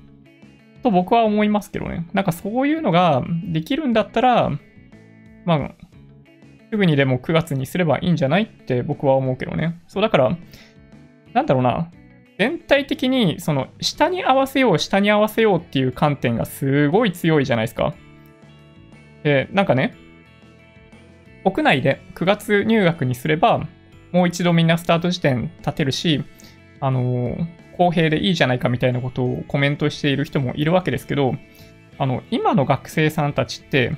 [0.82, 2.06] と僕は思いますけどね。
[2.12, 4.50] なんかそういうのができるんだったら、
[5.46, 5.74] まあ、
[6.70, 9.80] すぐにでも9月にすればいいんじゃないって僕は思うけどね。
[9.88, 10.36] そうだから、
[11.32, 11.90] なんだろうな。
[12.38, 17.94] 全体的に、その、下に合わせよう、下に合わせようっていう観点がすごい強いじゃないですか。
[19.22, 19.94] で、なんかね、
[21.44, 23.66] 屋内で9月入学にすれば、
[24.12, 26.24] もう一度みんなスタート時点立てるし、
[26.80, 27.36] あの
[27.76, 31.34] 公平でいいじゃないかみたいなことをコメントしている人もいるわけですけど、
[31.98, 33.92] あの、今の学生さんたちって、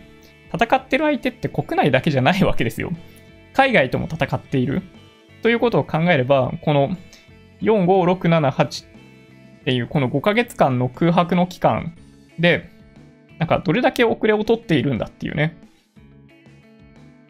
[0.53, 2.93] 戦ってる相手って国内だけじゃないわけですよ。
[3.53, 4.83] 海外とも戦っている。
[5.43, 6.97] ということを考えれば、この
[7.61, 8.89] 4、5、6、7、8っ
[9.65, 11.95] ていうこの5ヶ月間の空白の期間
[12.39, 12.71] で、
[13.39, 15.57] なんかどれだけ遅れを取っているんだっていうね。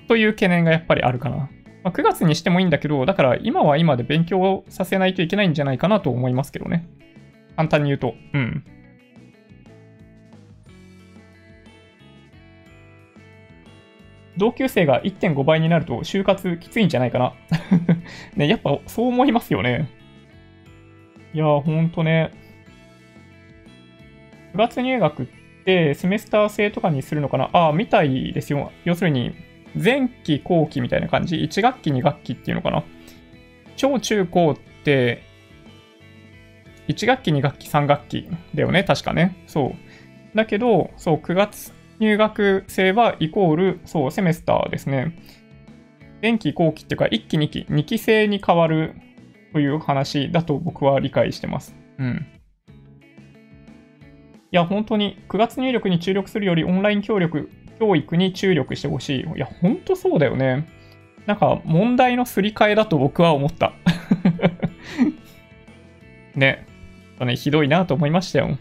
[0.09, 1.37] という懸念がやっぱりあるかな。
[1.83, 6.89] まあ、9月にしてもいいんだけど、だから今は今で勉強をさせないといけないんじゃないかなと思いますけどね。
[7.57, 8.15] 簡単に言うと。
[8.33, 8.65] うん。
[14.37, 17.33] 同級生が1.5倍になると就活きついんじゃないかな。
[18.37, 19.89] ね、やっぱそう思いますよね。
[21.37, 22.31] いやー、ほんとね。
[24.55, 25.27] 9月入学っ
[25.67, 27.51] てセメスター制とかにするのかな？
[27.53, 28.73] ああ、みたいですよ。
[28.87, 29.35] 要するに、
[29.75, 32.85] 前期後期みたいな感じ ?1 学期2学期っていうのかな？
[33.77, 35.25] 小中高って、
[36.89, 39.37] 1学期2学期3学期だよね確かね。
[39.47, 39.75] そ
[40.33, 40.37] う。
[40.37, 45.15] だけど、そう、9月入学生はイコール、そう、セメスターですね。
[46.23, 48.95] 前期後期っていうか、1期2期、2期制に変わる
[49.57, 51.75] という話だと僕は理解してます。
[51.99, 52.27] うん。
[54.53, 59.21] いや、本当に9月入力に注力するよりオンライン協力教育に注力してほしい。
[59.23, 60.69] いや、ほんとそうだよね。
[61.25, 63.73] なんか、問題のすり替えだと僕は思った。
[66.37, 66.67] ね。
[67.19, 68.59] ね、ひどいなと思いましたよ。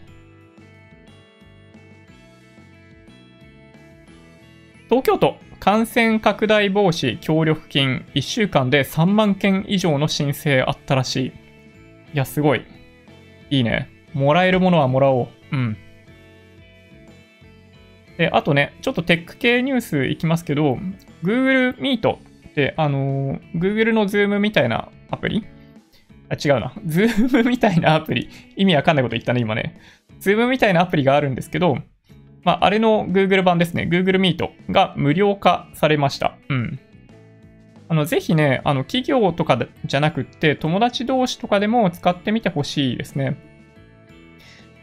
[4.88, 5.36] 東京都
[5.66, 11.26] 感染拡大防止協力金1週間で3万件以上の申請あったらしい。
[11.26, 11.32] い
[12.14, 12.64] や、すごい。
[13.50, 13.90] いいね。
[14.14, 15.28] もらえるものはもらおう。
[15.50, 15.76] うん。
[18.16, 20.78] で、あとね、ちょっとテック系ニュースいきますけど、
[21.24, 22.18] Google Meet っ
[22.54, 25.44] て、あのー、Google の Zoom みたいなアプリ？
[26.28, 26.74] あ、違うな。
[26.86, 28.30] Zoom みたいなアプリ。
[28.54, 29.80] 意味わかんないこと言ったね、今ね。
[30.20, 31.78] Zoom みたいなアプリがあるんですけど、
[32.46, 33.88] まあ、あれの Google 版ですね。
[33.90, 36.38] Google Meet が無料化されました。
[36.48, 36.78] うん。
[37.88, 43.36] あの、ぜひね、あの、企業とかじゃなくって、友達同士とかでも使ってみてほしいですね。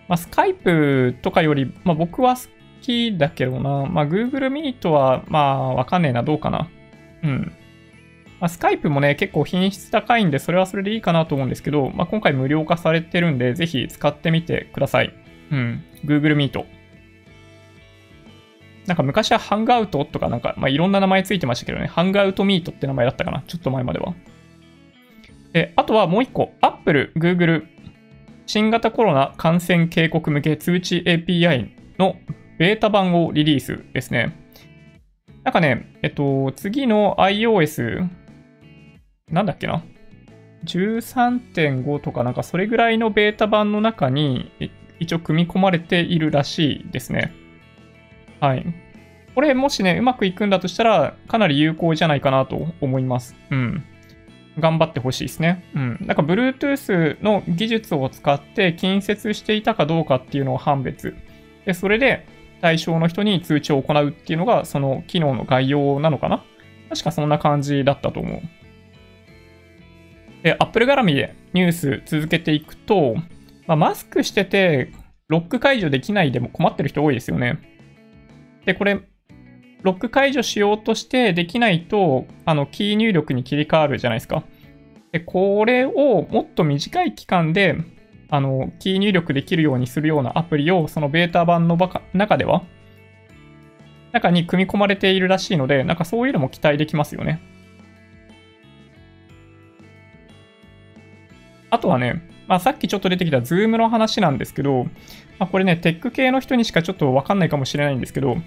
[0.10, 2.42] まあ、スカイプとかより、まあ、僕は好
[2.82, 3.86] きだけどな。
[3.86, 6.22] まあ、Google Meet は、まあ、わかんねえな。
[6.22, 6.68] どうかな。
[7.24, 7.54] うん。
[8.42, 15.14] まあ、スカイプもね、結構品質高いんで、それはそれでいいかなと思うんですけど、まあ、今回無料化されてるんで、ぜひ使ってみてください。
[15.50, 15.82] うん。
[16.04, 16.83] Google Meet。
[18.86, 21.88] なんか昔はハンガウトとかなんか、まあ、いろんな名前ついてましたけどね。
[21.88, 23.44] ハンガウトミートって名前だったかな。
[23.48, 24.14] ちょっと前までは。
[25.54, 26.54] で、あとはもう一個。
[26.62, 27.66] Apple、Google、
[28.46, 32.18] 新型コロナ感染警告向け通知 API の
[32.60, 34.38] ベータ版をリリースですね。
[35.44, 38.08] なんかね、えっと、次の iOS、
[39.30, 39.84] なんだっけな
[40.66, 44.52] ?13.5 とかなんかそれぐらいのベータ版の中に
[45.00, 47.34] 一応組み込まれているらしいですね。
[48.44, 48.66] はい。
[49.36, 53.38] これもしね、うまくいくんだとしたらかなり有効じゃないかなと思います。
[53.50, 53.86] うん。
[54.60, 55.64] 頑張ってほしいですね。
[55.74, 55.98] うん。
[56.02, 61.16] なんか Bluetooth の技術を使って近接していたかどうかっていうのを判別。
[61.66, 62.28] で、それで
[62.60, 66.44] 対象の人に通知を行うっていうのが、その機能の概要なのかな？
[66.90, 68.42] 確かそんな感じだったと思う。
[70.44, 73.16] で、Apple 絡みでニュース続けていくと、
[73.68, 74.92] まあ、マスクしてて、
[75.30, 77.58] ロック解除できないでも困ってる人多いですよね。
[78.66, 79.02] で、これ、
[79.82, 84.44] ロック解除しようとしてできないと、あの、キー入力に切り替わるじゃないですか。
[85.12, 87.78] で、これをもっと短い期間で、
[88.30, 91.78] あの、キー入力できるようにするようなアプリを、そのベータ版の
[92.14, 92.64] 中では、
[94.14, 97.42] 中に組み込まれているらしいので、なんかそういうのも期待できますよね。
[101.70, 104.88] あとはね、まあ、さっきちょっと出てきた Zoom の話なんですけど、
[105.40, 108.38] まあ、これね、テック系の人にしかちょっとわかんないかもしれないんですけど、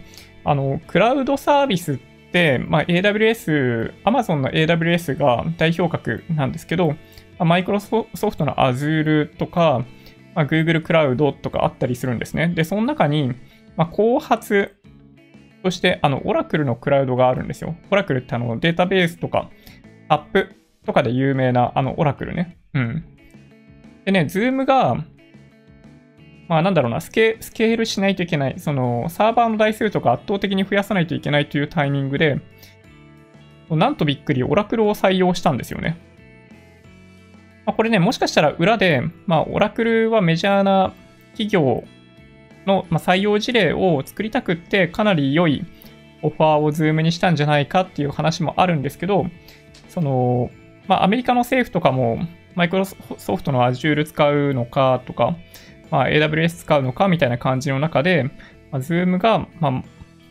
[0.45, 1.99] あの、クラウドサービスっ
[2.33, 6.95] て、まあ、AWS、Amazon の AWS が代表格なんですけど、
[7.39, 9.85] マイクロソフトの Azure とか、
[10.35, 12.49] まあ、Google クラウドとかあったりするんですね。
[12.49, 13.35] で、その中に、
[13.77, 14.77] まあ、後発
[15.63, 17.75] として、あの、Oracle のクラウドがあるんですよ。
[17.91, 19.51] Oracle ってあの、データベースとか、
[20.09, 20.55] アップ
[20.85, 22.59] とかで有名な、あの、Oracle ね。
[22.75, 23.05] うん。
[24.05, 25.05] でね、Zoom が、
[26.49, 28.55] まあなんだろうな、スケスケールしないといけない。
[28.59, 32.41] その、サーバーの台数とか圧倒的に増やさないといけないというタイミングで、
[33.71, 35.99] なんとびっくり、オラクルを採用したんですよね。
[37.65, 40.95] まあ、これね、もしかしたら裏で、まあ、オラクルはメジャーな
[41.33, 41.83] 企業
[42.65, 45.65] の、まあ、採用事例を作りたくって、かなり良い
[46.23, 49.27] オファーを Zoom にしたんじゃないかっていう話もあるんですけど、
[49.89, 50.51] その、
[50.87, 52.21] まあ、アメリカの政府とかも、
[52.55, 55.37] マイクロソフトの Azure 使うのかとか、
[55.91, 58.25] まあ、AWS 使うのかみたいな感じの中で、
[58.71, 59.83] まあ、Zoom が、まあ、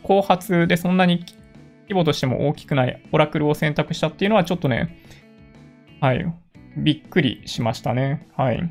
[0.03, 1.25] 後発でそんなに
[1.83, 4.99] 規模としても大きくないオラクルを選択したっていうのはちょっとね、
[6.01, 6.25] はい、
[6.77, 8.27] びっくりしましたね。
[8.35, 8.69] はい。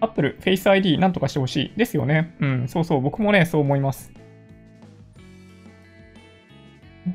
[0.00, 2.34] Apple Face ID なんとかしてほしいですよね。
[2.40, 4.12] うん、そうそう、僕もね、そう思います。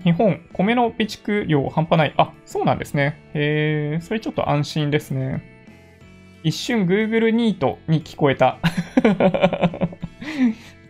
[0.04, 2.14] 日本、米の備蓄量半端ない。
[2.18, 3.22] あ、そうなんですね。
[3.34, 5.61] へえ、それちょっと安心ですね。
[6.44, 8.58] 一瞬 Google Neat に聞こえた。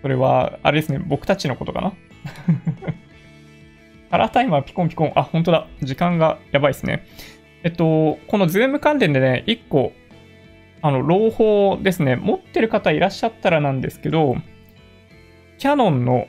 [0.02, 1.94] それは、あれですね、僕たちのことかな？
[4.10, 5.12] カラータイマーピコンピコン。
[5.16, 5.68] あ、本当だ。
[5.82, 7.06] 時間がやばいですね。
[7.64, 9.94] えっと、このズーム関連でね、一個、
[10.82, 12.16] あの、朗報ですね。
[12.16, 14.36] 持ってる方いらっしゃったらなんですけど、
[15.60, 16.28] キャノンの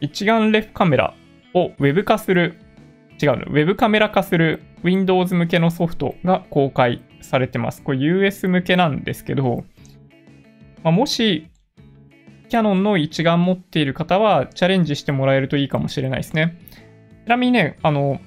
[0.00, 1.14] 一眼レフカメラ
[1.54, 2.56] をウェブ化する、
[3.22, 7.82] 違うの、ウェブカメラ化する Windows 向けのソフトが公開されてます。
[7.82, 9.64] これ US 向けなんですけど、
[10.82, 11.48] まあ、もし、
[12.48, 16.58] キャノンの一眼持っている方はチャレンジしてもらえるといいかもしれないですね。
[17.26, 18.20] ちなみにね、あの、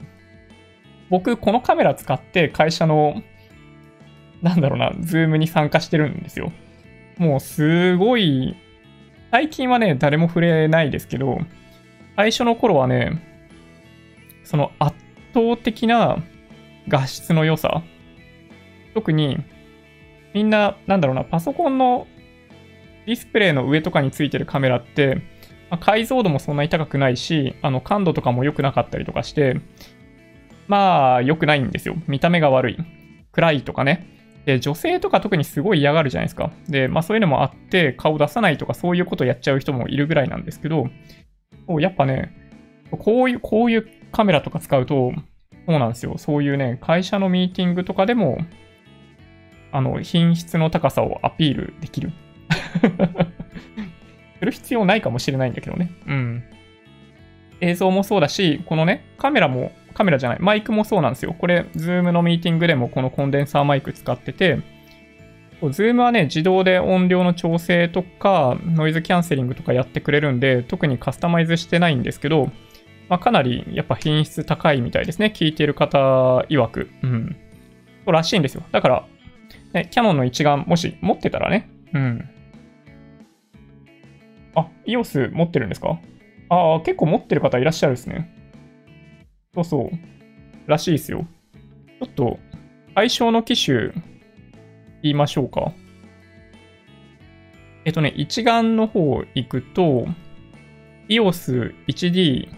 [1.09, 3.21] 僕、このカメラ使って会社の、
[4.41, 6.51] なんだろうな、 Zoom に参加してるんですよ。
[7.17, 8.55] もうすごい、
[9.31, 11.39] 最近はね、誰も触れないですけど、
[12.15, 13.21] 最初の頃はね、
[14.43, 14.97] その圧
[15.33, 16.17] 倒的な
[16.87, 17.83] 画質の良さ、
[18.93, 19.37] 特に
[20.33, 22.07] みんな、なんだろうな、パソコンの
[23.05, 25.15] ディスプレイの上とかについてるカメラって、
[25.69, 29.59] まあ、解像度もそんなに高くないし、あの感度とかも良くなかったりとかして、
[30.67, 31.95] まあ良くないんですよ。
[32.07, 32.77] 見た目が悪い。
[33.31, 34.05] 暗いとかね。
[34.45, 36.51] で、女性とか特にすごい嫌がるじゃないですか。
[36.67, 40.87] で、まあそういうのもあって、顔出さないとかそういうことやっちゃう人もいるぐらいなんですけど、
[41.79, 42.31] やっぱね、
[42.91, 45.13] こういう、こういうカメラとか使うと、
[45.67, 46.17] そうなんですよ。
[46.17, 48.39] そういうね、会社のミーティングとかでも、
[49.71, 52.11] あの、品質の高さをアピールできる。
[54.39, 55.91] する必要ないかもしれないんだけどね。
[56.07, 56.43] うん。
[57.61, 61.35] 映像もそうだし、このね、カメラも、カメラじゃない、マイクもそうなんですよ。
[61.37, 64.59] これ、 Zoom のミーティングでもこのコンデンサーマイク使ってて、
[65.71, 72.49] ズームはね、自動で音量の調整とか、ノイズキャンセリングとかやってくれるんで、特にカスタマイズしてないんですけど、
[73.09, 75.33] まあ、かなりやっぱ品質高いみたいですね。
[75.35, 76.89] 聞いてる方曰く。
[77.03, 77.35] うん。
[78.05, 78.63] そうらしいんですよ。
[78.71, 79.05] だから、
[79.73, 82.29] ね、キャノンの一眼もし持ってたらね、うん。
[84.55, 85.99] あ、EOS 持ってるんですか？
[86.49, 88.35] ああ、結構持ってる方いらっしゃるですね。
[89.53, 89.89] そうそう。
[90.69, 91.27] らしいですよ。
[91.99, 92.39] ちょっと、
[92.95, 93.91] 相性の機種、
[95.03, 95.71] 言いましょうか。
[97.85, 100.07] えっとね、一眼の方行くと、
[101.09, 102.49] EOS 1D、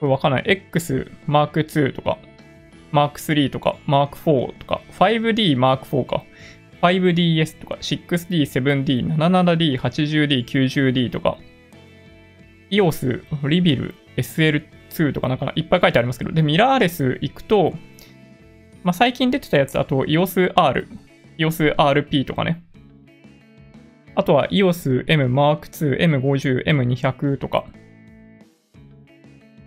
[0.00, 0.44] これわかんない。
[0.46, 2.18] X Mark II とか、
[2.92, 6.24] Mark III とか、Mark IV とか、5D Mark IV か。
[6.82, 11.36] 5DS とか 6D、7D、77D、80D、90D とか
[12.70, 17.72] EOS、リビル、SL2 とかなんかいっぱい書いてありますけど、で、ミラーレス行くと、
[18.84, 20.88] まあ、最近出てたやつ、あと EOS R、
[21.38, 22.62] EOS RP とかね。
[24.14, 27.64] あとは EOS M Mark II、M50、M200 とか。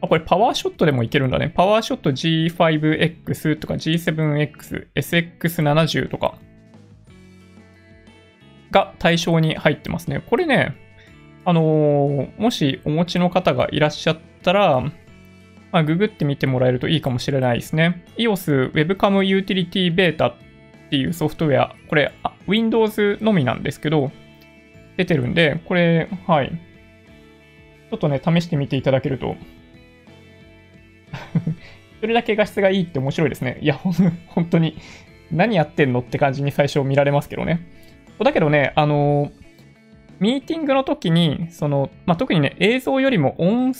[0.01, 1.49] あ、これパワーショットでもいけるんだね。
[1.49, 6.35] パワーショット G5X とか G7X、SX70 とか
[8.71, 10.23] が対象に入ってますね。
[10.27, 10.75] これね、
[11.45, 14.81] あのー、もしお持ちの方がいらっしゃったら、
[15.71, 18.03] まあ、ググってみてもらえるといいかもしれないですね。
[18.17, 20.35] EOS Webcam Utility Beta っ
[20.89, 22.11] ていうソフトウェア、これ
[22.47, 24.11] Windows のみなんですけど、
[24.97, 26.49] 出てるんで、これ、はい。
[26.49, 29.35] ちょっとね、試してみていただけると
[31.99, 33.59] それだけ画質がいいって面白いですね。
[33.61, 34.77] いや、本当に、
[35.31, 37.67] 何やってんのって感じに最初見られますけどね。
[38.19, 39.31] だけどね、あの
[40.19, 43.73] ミーティングの時に、その、まあ、特にね、映像よりも音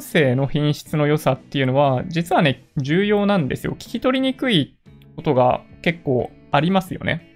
[0.00, 3.72] 声の品質の良さっていうのは、実はね、重要なんですよ。
[3.72, 4.76] 聞き取りにくい
[5.16, 7.34] ことが結構ありますよね。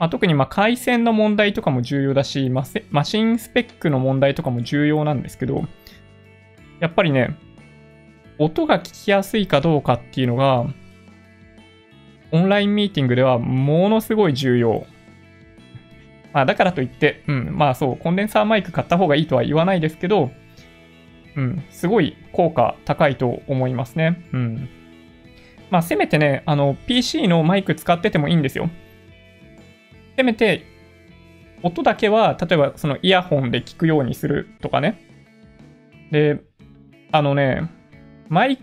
[0.00, 2.64] まあ、特にま回線の問題とかも重要だし、マ
[3.04, 5.62] シンスペックの問題とかも重要なんですけど、
[6.80, 7.36] やっぱりね、
[8.40, 10.64] 音が聞きやすいかどうかっていうのが、
[12.32, 14.86] オンラインミーティングではものすごい重要。
[16.32, 20.30] まあ、だからといって、うん、まあそう、コンデンサーマイク買った方がいいとは言わないですけど、
[21.36, 24.24] うん、すごい効果高いと思いますね。
[24.32, 24.68] うん。
[25.70, 28.70] まあ、せめてね、あの、PC のマイク使っててもいいんですよ。
[30.16, 30.64] せめて、
[31.62, 34.98] 音だけは、例えばそのイヤホンで聞くようにするとかね。
[36.10, 36.40] で、
[37.12, 37.68] あのね、
[38.30, 38.58] マイ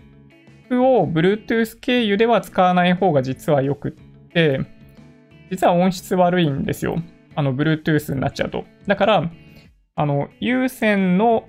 [0.68, 3.92] クを Bluetooth 経由では使わない方が実はよくっ
[4.32, 4.60] て、
[5.50, 6.96] 実は音質悪いんですよ。
[7.34, 8.64] あの、Bluetooth になっちゃうと。
[8.86, 9.30] だから、
[9.94, 11.46] あの、有線の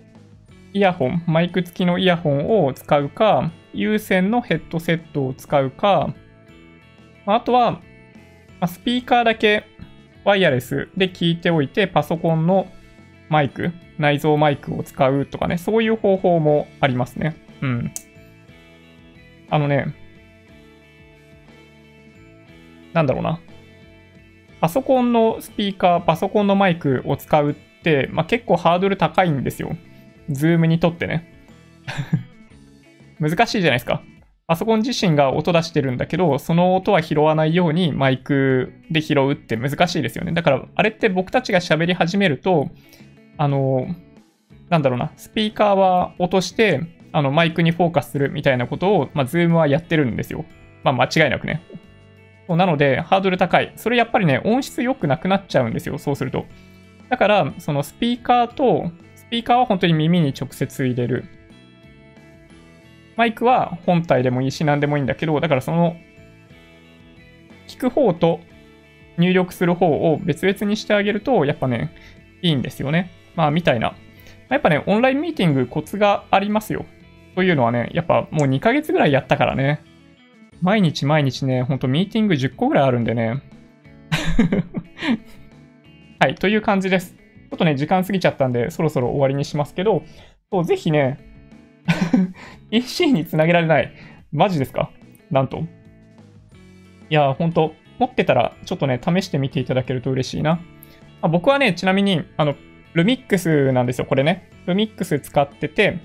[0.74, 6.14] イヤホン、マイク付きのイヤホンを使うか、有線のヘッドセットを使うか、
[7.26, 7.82] あとは、
[8.68, 9.64] スピーカーだけ
[10.26, 12.68] ワイヤレスで聞いておいて、パソコンの
[13.30, 17.38] マイク、内蔵マイクを使うとかね、そういう方法もありますね。
[17.62, 17.92] うん。
[19.50, 19.94] あのね、
[22.94, 23.40] なんだろうな。
[24.62, 27.54] パソコンのスピーカー、パソコンのマイクを使うっ
[27.84, 29.76] て、まあ、結構ハードル高いんですよ。
[30.30, 31.34] Zoom にとってね。
[33.20, 34.02] 難しいじゃないですか。
[34.48, 40.32] パソコン自身が音出してるんだけど、その音は拾わないようにマイクで拾うって難しいですよね。
[40.32, 42.70] だから、あれって僕たちが喋り始めると、
[43.38, 43.88] あの、
[44.70, 46.82] なんだろうな、スピーカーは落として、
[47.12, 50.46] あの、マイクにフォーカスするみたいなことを、まあ、 Zoom はやってるんですよ。
[50.84, 51.62] まあ、間違いなくね。
[52.48, 53.74] なので、ハードル高い。
[53.76, 56.46] それやっぱりね、音質良くなくなっちゃうんですよ、そうすると。
[57.10, 61.26] だから、そのスピーカーと、スピーカーは本当に耳に直接入れる。
[63.16, 65.98] マイクは本体でもいいし、何でもいいんだけど、だからその、
[67.68, 68.40] 聞く方と
[69.18, 71.92] 入力する方を別々にしてあげると、やっぱね、
[72.42, 73.12] いいんですよね。
[73.36, 73.94] まあ、みたいな。
[74.50, 76.86] やっぱね、オンラインミーティングコツがありますよ。
[77.40, 79.82] というのはね、やっぱもう2ヶ月ぐらいやったからね。
[80.62, 83.42] 毎日毎日ね、ほんとミーティング10個ぐらいあるんでね。
[86.20, 87.16] はい、という感じです。
[87.16, 90.04] ちょっとね、時間過ぎちゃったんで、そろそろ終わりにしますけど、
[90.52, 91.18] そうぜひね、
[92.72, 93.94] EC につなげられない。
[94.34, 94.92] マジですか？
[95.32, 95.60] なんと。
[97.10, 100.60] いや、ほんと、持ってたら、ちょっとね、試してみていただけると嬉しいな。
[101.22, 102.56] あ僕はね、ちなみに、あの、
[102.92, 104.52] ルミックスなんですよ、これね。
[104.66, 106.00] ルミックス使ってて、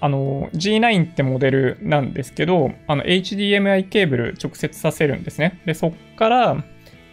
[0.00, 5.60] あの、G9 ってモデルなんですけど、あの、HDMI ケーブル直接させるんですね。
[5.66, 6.64] で、そっから、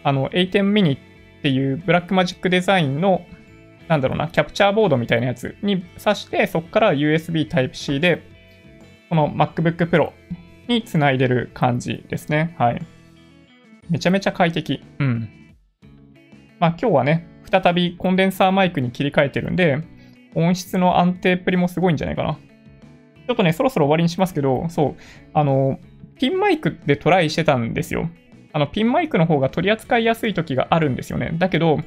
[0.04, 0.98] あの、A10 mini っ
[1.42, 3.26] ていうブラックマジックデザインの、
[3.88, 8.22] なんだろうな、キャプチャーボードみたいなやつに挿して、そっから USB Type-C で、
[9.10, 10.12] この MacBook Pro
[10.66, 12.54] につないでる感じですね。
[12.58, 12.82] はい。
[13.90, 14.82] めちゃめちゃ快適。
[14.98, 15.28] うん。
[16.58, 19.78] まあ今日はね、再びコンデンサーマイクに切り替えてるんで、
[20.34, 22.38] 音質の安定っぷりもすごいんじゃないかな。
[23.28, 25.02] ちょっとね、そろそろ終わりにしますけど、そう、
[25.34, 25.78] あの、
[26.18, 28.08] ピンマイクでトライしてたんですよ。
[28.54, 31.32] あの、ピンマイクの方が取り扱いやすい時があるんですよね。
[31.34, 31.78] だけど、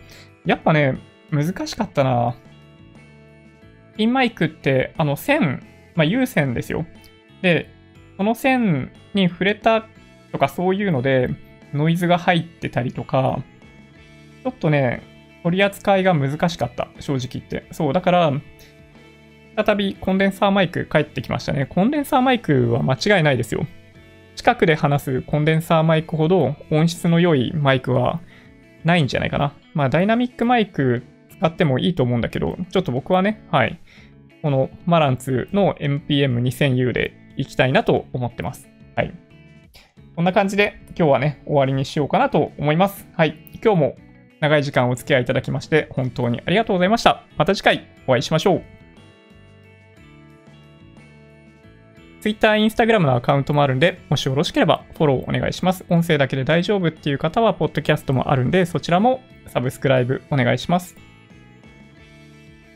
[0.45, 0.99] やっぱね、
[1.31, 2.35] 難しかったな。
[3.97, 5.65] ピンマイクって、あの、線、
[5.95, 6.85] まあ、有線ですよ。
[7.41, 7.69] で、
[8.18, 9.88] その線に触れた
[10.31, 11.30] とかそういうので、
[11.73, 13.39] ノイズが入ってたりとか、
[14.43, 15.01] ちょっとね、
[15.41, 17.65] 取り扱いが難しかった、正直言って。
[17.72, 18.34] そう、だから、
[19.56, 21.65] 再びコンデンサーマイク帰ってきましたね。
[21.65, 23.65] コンデンサーマイクは間違いないですよ。
[24.36, 28.22] 近くで話すコンデンサーマイクほど音質の良いマイクは
[28.84, 29.53] ないんじゃないかな。
[29.73, 31.03] まあ、ダイナミックマイク
[31.38, 33.80] 使ってもいいと思うんだけど、ちょっと僕はね、はい。
[34.41, 38.69] このマランツの MPM2000U でいきたいなと思ってます。
[38.95, 39.14] はい。
[40.15, 43.07] こんな感じで今日はね、終わりにしようかなと思います。
[43.15, 43.38] はい。
[43.64, 43.95] 今日も
[44.40, 47.23] 長い時間お付き合いいただきまして本当にありがとうございました。
[47.38, 48.70] また次回お会いしましょう。
[52.22, 55.84] Twitter、Instagram のアカウントもあるんで、もしよろしければフォローお願いします。
[55.89, 60.95] 音声だけで大丈夫っていう方は、ポッドキャストもあるんで、そちらもサブスクライブお願いします。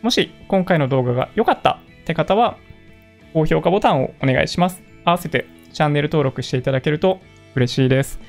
[0.01, 2.57] もし今回の動画が良かったって方は、
[3.33, 4.81] 高評価ボタンをお願いします。
[5.03, 7.19] 合わせてチャンネル登録していただけると
[7.55, 8.19] 嬉しいです。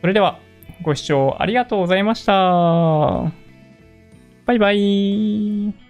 [0.00, 0.38] それでは、
[0.82, 2.32] ご視聴ありがとうございました。
[4.44, 5.85] バイバイ。